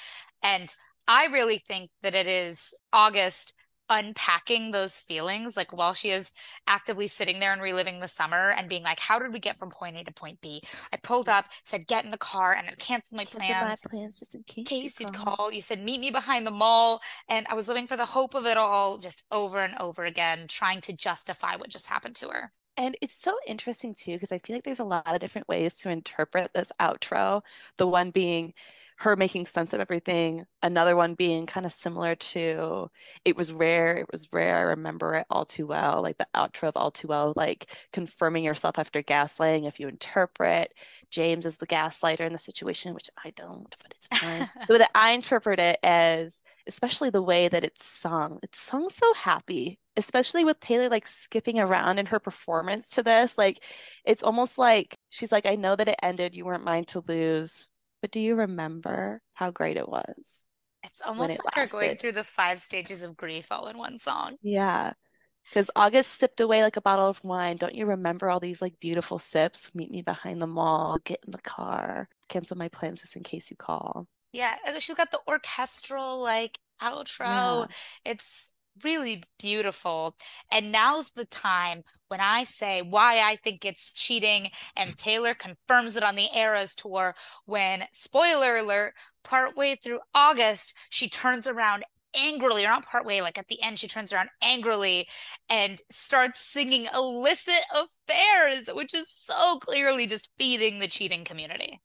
And 0.42 0.74
I 1.08 1.26
really 1.26 1.58
think 1.58 1.90
that 2.02 2.14
it 2.14 2.26
is 2.26 2.74
August 2.92 3.54
unpacking 3.90 4.70
those 4.70 5.02
feelings, 5.02 5.56
like 5.56 5.76
while 5.76 5.92
she 5.92 6.10
is 6.10 6.32
actively 6.66 7.08
sitting 7.08 7.40
there 7.40 7.52
and 7.52 7.60
reliving 7.60 8.00
the 8.00 8.08
summer 8.08 8.52
and 8.52 8.68
being 8.68 8.82
like, 8.84 9.00
how 9.00 9.18
did 9.18 9.32
we 9.32 9.40
get 9.40 9.58
from 9.58 9.70
point 9.70 9.96
A 9.96 10.04
to 10.04 10.12
point 10.12 10.40
B? 10.40 10.62
I 10.92 10.96
pulled 10.96 11.28
up, 11.28 11.46
said, 11.64 11.86
get 11.86 12.04
in 12.04 12.10
the 12.10 12.16
car, 12.16 12.54
and 12.54 12.66
then 12.66 12.76
canceled 12.78 13.16
my 13.16 13.24
Cancel 13.24 13.66
my 13.68 13.76
plans 13.76 13.82
plans 13.90 14.18
just 14.18 14.34
in 14.34 14.42
case, 14.44 14.66
case 14.68 15.00
you 15.00 15.06
you'd 15.06 15.14
call. 15.14 15.36
call. 15.36 15.52
You 15.52 15.60
said, 15.60 15.82
meet 15.84 16.00
me 16.00 16.10
behind 16.10 16.46
the 16.46 16.50
mall. 16.50 17.02
And 17.28 17.46
I 17.48 17.54
was 17.54 17.68
living 17.68 17.86
for 17.86 17.96
the 17.96 18.06
hope 18.06 18.34
of 18.34 18.46
it 18.46 18.56
all, 18.56 18.98
just 18.98 19.24
over 19.30 19.62
and 19.62 19.76
over 19.78 20.04
again, 20.04 20.46
trying 20.48 20.80
to 20.82 20.92
justify 20.92 21.56
what 21.56 21.68
just 21.68 21.88
happened 21.88 22.14
to 22.16 22.28
her. 22.28 22.52
And 22.76 22.96
it's 23.02 23.20
so 23.20 23.36
interesting 23.46 23.94
too, 23.94 24.12
because 24.12 24.32
I 24.32 24.38
feel 24.38 24.56
like 24.56 24.64
there's 24.64 24.78
a 24.78 24.84
lot 24.84 25.12
of 25.12 25.20
different 25.20 25.48
ways 25.48 25.74
to 25.78 25.90
interpret 25.90 26.52
this 26.54 26.72
outro. 26.80 27.42
The 27.76 27.86
one 27.86 28.10
being 28.10 28.54
her 29.00 29.16
making 29.16 29.46
sense 29.46 29.72
of 29.72 29.80
everything, 29.80 30.44
another 30.62 30.94
one 30.94 31.14
being 31.14 31.46
kind 31.46 31.64
of 31.64 31.72
similar 31.72 32.14
to 32.14 32.90
it 33.24 33.34
was 33.34 33.50
rare, 33.50 33.96
it 33.96 34.06
was 34.12 34.28
rare, 34.30 34.58
I 34.58 34.60
remember 34.60 35.14
it 35.14 35.26
all 35.30 35.46
too 35.46 35.66
well, 35.66 36.02
like 36.02 36.18
the 36.18 36.26
outro 36.34 36.68
of 36.68 36.76
all 36.76 36.90
too 36.90 37.08
well, 37.08 37.32
like 37.34 37.74
confirming 37.92 38.44
yourself 38.44 38.78
after 38.78 39.02
gaslighting. 39.02 39.66
If 39.66 39.80
you 39.80 39.88
interpret 39.88 40.74
James 41.10 41.46
as 41.46 41.56
the 41.56 41.66
gaslighter 41.66 42.26
in 42.26 42.34
the 42.34 42.38
situation, 42.38 42.92
which 42.92 43.08
I 43.24 43.30
don't, 43.30 43.74
but 43.82 43.94
it's 43.94 44.06
fine. 44.06 44.50
the 44.68 44.74
way 44.74 44.78
that 44.80 44.90
I 44.94 45.12
interpret 45.12 45.58
it 45.58 45.78
as 45.82 46.42
especially 46.66 47.08
the 47.08 47.22
way 47.22 47.48
that 47.48 47.64
it's 47.64 47.86
sung. 47.86 48.38
It's 48.42 48.60
sung 48.60 48.90
so 48.90 49.14
happy, 49.14 49.78
especially 49.96 50.44
with 50.44 50.60
Taylor 50.60 50.90
like 50.90 51.06
skipping 51.06 51.58
around 51.58 51.98
in 51.98 52.06
her 52.06 52.20
performance 52.20 52.90
to 52.90 53.02
this. 53.02 53.38
Like 53.38 53.64
it's 54.04 54.22
almost 54.22 54.58
like 54.58 54.94
she's 55.08 55.32
like, 55.32 55.46
I 55.46 55.56
know 55.56 55.74
that 55.74 55.88
it 55.88 55.96
ended, 56.02 56.34
you 56.34 56.44
weren't 56.44 56.64
mine 56.64 56.84
to 56.86 57.02
lose, 57.08 57.66
but 58.00 58.10
do 58.10 58.20
you 58.20 58.34
remember 58.34 59.20
how 59.34 59.50
great 59.50 59.76
it 59.76 59.88
was? 59.88 60.44
It's 60.82 61.02
almost 61.02 61.34
it 61.34 61.40
like 61.44 61.54
her 61.54 61.66
going 61.66 61.96
through 61.96 62.12
the 62.12 62.24
five 62.24 62.60
stages 62.60 63.02
of 63.02 63.16
grief 63.16 63.48
all 63.50 63.66
in 63.68 63.76
one 63.76 63.98
song. 63.98 64.36
Yeah. 64.42 64.92
Because 65.44 65.70
August 65.74 66.18
sipped 66.18 66.40
away 66.40 66.62
like 66.62 66.76
a 66.76 66.82
bottle 66.82 67.08
of 67.08 67.22
wine. 67.24 67.56
Don't 67.56 67.74
you 67.74 67.86
remember 67.86 68.30
all 68.30 68.40
these 68.40 68.62
like 68.62 68.78
beautiful 68.80 69.18
sips? 69.18 69.70
Meet 69.74 69.90
me 69.90 70.02
behind 70.02 70.40
the 70.40 70.46
mall, 70.46 70.98
get 71.04 71.20
in 71.26 71.32
the 71.32 71.38
car, 71.38 72.08
cancel 72.28 72.56
my 72.56 72.68
plans 72.68 73.00
just 73.00 73.16
in 73.16 73.22
case 73.22 73.50
you 73.50 73.56
call. 73.56 74.06
Yeah, 74.32 74.54
and 74.64 74.80
she's 74.80 74.94
got 74.94 75.10
the 75.10 75.20
orchestral 75.26 76.22
like 76.22 76.58
outro. 76.80 77.68
It's 78.04 78.52
really 78.84 79.22
beautiful. 79.38 80.16
And 80.50 80.72
now's 80.72 81.12
the 81.12 81.24
time 81.24 81.82
when 82.08 82.20
I 82.20 82.42
say 82.42 82.82
why 82.82 83.20
I 83.20 83.36
think 83.36 83.64
it's 83.64 83.92
cheating, 83.92 84.50
and 84.76 84.96
Taylor 84.96 85.34
confirms 85.34 85.96
it 85.96 86.02
on 86.02 86.16
the 86.16 86.28
Eras 86.36 86.74
tour 86.74 87.14
when, 87.46 87.84
spoiler 87.92 88.56
alert, 88.56 88.94
partway 89.22 89.76
through 89.76 90.00
August, 90.14 90.76
she 90.88 91.08
turns 91.08 91.46
around 91.46 91.84
angrily, 92.16 92.64
or 92.64 92.68
not 92.68 92.84
partway, 92.86 93.20
like 93.20 93.38
at 93.38 93.46
the 93.46 93.62
end, 93.62 93.78
she 93.78 93.86
turns 93.86 94.12
around 94.12 94.28
angrily 94.42 95.06
and 95.48 95.80
starts 95.90 96.40
singing 96.40 96.88
illicit 96.92 97.60
affairs, 97.72 98.68
which 98.74 98.92
is 98.92 99.08
so 99.08 99.58
clearly 99.60 100.08
just 100.08 100.30
feeding 100.36 100.80
the 100.80 100.88
cheating 100.88 101.24
community. 101.24 101.80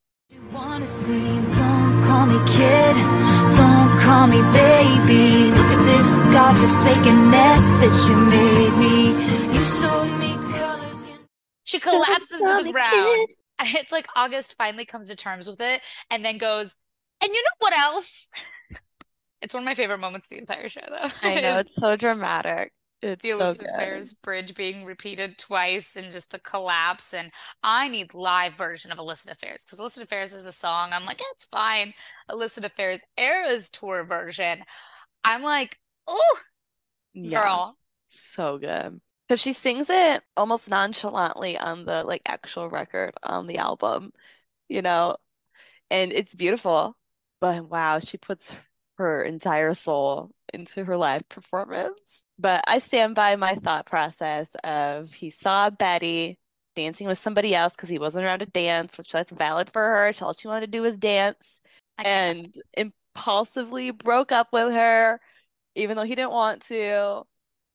Don't 1.56 2.04
call 2.08 2.26
me 2.26 2.40
kid, 2.48 2.96
don't 3.56 4.00
call 4.00 4.26
me 4.28 4.42
baby. 4.52 5.55
This 5.86 6.18
godforsaken 6.34 7.30
mess 7.30 7.70
that 7.70 8.10
you 8.10 8.16
made 8.18 8.78
me. 8.78 9.58
You 9.58 9.66
showed 9.66 10.18
me 10.18 10.34
colors. 10.58 11.06
You 11.06 11.18
She 11.64 11.80
collapses 11.80 12.40
to 12.42 12.64
the 12.64 12.72
ground. 12.72 13.28
It's 13.62 13.92
like 13.92 14.06
August 14.16 14.56
finally 14.58 14.86
comes 14.86 15.08
to 15.08 15.16
terms 15.16 15.48
with 15.48 15.62
it 15.62 15.82
and 16.10 16.26
then 16.26 16.38
goes, 16.38 16.76
and 17.22 17.34
you 17.34 17.42
know 17.42 17.58
what 17.60 17.78
else? 17.78 18.30
It's 19.42 19.54
one 19.54 19.62
of 19.62 19.66
my 19.66 19.76
favorite 19.76 20.00
moments 20.00 20.26
of 20.26 20.32
the 20.32 20.40
entire 20.40 20.70
show, 20.70 20.82
though. 20.90 21.10
I 21.22 21.40
know 21.40 21.60
it's 21.60 21.76
so 21.76 21.96
dramatic. 21.96 22.74
It's 23.04 23.22
the 23.22 23.30
so 23.32 23.36
illicit 23.40 23.60
good. 23.60 23.70
affairs 23.76 24.14
bridge 24.14 24.56
being 24.56 24.86
repeated 24.86 25.38
twice 25.38 25.96
and 25.96 26.12
just 26.12 26.32
the 26.32 26.40
collapse 26.40 27.14
and 27.14 27.30
i 27.62 27.88
need 27.88 28.14
live 28.16 28.56
version 28.56 28.92
of 28.92 28.98
illicit 28.98 29.32
affairs 29.32 29.64
because 29.64 29.78
illicit 29.78 30.02
affairs 30.02 30.34
is 30.34 30.46
a 30.48 30.52
song 30.52 30.90
i'm 30.94 31.06
like 31.06 31.22
it's 31.34 31.46
fine 31.46 31.94
illicit 32.32 32.66
affairs 32.66 33.04
eras 33.18 33.70
tour 33.70 34.04
version 34.04 34.64
i'm 35.26 35.44
like 35.44 35.78
oh 36.08 36.38
Yeah, 37.14 37.42
girl 37.42 37.78
so 38.08 38.58
good. 38.58 39.02
Because 39.28 39.42
she 39.42 39.54
sings 39.54 39.90
it 39.90 40.24
almost 40.38 40.70
nonchalantly 40.70 41.58
on 41.58 41.86
the 41.86 42.04
like 42.04 42.22
actual 42.28 42.70
record 42.70 43.14
on 43.24 43.48
the 43.48 43.58
album, 43.58 44.12
you 44.70 44.82
know, 44.82 45.18
and 45.92 46.14
it's 46.14 46.36
beautiful. 46.36 46.96
But 47.42 47.70
wow, 47.70 48.00
she 48.00 48.18
puts 48.18 48.54
her 48.98 49.24
entire 49.24 49.74
soul 49.74 50.32
into 50.54 50.86
her 50.86 50.98
live 50.98 51.28
performance. 51.30 52.24
But 52.40 52.64
I 52.68 52.80
stand 52.80 53.16
by 53.16 53.36
my 53.36 53.56
thought 53.56 53.86
process 53.86 54.56
of 54.64 55.14
he 55.14 55.30
saw 55.30 55.70
Betty 55.70 56.38
dancing 56.76 57.08
with 57.08 57.18
somebody 57.18 57.56
else 57.56 57.76
because 57.76 57.90
he 57.90 58.00
wasn't 58.00 58.26
around 58.26 58.40
to 58.40 58.46
dance, 58.48 58.98
which 58.98 59.12
that's 59.12 59.32
valid 59.32 59.70
for 59.72 59.82
her. 59.82 60.14
All 60.22 60.34
she 60.34 60.48
wanted 60.48 60.62
to 60.62 60.78
do 60.78 60.82
was 60.82 60.98
dance 60.98 61.60
And 62.04 62.56
can't. 62.76 62.94
Impulsively 63.16 63.92
broke 63.92 64.32
up 64.32 64.50
with 64.52 64.74
her, 64.74 65.20
even 65.76 65.98
though 65.98 66.04
he 66.04 66.16
didn't 66.16 66.32
want 66.32 66.62
to. 66.68 67.24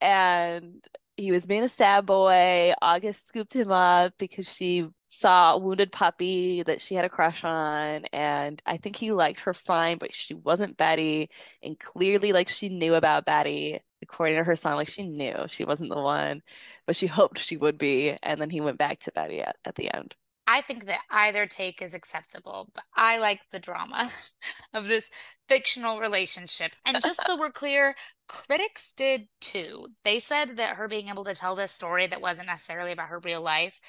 And 0.00 0.84
he 1.16 1.32
was 1.32 1.46
being 1.46 1.62
a 1.64 1.68
sad 1.68 2.06
boy. 2.06 2.72
August 2.80 3.26
scooped 3.28 3.54
him 3.54 3.70
up 3.70 4.14
because 4.18 4.48
she 4.52 4.88
saw 5.06 5.54
a 5.54 5.58
wounded 5.58 5.92
puppy 5.92 6.62
that 6.62 6.80
she 6.80 6.94
had 6.94 7.04
a 7.04 7.08
crush 7.10 7.44
on. 7.44 8.04
And 8.12 8.62
I 8.66 8.76
think 8.78 8.96
he 8.96 9.12
liked 9.12 9.40
her 9.40 9.54
fine, 9.54 9.98
but 9.98 10.14
she 10.14 10.34
wasn't 10.34 10.76
Betty. 10.76 11.30
And 11.62 11.78
clearly, 11.78 12.32
like, 12.32 12.48
she 12.48 12.68
knew 12.68 12.94
about 12.94 13.26
Betty. 13.26 13.80
According 14.02 14.38
to 14.38 14.44
her 14.44 14.56
song, 14.56 14.76
like, 14.76 14.88
she 14.88 15.02
knew 15.02 15.46
she 15.48 15.64
wasn't 15.64 15.90
the 15.90 16.00
one, 16.00 16.42
but 16.86 16.96
she 16.96 17.06
hoped 17.06 17.38
she 17.38 17.56
would 17.58 17.76
be. 17.78 18.16
And 18.22 18.40
then 18.40 18.50
he 18.50 18.60
went 18.62 18.78
back 18.78 19.00
to 19.00 19.12
Betty 19.12 19.40
at, 19.42 19.56
at 19.64 19.74
the 19.74 19.94
end. 19.94 20.16
I 20.52 20.62
think 20.62 20.86
that 20.86 20.98
either 21.10 21.46
take 21.46 21.80
is 21.80 21.94
acceptable, 21.94 22.70
but 22.74 22.82
I 22.96 23.18
like 23.18 23.38
the 23.52 23.60
drama 23.60 24.10
of 24.74 24.88
this 24.88 25.08
fictional 25.48 26.00
relationship. 26.00 26.72
And 26.84 27.00
just 27.00 27.24
so 27.24 27.38
we're 27.38 27.52
clear, 27.52 27.94
critics 28.26 28.92
did 28.96 29.28
too. 29.40 29.86
They 30.04 30.18
said 30.18 30.56
that 30.56 30.74
her 30.74 30.88
being 30.88 31.06
able 31.06 31.22
to 31.22 31.36
tell 31.36 31.54
this 31.54 31.70
story 31.70 32.08
that 32.08 32.20
wasn't 32.20 32.48
necessarily 32.48 32.90
about 32.90 33.10
her 33.10 33.20
real 33.20 33.40
life 33.40 33.80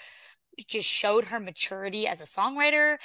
just 0.68 0.88
showed 0.88 1.26
her 1.26 1.40
maturity 1.40 2.06
as 2.06 2.22
a 2.22 2.26
songwriter. 2.26 2.98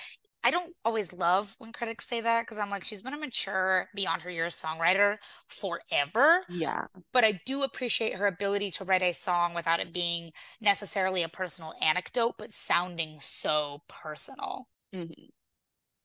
I 0.44 0.50
don't 0.50 0.76
always 0.84 1.12
love 1.12 1.54
when 1.58 1.72
critics 1.72 2.06
say 2.06 2.20
that 2.20 2.42
because 2.42 2.58
I'm 2.58 2.70
like, 2.70 2.84
she's 2.84 3.02
been 3.02 3.14
a 3.14 3.18
mature 3.18 3.88
beyond 3.94 4.22
her 4.22 4.30
years 4.30 4.54
songwriter 4.60 5.18
forever 5.48 6.46
Yeah. 6.48 6.86
but 7.12 7.24
I 7.24 7.40
do 7.46 7.62
appreciate 7.62 8.16
her 8.16 8.26
ability 8.26 8.70
to 8.72 8.84
write 8.84 9.02
a 9.02 9.12
song 9.12 9.54
without 9.54 9.80
it 9.80 9.92
being 9.92 10.32
necessarily 10.60 11.22
a 11.24 11.28
personal 11.30 11.74
anecdote, 11.80 12.36
but 12.38 12.52
sounding 12.52 13.20
so 13.20 13.84
personal. 13.88 14.68
Mhm. 14.92 15.30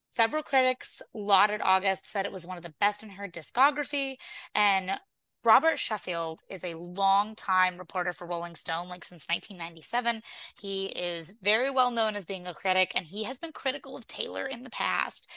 Several 0.10 0.44
critics 0.44 1.02
lauded 1.14 1.62
August, 1.62 2.06
said 2.06 2.26
it 2.26 2.32
was 2.34 2.46
one 2.46 2.58
of 2.58 2.64
the 2.64 2.76
best 2.80 3.02
in 3.02 3.10
her 3.12 3.28
discography, 3.30 4.18
and 4.54 5.00
Robert 5.44 5.80
Sheffield 5.80 6.42
is 6.50 6.64
a 6.64 6.76
longtime 6.76 7.78
reporter 7.78 8.14
for 8.14 8.28
Rolling 8.28 8.56
Stone, 8.56 8.90
like 8.90 9.04
since 9.04 9.26
1997. 9.28 10.22
He 10.60 10.86
is 10.86 11.36
very 11.42 11.72
well 11.72 11.90
known 11.90 12.16
as 12.16 12.26
being 12.26 12.46
a 12.46 12.54
critic, 12.54 12.92
and 12.96 13.06
he 13.06 13.24
has 13.24 13.40
been 13.40 13.52
critical 13.52 13.98
of 13.98 14.08
Taylor 14.08 14.46
in 14.46 14.64
the 14.64 14.70
past. 14.70 15.28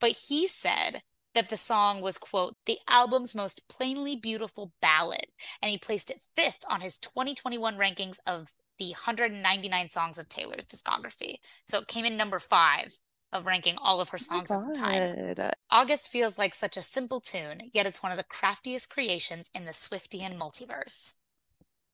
But 0.00 0.12
he 0.12 0.48
said 0.48 1.02
that 1.34 1.48
the 1.48 1.56
song 1.56 2.00
was, 2.00 2.18
quote, 2.18 2.56
the 2.66 2.78
album's 2.88 3.34
most 3.34 3.66
plainly 3.68 4.16
beautiful 4.16 4.72
ballad. 4.82 5.26
And 5.62 5.70
he 5.70 5.78
placed 5.78 6.10
it 6.10 6.22
fifth 6.36 6.64
on 6.68 6.80
his 6.80 6.98
2021 6.98 7.76
rankings 7.76 8.18
of 8.26 8.52
the 8.78 8.90
199 8.90 9.88
songs 9.88 10.18
of 10.18 10.28
Taylor's 10.28 10.66
discography. 10.66 11.36
So 11.64 11.78
it 11.78 11.88
came 11.88 12.04
in 12.04 12.16
number 12.16 12.38
five 12.38 13.00
of 13.32 13.46
ranking 13.46 13.76
all 13.78 14.00
of 14.00 14.10
her 14.10 14.18
Oh 14.18 14.24
songs 14.24 14.50
my 14.50 14.56
at 14.56 14.74
the 14.74 14.80
time. 14.80 15.52
August 15.70 16.08
feels 16.08 16.38
like 16.38 16.54
such 16.54 16.76
a 16.76 16.82
simple 16.82 17.20
tune, 17.20 17.70
yet 17.72 17.86
it's 17.86 18.02
one 18.02 18.12
of 18.12 18.18
the 18.18 18.24
craftiest 18.24 18.90
creations 18.90 19.50
in 19.54 19.64
the 19.64 19.72
Swiftian 19.72 20.38
multiverse. 20.38 21.14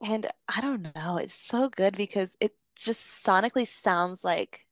And 0.02 0.26
I 0.48 0.60
don't 0.60 0.94
know, 0.94 1.16
it's 1.16 1.34
so 1.34 1.68
good 1.68 1.96
because 1.96 2.36
it 2.40 2.54
just 2.76 3.24
sonically 3.24 3.66
sounds 3.66 4.24
like 4.24 4.66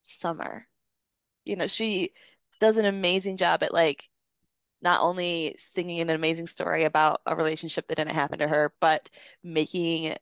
summer. 0.00 0.66
You 1.44 1.56
know, 1.56 1.66
she 1.66 2.12
does 2.60 2.78
an 2.78 2.84
amazing 2.84 3.36
job 3.36 3.62
at 3.62 3.72
like 3.72 4.08
not 4.82 5.00
only 5.00 5.56
singing 5.58 6.00
an 6.00 6.10
amazing 6.10 6.46
story 6.46 6.84
about 6.84 7.20
a 7.26 7.34
relationship 7.34 7.88
that 7.88 7.96
didn't 7.96 8.14
happen 8.14 8.38
to 8.38 8.48
her, 8.48 8.72
but 8.80 9.08
making 9.42 10.16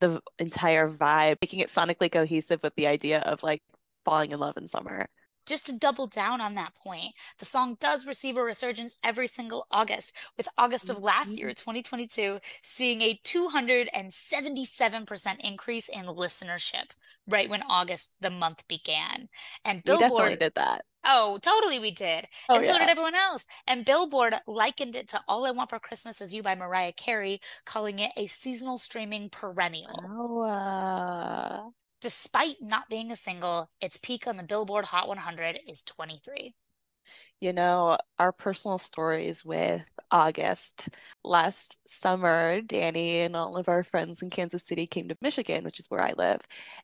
the 0.00 0.20
entire 0.38 0.88
vibe, 0.88 1.36
making 1.40 1.60
it 1.60 1.68
sonically 1.68 2.10
cohesive 2.10 2.62
with 2.62 2.74
the 2.74 2.86
idea 2.86 3.20
of 3.20 3.42
like 3.42 3.62
falling 4.04 4.32
in 4.32 4.40
love 4.40 4.56
in 4.56 4.66
summer. 4.66 5.08
Just 5.50 5.66
to 5.66 5.72
double 5.72 6.06
down 6.06 6.40
on 6.40 6.54
that 6.54 6.76
point, 6.76 7.16
the 7.40 7.44
song 7.44 7.76
does 7.80 8.06
receive 8.06 8.36
a 8.36 8.42
resurgence 8.42 8.94
every 9.02 9.26
single 9.26 9.66
August, 9.72 10.12
with 10.36 10.46
August 10.56 10.88
of 10.88 11.02
last 11.02 11.36
year, 11.36 11.48
2022, 11.48 12.38
seeing 12.62 13.02
a 13.02 13.18
277% 13.24 15.40
increase 15.40 15.88
in 15.88 16.04
listenership 16.04 16.92
right 17.26 17.50
when 17.50 17.64
August, 17.64 18.14
the 18.20 18.30
month, 18.30 18.62
began. 18.68 19.28
And 19.64 19.82
Billboard, 19.82 20.38
did 20.38 20.54
that. 20.54 20.84
oh, 21.04 21.40
totally, 21.42 21.80
we 21.80 21.90
did. 21.90 22.28
Oh 22.48 22.54
And 22.54 22.64
so 22.64 22.78
did 22.78 22.88
everyone 22.88 23.16
else. 23.16 23.44
And 23.66 23.84
Billboard 23.84 24.34
likened 24.46 24.94
it 24.94 25.08
to 25.08 25.20
All 25.26 25.46
I 25.46 25.50
Want 25.50 25.70
for 25.70 25.80
Christmas 25.80 26.20
Is 26.20 26.32
You 26.32 26.44
by 26.44 26.54
Mariah 26.54 26.92
Carey, 26.92 27.40
calling 27.66 27.98
it 27.98 28.12
a 28.16 28.28
seasonal 28.28 28.78
streaming 28.78 29.28
perennial. 29.30 30.00
Oh, 30.08 30.42
uh, 30.42 31.62
Despite 32.00 32.56
not 32.62 32.88
being 32.88 33.12
a 33.12 33.16
single, 33.16 33.70
its 33.80 33.98
peak 33.98 34.26
on 34.26 34.36
the 34.36 34.42
Billboard 34.42 34.86
Hot 34.86 35.06
100 35.06 35.60
is 35.68 35.82
23. 35.82 36.54
You 37.40 37.52
know, 37.52 37.98
our 38.18 38.32
personal 38.32 38.78
stories 38.78 39.44
with 39.44 39.84
August. 40.10 40.90
Last 41.24 41.78
summer, 41.86 42.60
Danny 42.62 43.20
and 43.20 43.36
all 43.36 43.56
of 43.56 43.68
our 43.68 43.84
friends 43.84 44.22
in 44.22 44.30
Kansas 44.30 44.62
City 44.64 44.86
came 44.86 45.08
to 45.08 45.16
Michigan, 45.20 45.64
which 45.64 45.78
is 45.80 45.86
where 45.90 46.02
I 46.02 46.12
live. 46.16 46.40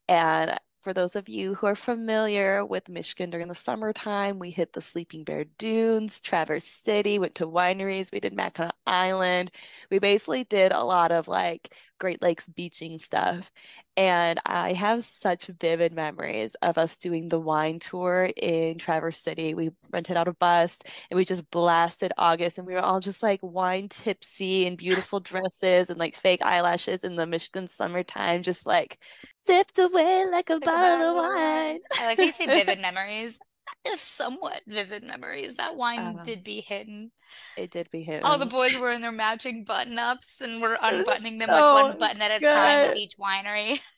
And 0.08 0.58
for 0.80 0.92
those 0.94 1.16
of 1.16 1.28
you 1.28 1.54
who 1.54 1.66
are 1.66 1.74
familiar 1.74 2.64
with 2.64 2.88
Michigan 2.88 3.28
during 3.30 3.48
the 3.48 3.54
summertime, 3.54 4.38
we 4.38 4.50
hit 4.50 4.72
the 4.72 4.80
Sleeping 4.80 5.24
Bear 5.24 5.44
Dunes, 5.58 6.20
Traverse 6.20 6.64
City, 6.64 7.18
went 7.18 7.34
to 7.36 7.46
wineries, 7.46 8.12
we 8.12 8.20
did 8.20 8.32
Mackinac 8.34 8.74
Island. 8.86 9.50
We 9.90 9.98
basically 9.98 10.44
did 10.44 10.72
a 10.72 10.84
lot 10.84 11.10
of 11.10 11.26
like 11.26 11.74
Great 11.98 12.22
Lakes 12.22 12.46
beaching 12.48 12.98
stuff. 12.98 13.50
And 13.96 14.38
I 14.44 14.74
have 14.74 15.04
such 15.04 15.46
vivid 15.46 15.94
memories 15.94 16.54
of 16.60 16.76
us 16.76 16.98
doing 16.98 17.28
the 17.28 17.40
wine 17.40 17.78
tour 17.78 18.30
in 18.36 18.76
Traverse 18.76 19.18
City. 19.18 19.54
We 19.54 19.70
rented 19.90 20.16
out 20.18 20.28
a 20.28 20.34
bus 20.34 20.78
and 21.10 21.16
we 21.16 21.24
just 21.24 21.50
blasted 21.50 22.12
August, 22.18 22.58
and 22.58 22.66
we 22.66 22.74
were 22.74 22.80
all 22.80 23.00
just 23.00 23.22
like 23.22 23.40
wine 23.42 23.88
tipsy 23.88 24.66
in 24.66 24.76
beautiful 24.76 25.20
dresses 25.20 25.88
and 25.88 25.98
like 25.98 26.14
fake 26.14 26.42
eyelashes 26.42 27.04
in 27.04 27.16
the 27.16 27.26
Michigan 27.26 27.68
summertime, 27.68 28.42
just 28.42 28.66
like 28.66 28.98
sipped 29.40 29.78
away 29.78 30.24
like 30.30 30.50
a 30.50 30.54
Like 30.54 30.64
bottle 30.64 31.08
of 31.08 31.16
wine. 31.16 31.80
I 31.98 32.06
like 32.06 32.18
how 32.18 32.24
you 32.24 32.32
say 32.32 32.46
vivid 32.46 32.80
memories. 32.80 33.38
I 33.68 33.90
have 33.90 34.00
somewhat 34.00 34.62
vivid 34.66 35.02
memories. 35.04 35.54
That 35.54 35.76
wine 35.76 36.18
Uh, 36.18 36.24
did 36.24 36.44
be 36.44 36.60
hidden. 36.60 37.12
It 37.56 37.70
did 37.70 37.90
be 37.90 38.02
hidden. 38.02 38.24
All 38.24 38.36
the 38.38 38.44
boys 38.46 38.76
were 38.76 38.90
in 38.92 39.00
their 39.00 39.10
matching 39.12 39.64
button-ups 39.64 40.40
and 40.42 40.60
we're 40.60 40.76
unbuttoning 40.82 41.38
them 41.38 41.50
like 41.50 41.70
one 41.70 41.96
button 41.96 42.20
at 42.20 42.30
a 42.30 42.40
time 42.44 42.82
at 42.84 42.94
each 42.94 43.16
winery. 43.16 43.80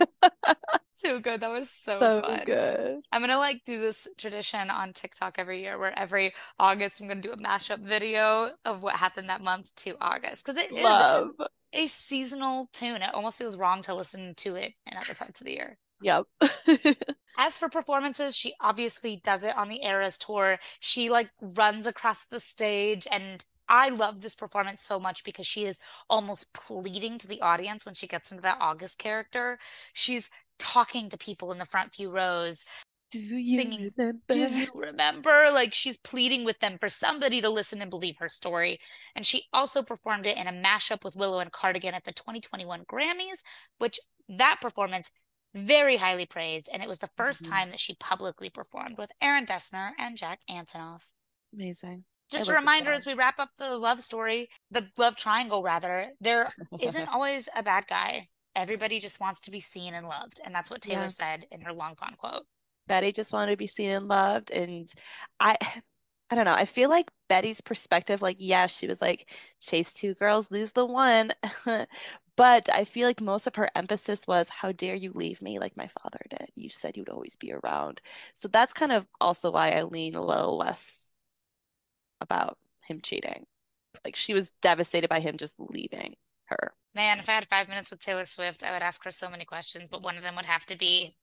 So 0.98 1.20
good. 1.20 1.40
That 1.40 1.50
was 1.50 1.70
so 1.70 2.00
So 2.00 2.20
fun. 2.20 2.44
good. 2.44 3.02
I'm 3.12 3.20
gonna 3.20 3.38
like 3.38 3.62
do 3.66 3.80
this 3.80 4.08
tradition 4.16 4.70
on 4.70 4.92
TikTok 4.92 5.38
every 5.38 5.60
year 5.62 5.78
where 5.78 5.98
every 5.98 6.32
August 6.58 7.00
I'm 7.00 7.08
gonna 7.08 7.20
do 7.22 7.32
a 7.32 7.36
mashup 7.36 7.80
video 7.80 8.52
of 8.64 8.82
what 8.82 8.96
happened 8.96 9.28
that 9.30 9.42
month 9.42 9.74
to 9.76 9.96
August 10.00 10.46
because 10.46 10.62
it 10.62 10.72
is 10.76 11.26
Love. 11.26 11.36
a 11.72 11.86
seasonal 11.86 12.68
tune. 12.72 13.02
It 13.02 13.14
almost 13.14 13.38
feels 13.38 13.56
wrong 13.56 13.82
to 13.84 13.94
listen 13.94 14.34
to 14.36 14.56
it 14.56 14.74
in 14.86 14.96
other 14.96 15.14
parts 15.14 15.40
of 15.40 15.46
the 15.46 15.54
year. 15.54 15.78
Yep. 16.02 16.26
As 17.38 17.56
for 17.56 17.68
performances, 17.68 18.36
she 18.36 18.54
obviously 18.60 19.20
does 19.24 19.42
it 19.42 19.56
on 19.56 19.68
the 19.68 19.84
Eras 19.84 20.18
tour. 20.18 20.58
She 20.80 21.08
like 21.08 21.30
runs 21.40 21.86
across 21.86 22.24
the 22.24 22.40
stage 22.40 23.06
and 23.10 23.44
I 23.68 23.88
love 23.88 24.20
this 24.20 24.34
performance 24.34 24.82
so 24.82 25.00
much 25.00 25.24
because 25.24 25.46
she 25.46 25.64
is 25.64 25.78
almost 26.10 26.52
pleading 26.52 27.16
to 27.18 27.26
the 27.26 27.40
audience 27.40 27.86
when 27.86 27.94
she 27.94 28.06
gets 28.06 28.30
into 28.30 28.42
that 28.42 28.58
August 28.60 28.98
character. 28.98 29.58
She's 29.94 30.28
talking 30.58 31.08
to 31.08 31.16
people 31.16 31.52
in 31.52 31.58
the 31.58 31.64
front 31.64 31.94
few 31.94 32.10
rows, 32.10 32.66
Do 33.10 33.18
you 33.18 33.56
singing, 33.56 33.90
remember? 33.96 34.20
Do 34.28 34.40
you 34.40 34.68
remember? 34.74 35.48
Like 35.52 35.72
she's 35.72 35.96
pleading 35.96 36.44
with 36.44 36.58
them 36.58 36.76
for 36.78 36.88
somebody 36.88 37.40
to 37.40 37.48
listen 37.48 37.80
and 37.80 37.90
believe 37.90 38.16
her 38.18 38.28
story. 38.28 38.78
And 39.16 39.24
she 39.26 39.44
also 39.52 39.82
performed 39.82 40.26
it 40.26 40.36
in 40.36 40.46
a 40.46 40.52
mashup 40.52 41.02
with 41.02 41.16
Willow 41.16 41.40
and 41.40 41.50
Cardigan 41.50 41.94
at 41.94 42.04
the 42.04 42.12
2021 42.12 42.84
Grammys, 42.84 43.42
which 43.78 43.98
that 44.28 44.58
performance 44.60 45.10
very 45.54 45.96
highly 45.96 46.26
praised. 46.26 46.68
And 46.72 46.82
it 46.82 46.88
was 46.88 46.98
the 47.00 47.10
1st 47.16 47.44
Mhm. 47.44 47.48
time 47.50 47.70
that 47.70 47.80
she 47.80 47.94
publicly 47.94 48.50
performed 48.50 48.98
with 48.98 49.12
Aaron 49.20 49.46
Dessner 49.46 49.92
and 49.98 50.16
Jack 50.16 50.40
Antonoff. 50.50 51.02
Amazing. 51.52 52.04
Just 52.30 52.48
I 52.48 52.52
a 52.52 52.56
reminder 52.56 52.92
as 52.92 53.04
we 53.04 53.14
wrap 53.14 53.38
up 53.38 53.50
the 53.58 53.76
love 53.76 54.00
story, 54.00 54.48
the 54.70 54.90
love 54.96 55.16
triangle, 55.16 55.62
rather, 55.62 56.10
there 56.20 56.50
isn't 56.78 57.08
always 57.12 57.48
a 57.54 57.62
bad 57.62 57.86
guy. 57.86 58.26
Everybody 58.54 59.00
just 59.00 59.20
wants 59.20 59.40
to 59.40 59.50
be 59.50 59.60
seen 59.60 59.94
and 59.94 60.08
loved. 60.08 60.40
And 60.44 60.54
that's 60.54 60.70
what 60.70 60.80
Taylor 60.82 61.02
Yeah. 61.02 61.08
said 61.08 61.46
in 61.50 61.60
her 61.62 61.72
long 61.72 61.94
con 61.94 62.14
quote. 62.14 62.46
Betty 62.86 63.12
just 63.12 63.32
wanted 63.32 63.52
to 63.52 63.56
be 63.56 63.66
seen 63.66 63.90
and 63.90 64.08
loved. 64.08 64.50
And 64.50 64.92
I 65.40 65.56
I 66.30 66.34
don't 66.34 66.46
know. 66.46 66.54
I 66.54 66.64
feel 66.64 66.88
like 66.88 67.10
Betty's 67.28 67.60
perspective, 67.60 68.22
like, 68.22 68.36
yeah, 68.38 68.66
she 68.66 68.86
was 68.86 69.02
like, 69.02 69.30
chase 69.60 69.92
two 69.92 70.14
girls, 70.14 70.50
lose 70.50 70.72
the 70.72 70.86
one. 70.86 71.32
But 72.36 72.68
I 72.72 72.84
feel 72.84 73.06
like 73.06 73.20
most 73.20 73.46
of 73.46 73.56
her 73.56 73.70
emphasis 73.74 74.26
was, 74.26 74.48
how 74.48 74.72
dare 74.72 74.94
you 74.94 75.12
leave 75.12 75.42
me 75.42 75.58
like 75.58 75.76
my 75.76 75.88
father 75.88 76.20
did? 76.30 76.48
You 76.54 76.70
said 76.70 76.96
you'd 76.96 77.08
always 77.10 77.36
be 77.36 77.52
around. 77.52 78.00
So 78.34 78.48
that's 78.48 78.72
kind 78.72 78.92
of 78.92 79.06
also 79.20 79.50
why 79.50 79.72
I 79.72 79.82
lean 79.82 80.14
a 80.14 80.24
little 80.24 80.56
less 80.56 81.12
about 82.20 82.58
him 82.86 83.00
cheating. 83.02 83.46
Like 84.04 84.16
she 84.16 84.32
was 84.34 84.52
devastated 84.62 85.08
by 85.08 85.20
him 85.20 85.36
just 85.36 85.56
leaving 85.58 86.16
her. 86.46 86.72
Man, 86.94 87.18
if 87.18 87.28
I 87.28 87.32
had 87.32 87.48
five 87.48 87.68
minutes 87.68 87.90
with 87.90 88.00
Taylor 88.00 88.24
Swift, 88.24 88.62
I 88.62 88.72
would 88.72 88.82
ask 88.82 89.04
her 89.04 89.10
so 89.10 89.28
many 89.30 89.44
questions, 89.44 89.88
but 89.88 90.02
one 90.02 90.16
of 90.16 90.22
them 90.22 90.36
would 90.36 90.44
have 90.46 90.66
to 90.66 90.76
be, 90.76 91.14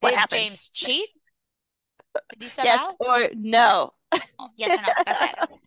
What 0.00 0.10
did 0.10 0.18
happened? 0.18 0.42
James 0.46 0.68
cheat? 0.68 1.08
Did 2.32 2.42
he 2.42 2.48
step 2.48 2.64
Yes 2.64 2.80
out? 2.80 2.94
or 3.00 3.28
no. 3.34 3.92
Oh, 4.38 4.50
yes 4.56 4.76
or 4.76 4.82
no? 4.82 4.88
That's 5.04 5.22
it. 5.22 5.48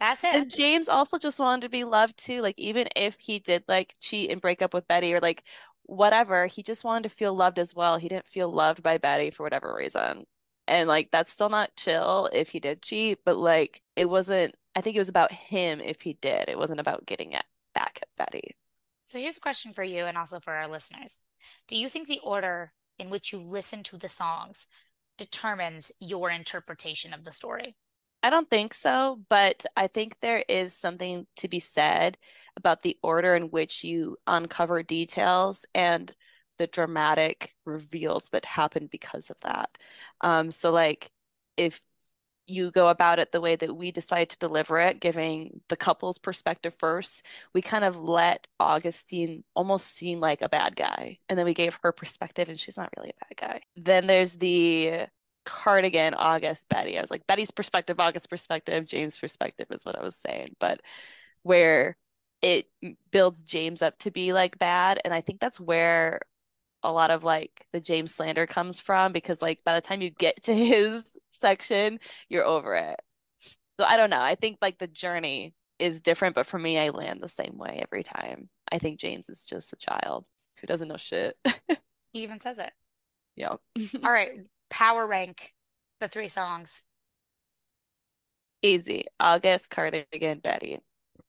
That's 0.00 0.24
And 0.24 0.46
it. 0.46 0.56
James 0.56 0.88
also 0.88 1.18
just 1.18 1.38
wanted 1.38 1.62
to 1.62 1.68
be 1.68 1.84
loved 1.84 2.16
too. 2.16 2.40
Like 2.42 2.58
even 2.58 2.88
if 2.96 3.16
he 3.18 3.38
did 3.38 3.64
like 3.68 3.96
cheat 4.00 4.30
and 4.30 4.40
break 4.40 4.62
up 4.62 4.74
with 4.74 4.88
Betty 4.88 5.14
or 5.14 5.20
like 5.20 5.42
whatever, 5.84 6.46
he 6.46 6.62
just 6.62 6.84
wanted 6.84 7.04
to 7.04 7.14
feel 7.14 7.34
loved 7.34 7.58
as 7.58 7.74
well. 7.74 7.96
He 7.96 8.08
didn't 8.08 8.26
feel 8.26 8.50
loved 8.50 8.82
by 8.82 8.98
Betty 8.98 9.30
for 9.30 9.42
whatever 9.42 9.74
reason. 9.76 10.24
And 10.68 10.88
like 10.88 11.10
that's 11.10 11.32
still 11.32 11.48
not 11.48 11.76
chill 11.76 12.28
if 12.32 12.50
he 12.50 12.60
did 12.60 12.82
cheat, 12.82 13.18
but 13.24 13.36
like 13.36 13.82
it 13.94 14.08
wasn't 14.10 14.54
I 14.74 14.80
think 14.80 14.96
it 14.96 15.00
was 15.00 15.08
about 15.08 15.32
him 15.32 15.80
if 15.80 16.02
he 16.02 16.14
did. 16.20 16.48
It 16.48 16.58
wasn't 16.58 16.80
about 16.80 17.06
getting 17.06 17.32
it 17.32 17.44
back 17.74 17.98
at 18.02 18.08
Betty. 18.16 18.56
So 19.04 19.18
here's 19.18 19.36
a 19.36 19.40
question 19.40 19.72
for 19.72 19.84
you 19.84 20.04
and 20.04 20.18
also 20.18 20.40
for 20.40 20.52
our 20.52 20.68
listeners. 20.68 21.20
Do 21.68 21.76
you 21.76 21.88
think 21.88 22.08
the 22.08 22.20
order 22.24 22.72
in 22.98 23.08
which 23.08 23.32
you 23.32 23.38
listen 23.38 23.82
to 23.84 23.96
the 23.96 24.08
songs 24.08 24.66
determines 25.16 25.92
your 26.00 26.30
interpretation 26.30 27.14
of 27.14 27.24
the 27.24 27.32
story? 27.32 27.76
I 28.26 28.30
don't 28.30 28.50
think 28.50 28.74
so, 28.74 29.20
but 29.28 29.64
I 29.76 29.86
think 29.86 30.18
there 30.18 30.44
is 30.48 30.74
something 30.74 31.28
to 31.36 31.46
be 31.46 31.60
said 31.60 32.18
about 32.56 32.82
the 32.82 32.98
order 33.00 33.36
in 33.36 33.50
which 33.52 33.84
you 33.84 34.16
uncover 34.26 34.82
details 34.82 35.64
and 35.76 36.10
the 36.58 36.66
dramatic 36.66 37.54
reveals 37.64 38.30
that 38.30 38.44
happen 38.44 38.88
because 38.90 39.30
of 39.30 39.36
that. 39.42 39.78
Um, 40.22 40.50
so 40.50 40.72
like 40.72 41.12
if 41.56 41.80
you 42.48 42.72
go 42.72 42.88
about 42.88 43.20
it 43.20 43.30
the 43.30 43.40
way 43.40 43.54
that 43.54 43.76
we 43.76 43.92
decide 43.92 44.30
to 44.30 44.38
deliver 44.38 44.80
it, 44.80 44.98
giving 44.98 45.60
the 45.68 45.76
couple's 45.76 46.18
perspective 46.18 46.74
first, 46.74 47.24
we 47.54 47.62
kind 47.62 47.84
of 47.84 47.94
let 47.96 48.48
Augustine 48.58 49.44
almost 49.54 49.96
seem 49.96 50.18
like 50.18 50.42
a 50.42 50.48
bad 50.48 50.74
guy. 50.74 51.20
And 51.28 51.38
then 51.38 51.46
we 51.46 51.54
gave 51.54 51.78
her 51.84 51.92
perspective, 51.92 52.48
and 52.48 52.58
she's 52.58 52.76
not 52.76 52.92
really 52.96 53.10
a 53.10 53.24
bad 53.24 53.36
guy. 53.36 53.60
Then 53.76 54.08
there's 54.08 54.32
the 54.34 55.06
cardigan, 55.46 56.14
August, 56.14 56.68
Betty. 56.68 56.98
I 56.98 57.00
was 57.00 57.10
like, 57.10 57.26
Betty's 57.26 57.50
perspective, 57.50 57.98
august 58.00 58.28
perspective, 58.28 58.86
James' 58.86 59.16
perspective 59.16 59.68
is 59.70 59.84
what 59.84 59.98
I 59.98 60.02
was 60.02 60.16
saying. 60.16 60.56
But 60.60 60.82
where 61.42 61.96
it 62.42 62.66
builds 63.10 63.42
James 63.42 63.82
up 63.82 63.98
to 64.00 64.10
be 64.10 64.32
like 64.32 64.58
bad. 64.58 65.00
And 65.04 65.14
I 65.14 65.20
think 65.20 65.40
that's 65.40 65.60
where 65.60 66.20
a 66.82 66.92
lot 66.92 67.10
of 67.10 67.24
like 67.24 67.66
the 67.72 67.80
James 67.80 68.14
slander 68.14 68.46
comes 68.46 68.78
from 68.78 69.12
because 69.12 69.40
like 69.40 69.64
by 69.64 69.74
the 69.74 69.80
time 69.80 70.02
you 70.02 70.10
get 70.10 70.42
to 70.44 70.54
his 70.54 71.16
section, 71.30 71.98
you're 72.28 72.44
over 72.44 72.74
it. 72.76 73.00
So 73.78 73.84
I 73.86 73.96
don't 73.96 74.10
know. 74.10 74.20
I 74.20 74.34
think 74.34 74.58
like 74.60 74.78
the 74.78 74.86
journey 74.86 75.54
is 75.78 76.00
different, 76.00 76.34
but 76.34 76.46
for 76.46 76.58
me, 76.58 76.78
I 76.78 76.90
land 76.90 77.22
the 77.22 77.28
same 77.28 77.58
way 77.58 77.80
every 77.82 78.02
time. 78.02 78.48
I 78.70 78.78
think 78.78 78.98
James 78.98 79.28
is 79.28 79.44
just 79.44 79.72
a 79.72 79.76
child 79.76 80.24
who 80.60 80.66
doesn't 80.66 80.88
know 80.88 80.96
shit. 80.96 81.36
He 82.12 82.22
even 82.22 82.40
says 82.40 82.58
it. 82.58 82.72
yeah. 83.36 83.48
All 84.02 84.10
right, 84.10 84.30
power 84.70 85.06
rank 85.06 85.54
the 86.00 86.08
three 86.08 86.28
songs. 86.28 86.82
Easy. 88.62 89.04
August, 89.20 89.70
Cardigan, 89.70 90.40
Betty. 90.40 90.80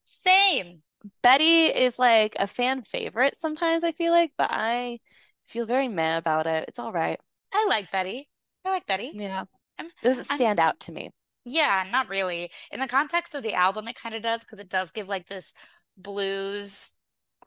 Same. 0.04 0.82
Betty 1.22 1.66
is 1.66 1.98
like 1.98 2.36
a 2.38 2.46
fan 2.46 2.82
favorite 2.82 3.36
sometimes, 3.36 3.84
I 3.84 3.92
feel 3.92 4.12
like, 4.12 4.32
but 4.36 4.48
I 4.50 4.98
feel 5.46 5.66
very 5.66 5.88
mad 5.88 6.18
about 6.18 6.46
it. 6.46 6.64
It's 6.68 6.78
all 6.78 6.92
right. 6.92 7.20
I 7.52 7.66
like 7.68 7.90
Betty. 7.90 8.28
I 8.64 8.70
like 8.70 8.86
Betty. 8.86 9.12
Yeah. 9.14 9.44
I'm- 9.78 9.90
Doesn't 10.02 10.30
I'm- 10.30 10.38
stand 10.38 10.60
out 10.60 10.80
to 10.80 10.92
me. 10.92 11.10
Yeah, 11.44 11.86
not 11.90 12.08
really. 12.10 12.50
In 12.70 12.80
the 12.80 12.88
context 12.88 13.34
of 13.34 13.42
the 13.42 13.54
album, 13.54 13.88
it 13.88 13.96
kind 13.96 14.14
of 14.14 14.22
does 14.22 14.40
because 14.40 14.58
it 14.58 14.68
does 14.68 14.90
give 14.90 15.08
like 15.08 15.28
this 15.28 15.54
blues, 15.96 16.90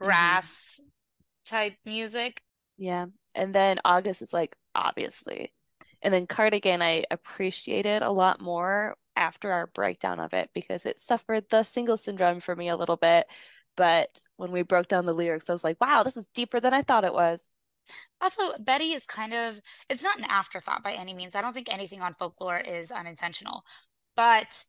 mm-hmm. 0.00 0.04
grass 0.06 0.80
type 1.46 1.74
music. 1.84 2.42
Yeah. 2.78 3.06
And 3.34 3.54
then 3.54 3.78
August 3.84 4.22
is 4.22 4.32
like, 4.32 4.56
obviously. 4.74 5.52
And 6.02 6.12
then 6.12 6.26
Cardigan, 6.26 6.82
I 6.82 7.04
appreciated 7.10 8.02
a 8.02 8.10
lot 8.10 8.40
more 8.40 8.96
after 9.14 9.52
our 9.52 9.68
breakdown 9.68 10.20
of 10.20 10.34
it 10.34 10.50
because 10.54 10.84
it 10.86 10.98
suffered 10.98 11.44
the 11.50 11.62
single 11.62 11.96
syndrome 11.96 12.40
for 12.40 12.56
me 12.56 12.68
a 12.68 12.76
little 12.76 12.96
bit. 12.96 13.26
But 13.76 14.20
when 14.36 14.52
we 14.52 14.62
broke 14.62 14.88
down 14.88 15.06
the 15.06 15.14
lyrics, 15.14 15.48
I 15.48 15.52
was 15.52 15.64
like, 15.64 15.80
wow, 15.80 16.02
this 16.02 16.16
is 16.16 16.28
deeper 16.34 16.60
than 16.60 16.74
I 16.74 16.82
thought 16.82 17.04
it 17.04 17.14
was. 17.14 17.48
Also, 18.20 18.42
Betty 18.58 18.92
is 18.92 19.06
kind 19.06 19.32
of, 19.32 19.60
it's 19.88 20.02
not 20.02 20.18
an 20.18 20.26
afterthought 20.28 20.84
by 20.84 20.92
any 20.92 21.14
means. 21.14 21.34
I 21.34 21.40
don't 21.40 21.52
think 21.52 21.68
anything 21.70 22.02
on 22.02 22.14
folklore 22.14 22.58
is 22.58 22.90
unintentional, 22.90 23.64
but 24.16 24.64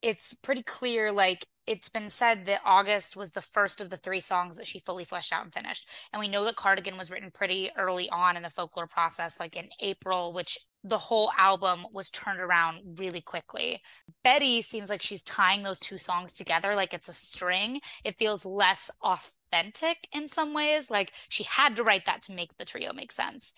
it's 0.00 0.34
pretty 0.34 0.62
clear 0.62 1.12
like 1.12 1.46
it's 1.66 1.88
been 1.88 2.10
said 2.10 2.46
that 2.46 2.60
August 2.64 3.16
was 3.16 3.30
the 3.30 3.40
first 3.40 3.80
of 3.80 3.88
the 3.88 3.96
three 3.96 4.20
songs 4.20 4.56
that 4.56 4.66
she 4.66 4.80
fully 4.80 5.04
fleshed 5.04 5.32
out 5.32 5.44
and 5.44 5.54
finished. 5.54 5.88
And 6.12 6.18
we 6.20 6.28
know 6.28 6.44
that 6.44 6.56
Cardigan 6.56 6.98
was 6.98 7.10
written 7.10 7.30
pretty 7.30 7.70
early 7.76 8.10
on 8.10 8.36
in 8.36 8.42
the 8.42 8.50
folklore 8.50 8.88
process, 8.88 9.38
like 9.38 9.56
in 9.56 9.68
April, 9.80 10.32
which 10.32 10.58
the 10.84 10.98
whole 10.98 11.30
album 11.38 11.86
was 11.92 12.10
turned 12.10 12.40
around 12.40 12.98
really 12.98 13.20
quickly. 13.20 13.80
Betty 14.24 14.62
seems 14.62 14.88
like 14.90 15.02
she's 15.02 15.22
tying 15.22 15.62
those 15.62 15.80
two 15.80 15.98
songs 15.98 16.34
together 16.34 16.74
like 16.74 16.92
it's 16.94 17.08
a 17.08 17.12
string. 17.12 17.80
It 18.04 18.18
feels 18.18 18.44
less 18.44 18.90
authentic 19.02 20.08
in 20.12 20.28
some 20.28 20.54
ways. 20.54 20.90
Like 20.90 21.12
she 21.28 21.44
had 21.44 21.76
to 21.76 21.84
write 21.84 22.06
that 22.06 22.22
to 22.22 22.32
make 22.32 22.56
the 22.58 22.64
trio 22.64 22.92
make 22.92 23.12
sense. 23.12 23.54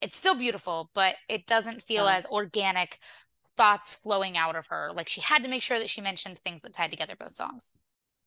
It's 0.00 0.16
still 0.16 0.34
beautiful, 0.34 0.90
but 0.94 1.16
it 1.28 1.46
doesn't 1.46 1.82
feel 1.82 2.06
Yeah. 2.06 2.16
as 2.16 2.26
organic 2.26 2.98
thoughts 3.56 3.94
flowing 3.94 4.36
out 4.36 4.56
of 4.56 4.68
her. 4.68 4.92
Like 4.94 5.08
she 5.08 5.20
had 5.20 5.42
to 5.44 5.48
make 5.48 5.62
sure 5.62 5.78
that 5.78 5.90
she 5.90 6.00
mentioned 6.00 6.38
things 6.38 6.62
that 6.62 6.72
tied 6.74 6.90
together 6.90 7.16
both 7.18 7.34
songs. 7.34 7.70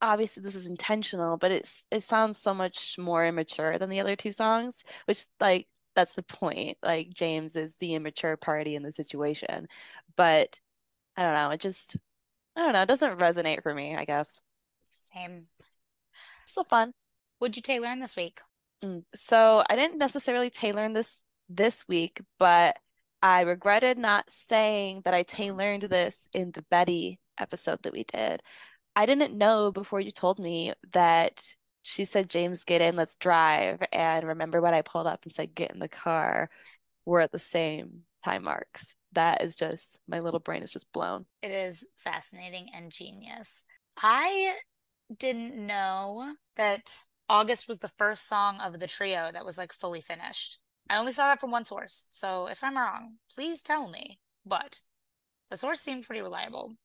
Obviously, 0.00 0.42
this 0.42 0.56
is 0.56 0.66
intentional, 0.66 1.36
but 1.36 1.52
it's 1.52 1.86
it 1.92 2.02
sounds 2.02 2.36
so 2.38 2.52
much 2.52 2.96
more 2.98 3.24
immature 3.24 3.78
than 3.78 3.88
the 3.88 4.00
other 4.00 4.16
two 4.16 4.32
songs, 4.32 4.82
which 5.06 5.24
like 5.40 5.68
that's 5.94 6.14
the 6.14 6.22
point. 6.22 6.78
Like 6.82 7.10
James 7.10 7.56
is 7.56 7.76
the 7.76 7.94
immature 7.94 8.36
party 8.36 8.74
in 8.76 8.82
the 8.82 8.92
situation. 8.92 9.68
But 10.16 10.60
I 11.16 11.22
don't 11.22 11.34
know, 11.34 11.50
it 11.50 11.60
just 11.60 11.96
I 12.56 12.62
don't 12.62 12.72
know, 12.72 12.82
it 12.82 12.88
doesn't 12.88 13.18
resonate 13.18 13.62
for 13.62 13.74
me, 13.74 13.96
I 13.96 14.04
guess. 14.04 14.40
Same. 14.90 15.46
Still 16.46 16.64
fun. 16.64 16.92
What'd 17.38 17.56
you 17.56 17.62
tailor 17.62 17.88
in 17.88 18.00
this 18.00 18.16
week? 18.16 18.40
Mm, 18.84 19.04
So 19.14 19.64
I 19.68 19.76
didn't 19.76 19.98
necessarily 19.98 20.50
tailor 20.50 20.88
this 20.92 21.22
this 21.48 21.86
week, 21.88 22.20
but 22.38 22.78
I 23.22 23.42
regretted 23.42 23.98
not 23.98 24.30
saying 24.30 25.02
that 25.04 25.14
I 25.14 25.22
tailored 25.22 25.82
this 25.82 26.28
in 26.32 26.50
the 26.52 26.62
Betty 26.62 27.20
episode 27.38 27.82
that 27.82 27.92
we 27.92 28.04
did. 28.04 28.42
I 28.94 29.06
didn't 29.06 29.36
know 29.36 29.70
before 29.70 30.00
you 30.00 30.10
told 30.10 30.38
me 30.38 30.72
that 30.92 31.54
she 31.82 32.04
said, 32.04 32.30
James, 32.30 32.64
get 32.64 32.80
in, 32.80 32.96
let's 32.96 33.16
drive. 33.16 33.82
And 33.92 34.26
remember 34.26 34.60
when 34.60 34.74
I 34.74 34.82
pulled 34.82 35.06
up 35.06 35.24
and 35.24 35.32
said, 35.32 35.54
get 35.54 35.72
in 35.72 35.80
the 35.80 35.88
car, 35.88 36.48
we're 37.04 37.20
at 37.20 37.32
the 37.32 37.38
same 37.38 38.02
time 38.24 38.44
marks. 38.44 38.94
That 39.12 39.42
is 39.42 39.56
just, 39.56 39.98
my 40.08 40.20
little 40.20 40.40
brain 40.40 40.62
is 40.62 40.72
just 40.72 40.92
blown. 40.92 41.26
It 41.42 41.50
is 41.50 41.84
fascinating 41.96 42.68
and 42.74 42.90
genius. 42.90 43.64
I 43.96 44.54
didn't 45.18 45.54
know 45.54 46.34
that 46.56 47.02
August 47.28 47.68
was 47.68 47.78
the 47.78 47.90
first 47.98 48.28
song 48.28 48.58
of 48.60 48.78
the 48.78 48.86
trio 48.86 49.30
that 49.32 49.44
was 49.44 49.58
like 49.58 49.72
fully 49.72 50.00
finished. 50.00 50.58
I 50.88 50.98
only 50.98 51.12
saw 51.12 51.28
that 51.28 51.40
from 51.40 51.50
one 51.50 51.64
source. 51.64 52.06
So 52.10 52.46
if 52.46 52.62
I'm 52.62 52.76
wrong, 52.76 53.16
please 53.34 53.60
tell 53.60 53.88
me. 53.88 54.20
But 54.46 54.80
the 55.50 55.56
source 55.56 55.80
seemed 55.80 56.06
pretty 56.06 56.22
reliable. 56.22 56.76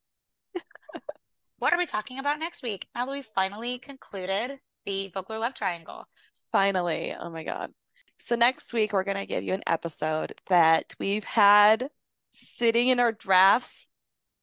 what 1.59 1.73
are 1.73 1.77
we 1.77 1.85
talking 1.85 2.19
about 2.19 2.39
next 2.39 2.63
week 2.63 2.87
now 2.95 3.05
that 3.05 3.11
we've 3.11 3.25
finally 3.25 3.77
concluded 3.77 4.59
the 4.87 5.09
folklore 5.09 5.37
love 5.37 5.53
triangle? 5.53 6.07
Finally, 6.51 7.13
oh 7.19 7.29
my 7.29 7.43
God. 7.43 7.71
So 8.19 8.35
next 8.35 8.73
week, 8.73 8.93
we're 8.93 9.03
going 9.03 9.17
to 9.17 9.25
give 9.25 9.43
you 9.43 9.53
an 9.53 9.63
episode 9.67 10.33
that 10.47 10.95
we've 10.97 11.25
had 11.25 11.89
sitting 12.31 12.87
in 12.87 12.99
our 12.99 13.11
drafts 13.11 13.89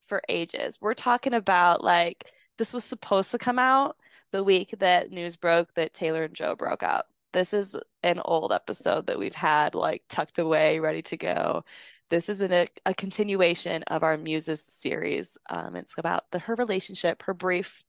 for 0.06 0.22
ages. 0.28 0.78
We're 0.80 0.94
talking 0.94 1.32
about 1.32 1.82
like 1.82 2.30
this 2.58 2.72
was 2.72 2.84
supposed 2.84 3.30
to 3.32 3.38
come 3.38 3.58
out 3.58 3.96
the 4.32 4.44
week 4.44 4.74
that 4.78 5.10
news 5.10 5.36
broke 5.36 5.72
that 5.74 5.94
Taylor 5.94 6.24
and 6.24 6.34
Joe 6.34 6.54
broke 6.54 6.82
up. 6.82 7.08
This 7.32 7.54
is 7.54 7.74
an 8.02 8.20
old 8.24 8.52
episode 8.52 9.06
that 9.06 9.18
we've 9.18 9.34
had 9.34 9.74
like 9.74 10.02
tucked 10.08 10.38
away, 10.38 10.78
ready 10.78 11.02
to 11.02 11.16
go. 11.16 11.64
This 12.10 12.28
is 12.28 12.42
an, 12.42 12.52
a, 12.52 12.66
a 12.84 12.94
continuation 12.94 13.82
of 13.84 14.02
our 14.02 14.18
Muses 14.18 14.64
series. 14.68 15.38
Um, 15.48 15.74
it's 15.74 15.96
about 15.96 16.30
the, 16.30 16.38
her 16.40 16.54
relationship, 16.54 17.22
her 17.22 17.34
brief 17.34 17.82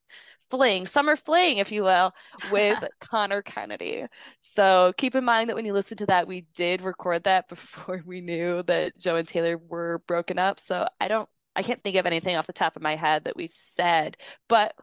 fling, 0.50 0.86
summer 0.86 1.16
fling, 1.16 1.58
if 1.58 1.72
you 1.72 1.84
will, 1.84 2.14
with 2.52 2.84
Connor 3.00 3.42
Kennedy. 3.42 4.06
So 4.42 4.94
keep 4.98 5.16
in 5.16 5.24
mind 5.24 5.50
that 5.50 5.56
when 5.56 5.66
you 5.66 5.74
listen 5.74 5.98
to 5.98 6.06
that, 6.08 6.28
we 6.28 6.46
did 6.54 6.82
record 6.82 7.24
that 7.24 7.50
before 7.50 8.02
we 8.06 8.22
knew 8.22 8.64
that 8.64 8.98
Joe 8.98 9.16
and 9.16 9.28
Taylor 9.28 9.58
were 9.58 10.00
broken 10.08 10.40
up. 10.40 10.60
So 10.60 10.88
I 11.00 11.08
don't, 11.08 11.30
I 11.56 11.64
can't 11.64 11.82
think 11.84 11.96
of 11.96 12.06
anything 12.06 12.36
off 12.36 12.48
the 12.48 12.54
top 12.54 12.76
of 12.76 12.82
my 12.82 12.96
head 12.96 13.26
that 13.26 13.36
we 13.36 13.48
said, 13.48 14.18
but 14.50 14.76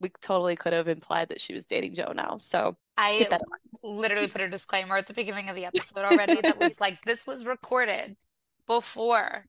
we 0.00 0.10
totally 0.22 0.56
could 0.56 0.72
have 0.72 0.88
implied 0.88 1.28
that 1.28 1.40
she 1.40 1.54
was 1.54 1.66
dating 1.66 1.94
Joe 1.94 2.12
now. 2.14 2.38
So 2.40 2.76
I 2.96 3.28
literally 3.82 4.28
put 4.28 4.40
a 4.40 4.48
disclaimer 4.48 4.96
at 4.96 5.06
the 5.06 5.14
beginning 5.14 5.48
of 5.48 5.56
the 5.56 5.64
episode 5.66 6.04
already 6.04 6.40
that 6.40 6.58
was 6.58 6.80
like, 6.80 7.02
this 7.04 7.26
was 7.26 7.44
recorded 7.44 8.16
before 8.66 9.44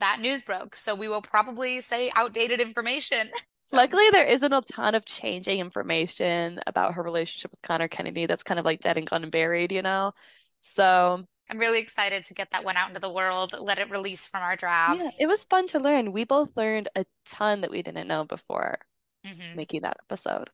that 0.00 0.18
news 0.20 0.42
broke. 0.42 0.74
So 0.74 0.94
we 0.94 1.08
will 1.08 1.22
probably 1.22 1.80
say 1.80 2.10
outdated 2.14 2.60
information. 2.60 3.30
So- 3.70 3.76
Luckily, 3.76 4.04
there 4.10 4.26
isn't 4.26 4.52
a 4.52 4.60
ton 4.62 4.94
of 4.94 5.04
changing 5.04 5.60
information 5.60 6.60
about 6.66 6.94
her 6.94 7.02
relationship 7.02 7.50
with 7.52 7.62
Connor 7.62 7.88
Kennedy. 7.88 8.26
That's 8.26 8.42
kind 8.42 8.58
of 8.58 8.66
like 8.66 8.80
dead 8.80 8.96
and 8.96 9.06
gone 9.08 9.22
and 9.22 9.32
buried, 9.32 9.70
you 9.72 9.82
know? 9.82 10.12
So 10.60 11.24
I'm 11.48 11.58
really 11.58 11.78
excited 11.80 12.24
to 12.26 12.34
get 12.34 12.50
that 12.50 12.64
one 12.64 12.76
out 12.76 12.88
into 12.88 13.00
the 13.00 13.10
world, 13.10 13.54
let 13.58 13.78
it 13.78 13.90
release 13.90 14.26
from 14.26 14.42
our 14.42 14.56
drafts. 14.56 15.02
yeah, 15.04 15.10
it 15.20 15.26
was 15.26 15.44
fun 15.44 15.66
to 15.68 15.78
learn. 15.78 16.12
We 16.12 16.24
both 16.24 16.50
learned 16.56 16.88
a 16.94 17.04
ton 17.26 17.60
that 17.62 17.70
we 17.70 17.82
didn't 17.82 18.06
know 18.08 18.24
before 18.24 18.78
Mhm. 19.26 19.54
making 19.56 19.82
that 19.82 19.96
episode. 20.04 20.50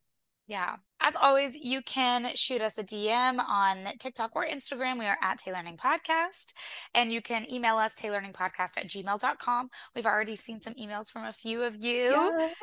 Yeah. 0.47 0.77
As 1.01 1.17
always, 1.17 1.55
you 1.57 1.83
can 1.83 2.35
shoot 2.35 2.61
us 2.61 2.79
a 2.79 2.85
DM 2.85 3.39
on 3.39 3.89
TikTok 3.99 4.31
or 4.35 4.47
Instagram. 4.47 4.99
We 4.99 5.07
are 5.07 5.19
at 5.23 5.39
Taylearning 5.41 5.77
Podcast. 5.77 6.53
And 6.95 7.13
you 7.13 7.21
can 7.21 7.51
email 7.53 7.77
us, 7.77 7.95
taylearningpodcast 7.97 8.77
at 8.77 8.89
gmail.com. 8.89 9.69
We've 9.95 10.07
already 10.07 10.37
seen 10.37 10.61
some 10.61 10.75
emails 10.75 11.11
from 11.11 11.25
a 11.25 11.33
few 11.33 11.63
of 11.63 11.77
you. 11.77 12.11
Yes. 12.11 12.57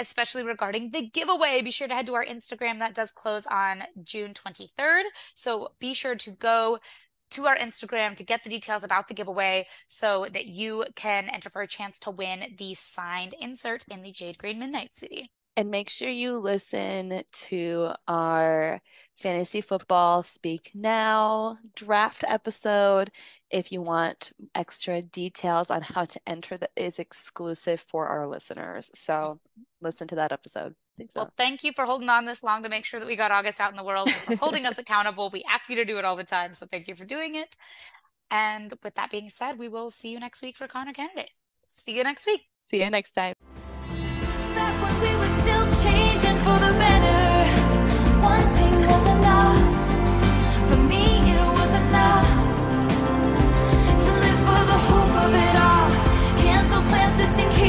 especially 0.00 0.44
regarding 0.44 0.90
the 0.92 1.08
giveaway. 1.10 1.60
Be 1.60 1.72
sure 1.72 1.88
to 1.88 1.94
head 1.94 2.06
to 2.06 2.14
our 2.14 2.24
Instagram. 2.24 2.78
That 2.78 2.94
does 2.94 3.10
close 3.10 3.46
on 3.46 3.82
June 4.04 4.32
23rd. 4.32 5.02
So 5.34 5.70
be 5.80 5.92
sure 5.92 6.14
to 6.14 6.30
go 6.30 6.78
to 7.30 7.46
our 7.46 7.56
Instagram 7.56 8.16
to 8.16 8.24
get 8.24 8.44
the 8.44 8.50
details 8.50 8.84
about 8.84 9.08
the 9.08 9.14
giveaway 9.14 9.66
so 9.88 10.26
that 10.32 10.46
you 10.46 10.84
can 10.94 11.28
enter 11.28 11.50
for 11.50 11.62
a 11.62 11.66
chance 11.66 11.98
to 12.00 12.10
win 12.10 12.54
the 12.58 12.74
signed 12.74 13.34
insert 13.40 13.84
in 13.88 14.02
the 14.02 14.12
Jade 14.12 14.38
Green 14.38 14.58
Midnights 14.58 14.96
CD. 14.96 15.30
And 15.58 15.72
make 15.72 15.88
sure 15.90 16.08
you 16.08 16.38
listen 16.38 17.24
to 17.32 17.90
our 18.06 18.80
fantasy 19.16 19.60
football 19.60 20.22
speak 20.22 20.70
now 20.72 21.56
draft 21.74 22.22
episode 22.28 23.10
if 23.50 23.72
you 23.72 23.82
want 23.82 24.30
extra 24.54 25.02
details 25.02 25.68
on 25.68 25.82
how 25.82 26.04
to 26.04 26.20
enter 26.28 26.56
that 26.58 26.70
is 26.76 27.00
exclusive 27.00 27.84
for 27.88 28.06
our 28.06 28.28
listeners. 28.28 28.88
So 28.94 29.40
listen 29.80 30.06
to 30.06 30.14
that 30.14 30.30
episode. 30.30 30.76
So. 30.96 31.06
Well, 31.16 31.32
thank 31.36 31.64
you 31.64 31.72
for 31.74 31.86
holding 31.86 32.08
on 32.08 32.24
this 32.24 32.44
long 32.44 32.62
to 32.62 32.68
make 32.68 32.84
sure 32.84 33.00
that 33.00 33.06
we 33.06 33.16
got 33.16 33.32
August 33.32 33.58
out 33.58 33.72
in 33.72 33.76
the 33.76 33.82
world, 33.82 34.08
holding 34.38 34.64
us 34.64 34.78
accountable. 34.78 35.28
We 35.28 35.42
ask 35.50 35.68
you 35.68 35.74
to 35.74 35.84
do 35.84 35.98
it 35.98 36.04
all 36.04 36.14
the 36.14 36.22
time. 36.22 36.54
So 36.54 36.66
thank 36.66 36.86
you 36.86 36.94
for 36.94 37.04
doing 37.04 37.34
it. 37.34 37.56
And 38.30 38.72
with 38.84 38.94
that 38.94 39.10
being 39.10 39.28
said, 39.28 39.58
we 39.58 39.68
will 39.68 39.90
see 39.90 40.12
you 40.12 40.20
next 40.20 40.40
week 40.40 40.56
for 40.56 40.68
Connor 40.68 40.92
Kennedy. 40.92 41.30
See 41.66 41.96
you 41.96 42.04
next 42.04 42.26
week. 42.26 42.42
See 42.60 42.80
you 42.80 42.90
next 42.90 43.10
time. 43.10 43.34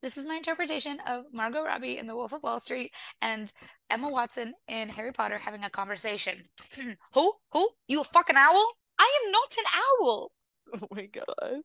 This 0.00 0.16
is 0.16 0.26
my 0.28 0.36
interpretation 0.36 0.98
of 1.08 1.24
Margot 1.32 1.64
Robbie 1.64 1.98
in 1.98 2.06
The 2.06 2.14
Wolf 2.14 2.32
of 2.32 2.42
Wall 2.44 2.60
Street 2.60 2.92
and 3.20 3.52
Emma 3.90 4.08
Watson 4.08 4.54
in 4.68 4.88
Harry 4.88 5.12
Potter 5.12 5.38
having 5.38 5.64
a 5.64 5.70
conversation. 5.70 6.44
Who? 7.14 7.32
Who? 7.52 7.68
You 7.88 8.02
a 8.02 8.04
fucking 8.04 8.36
owl? 8.36 8.68
I 8.98 9.22
am 9.24 9.32
not 9.32 9.56
an 9.58 9.64
owl. 10.06 10.32
Oh 10.70 10.86
my 10.90 11.06
god. 11.06 11.62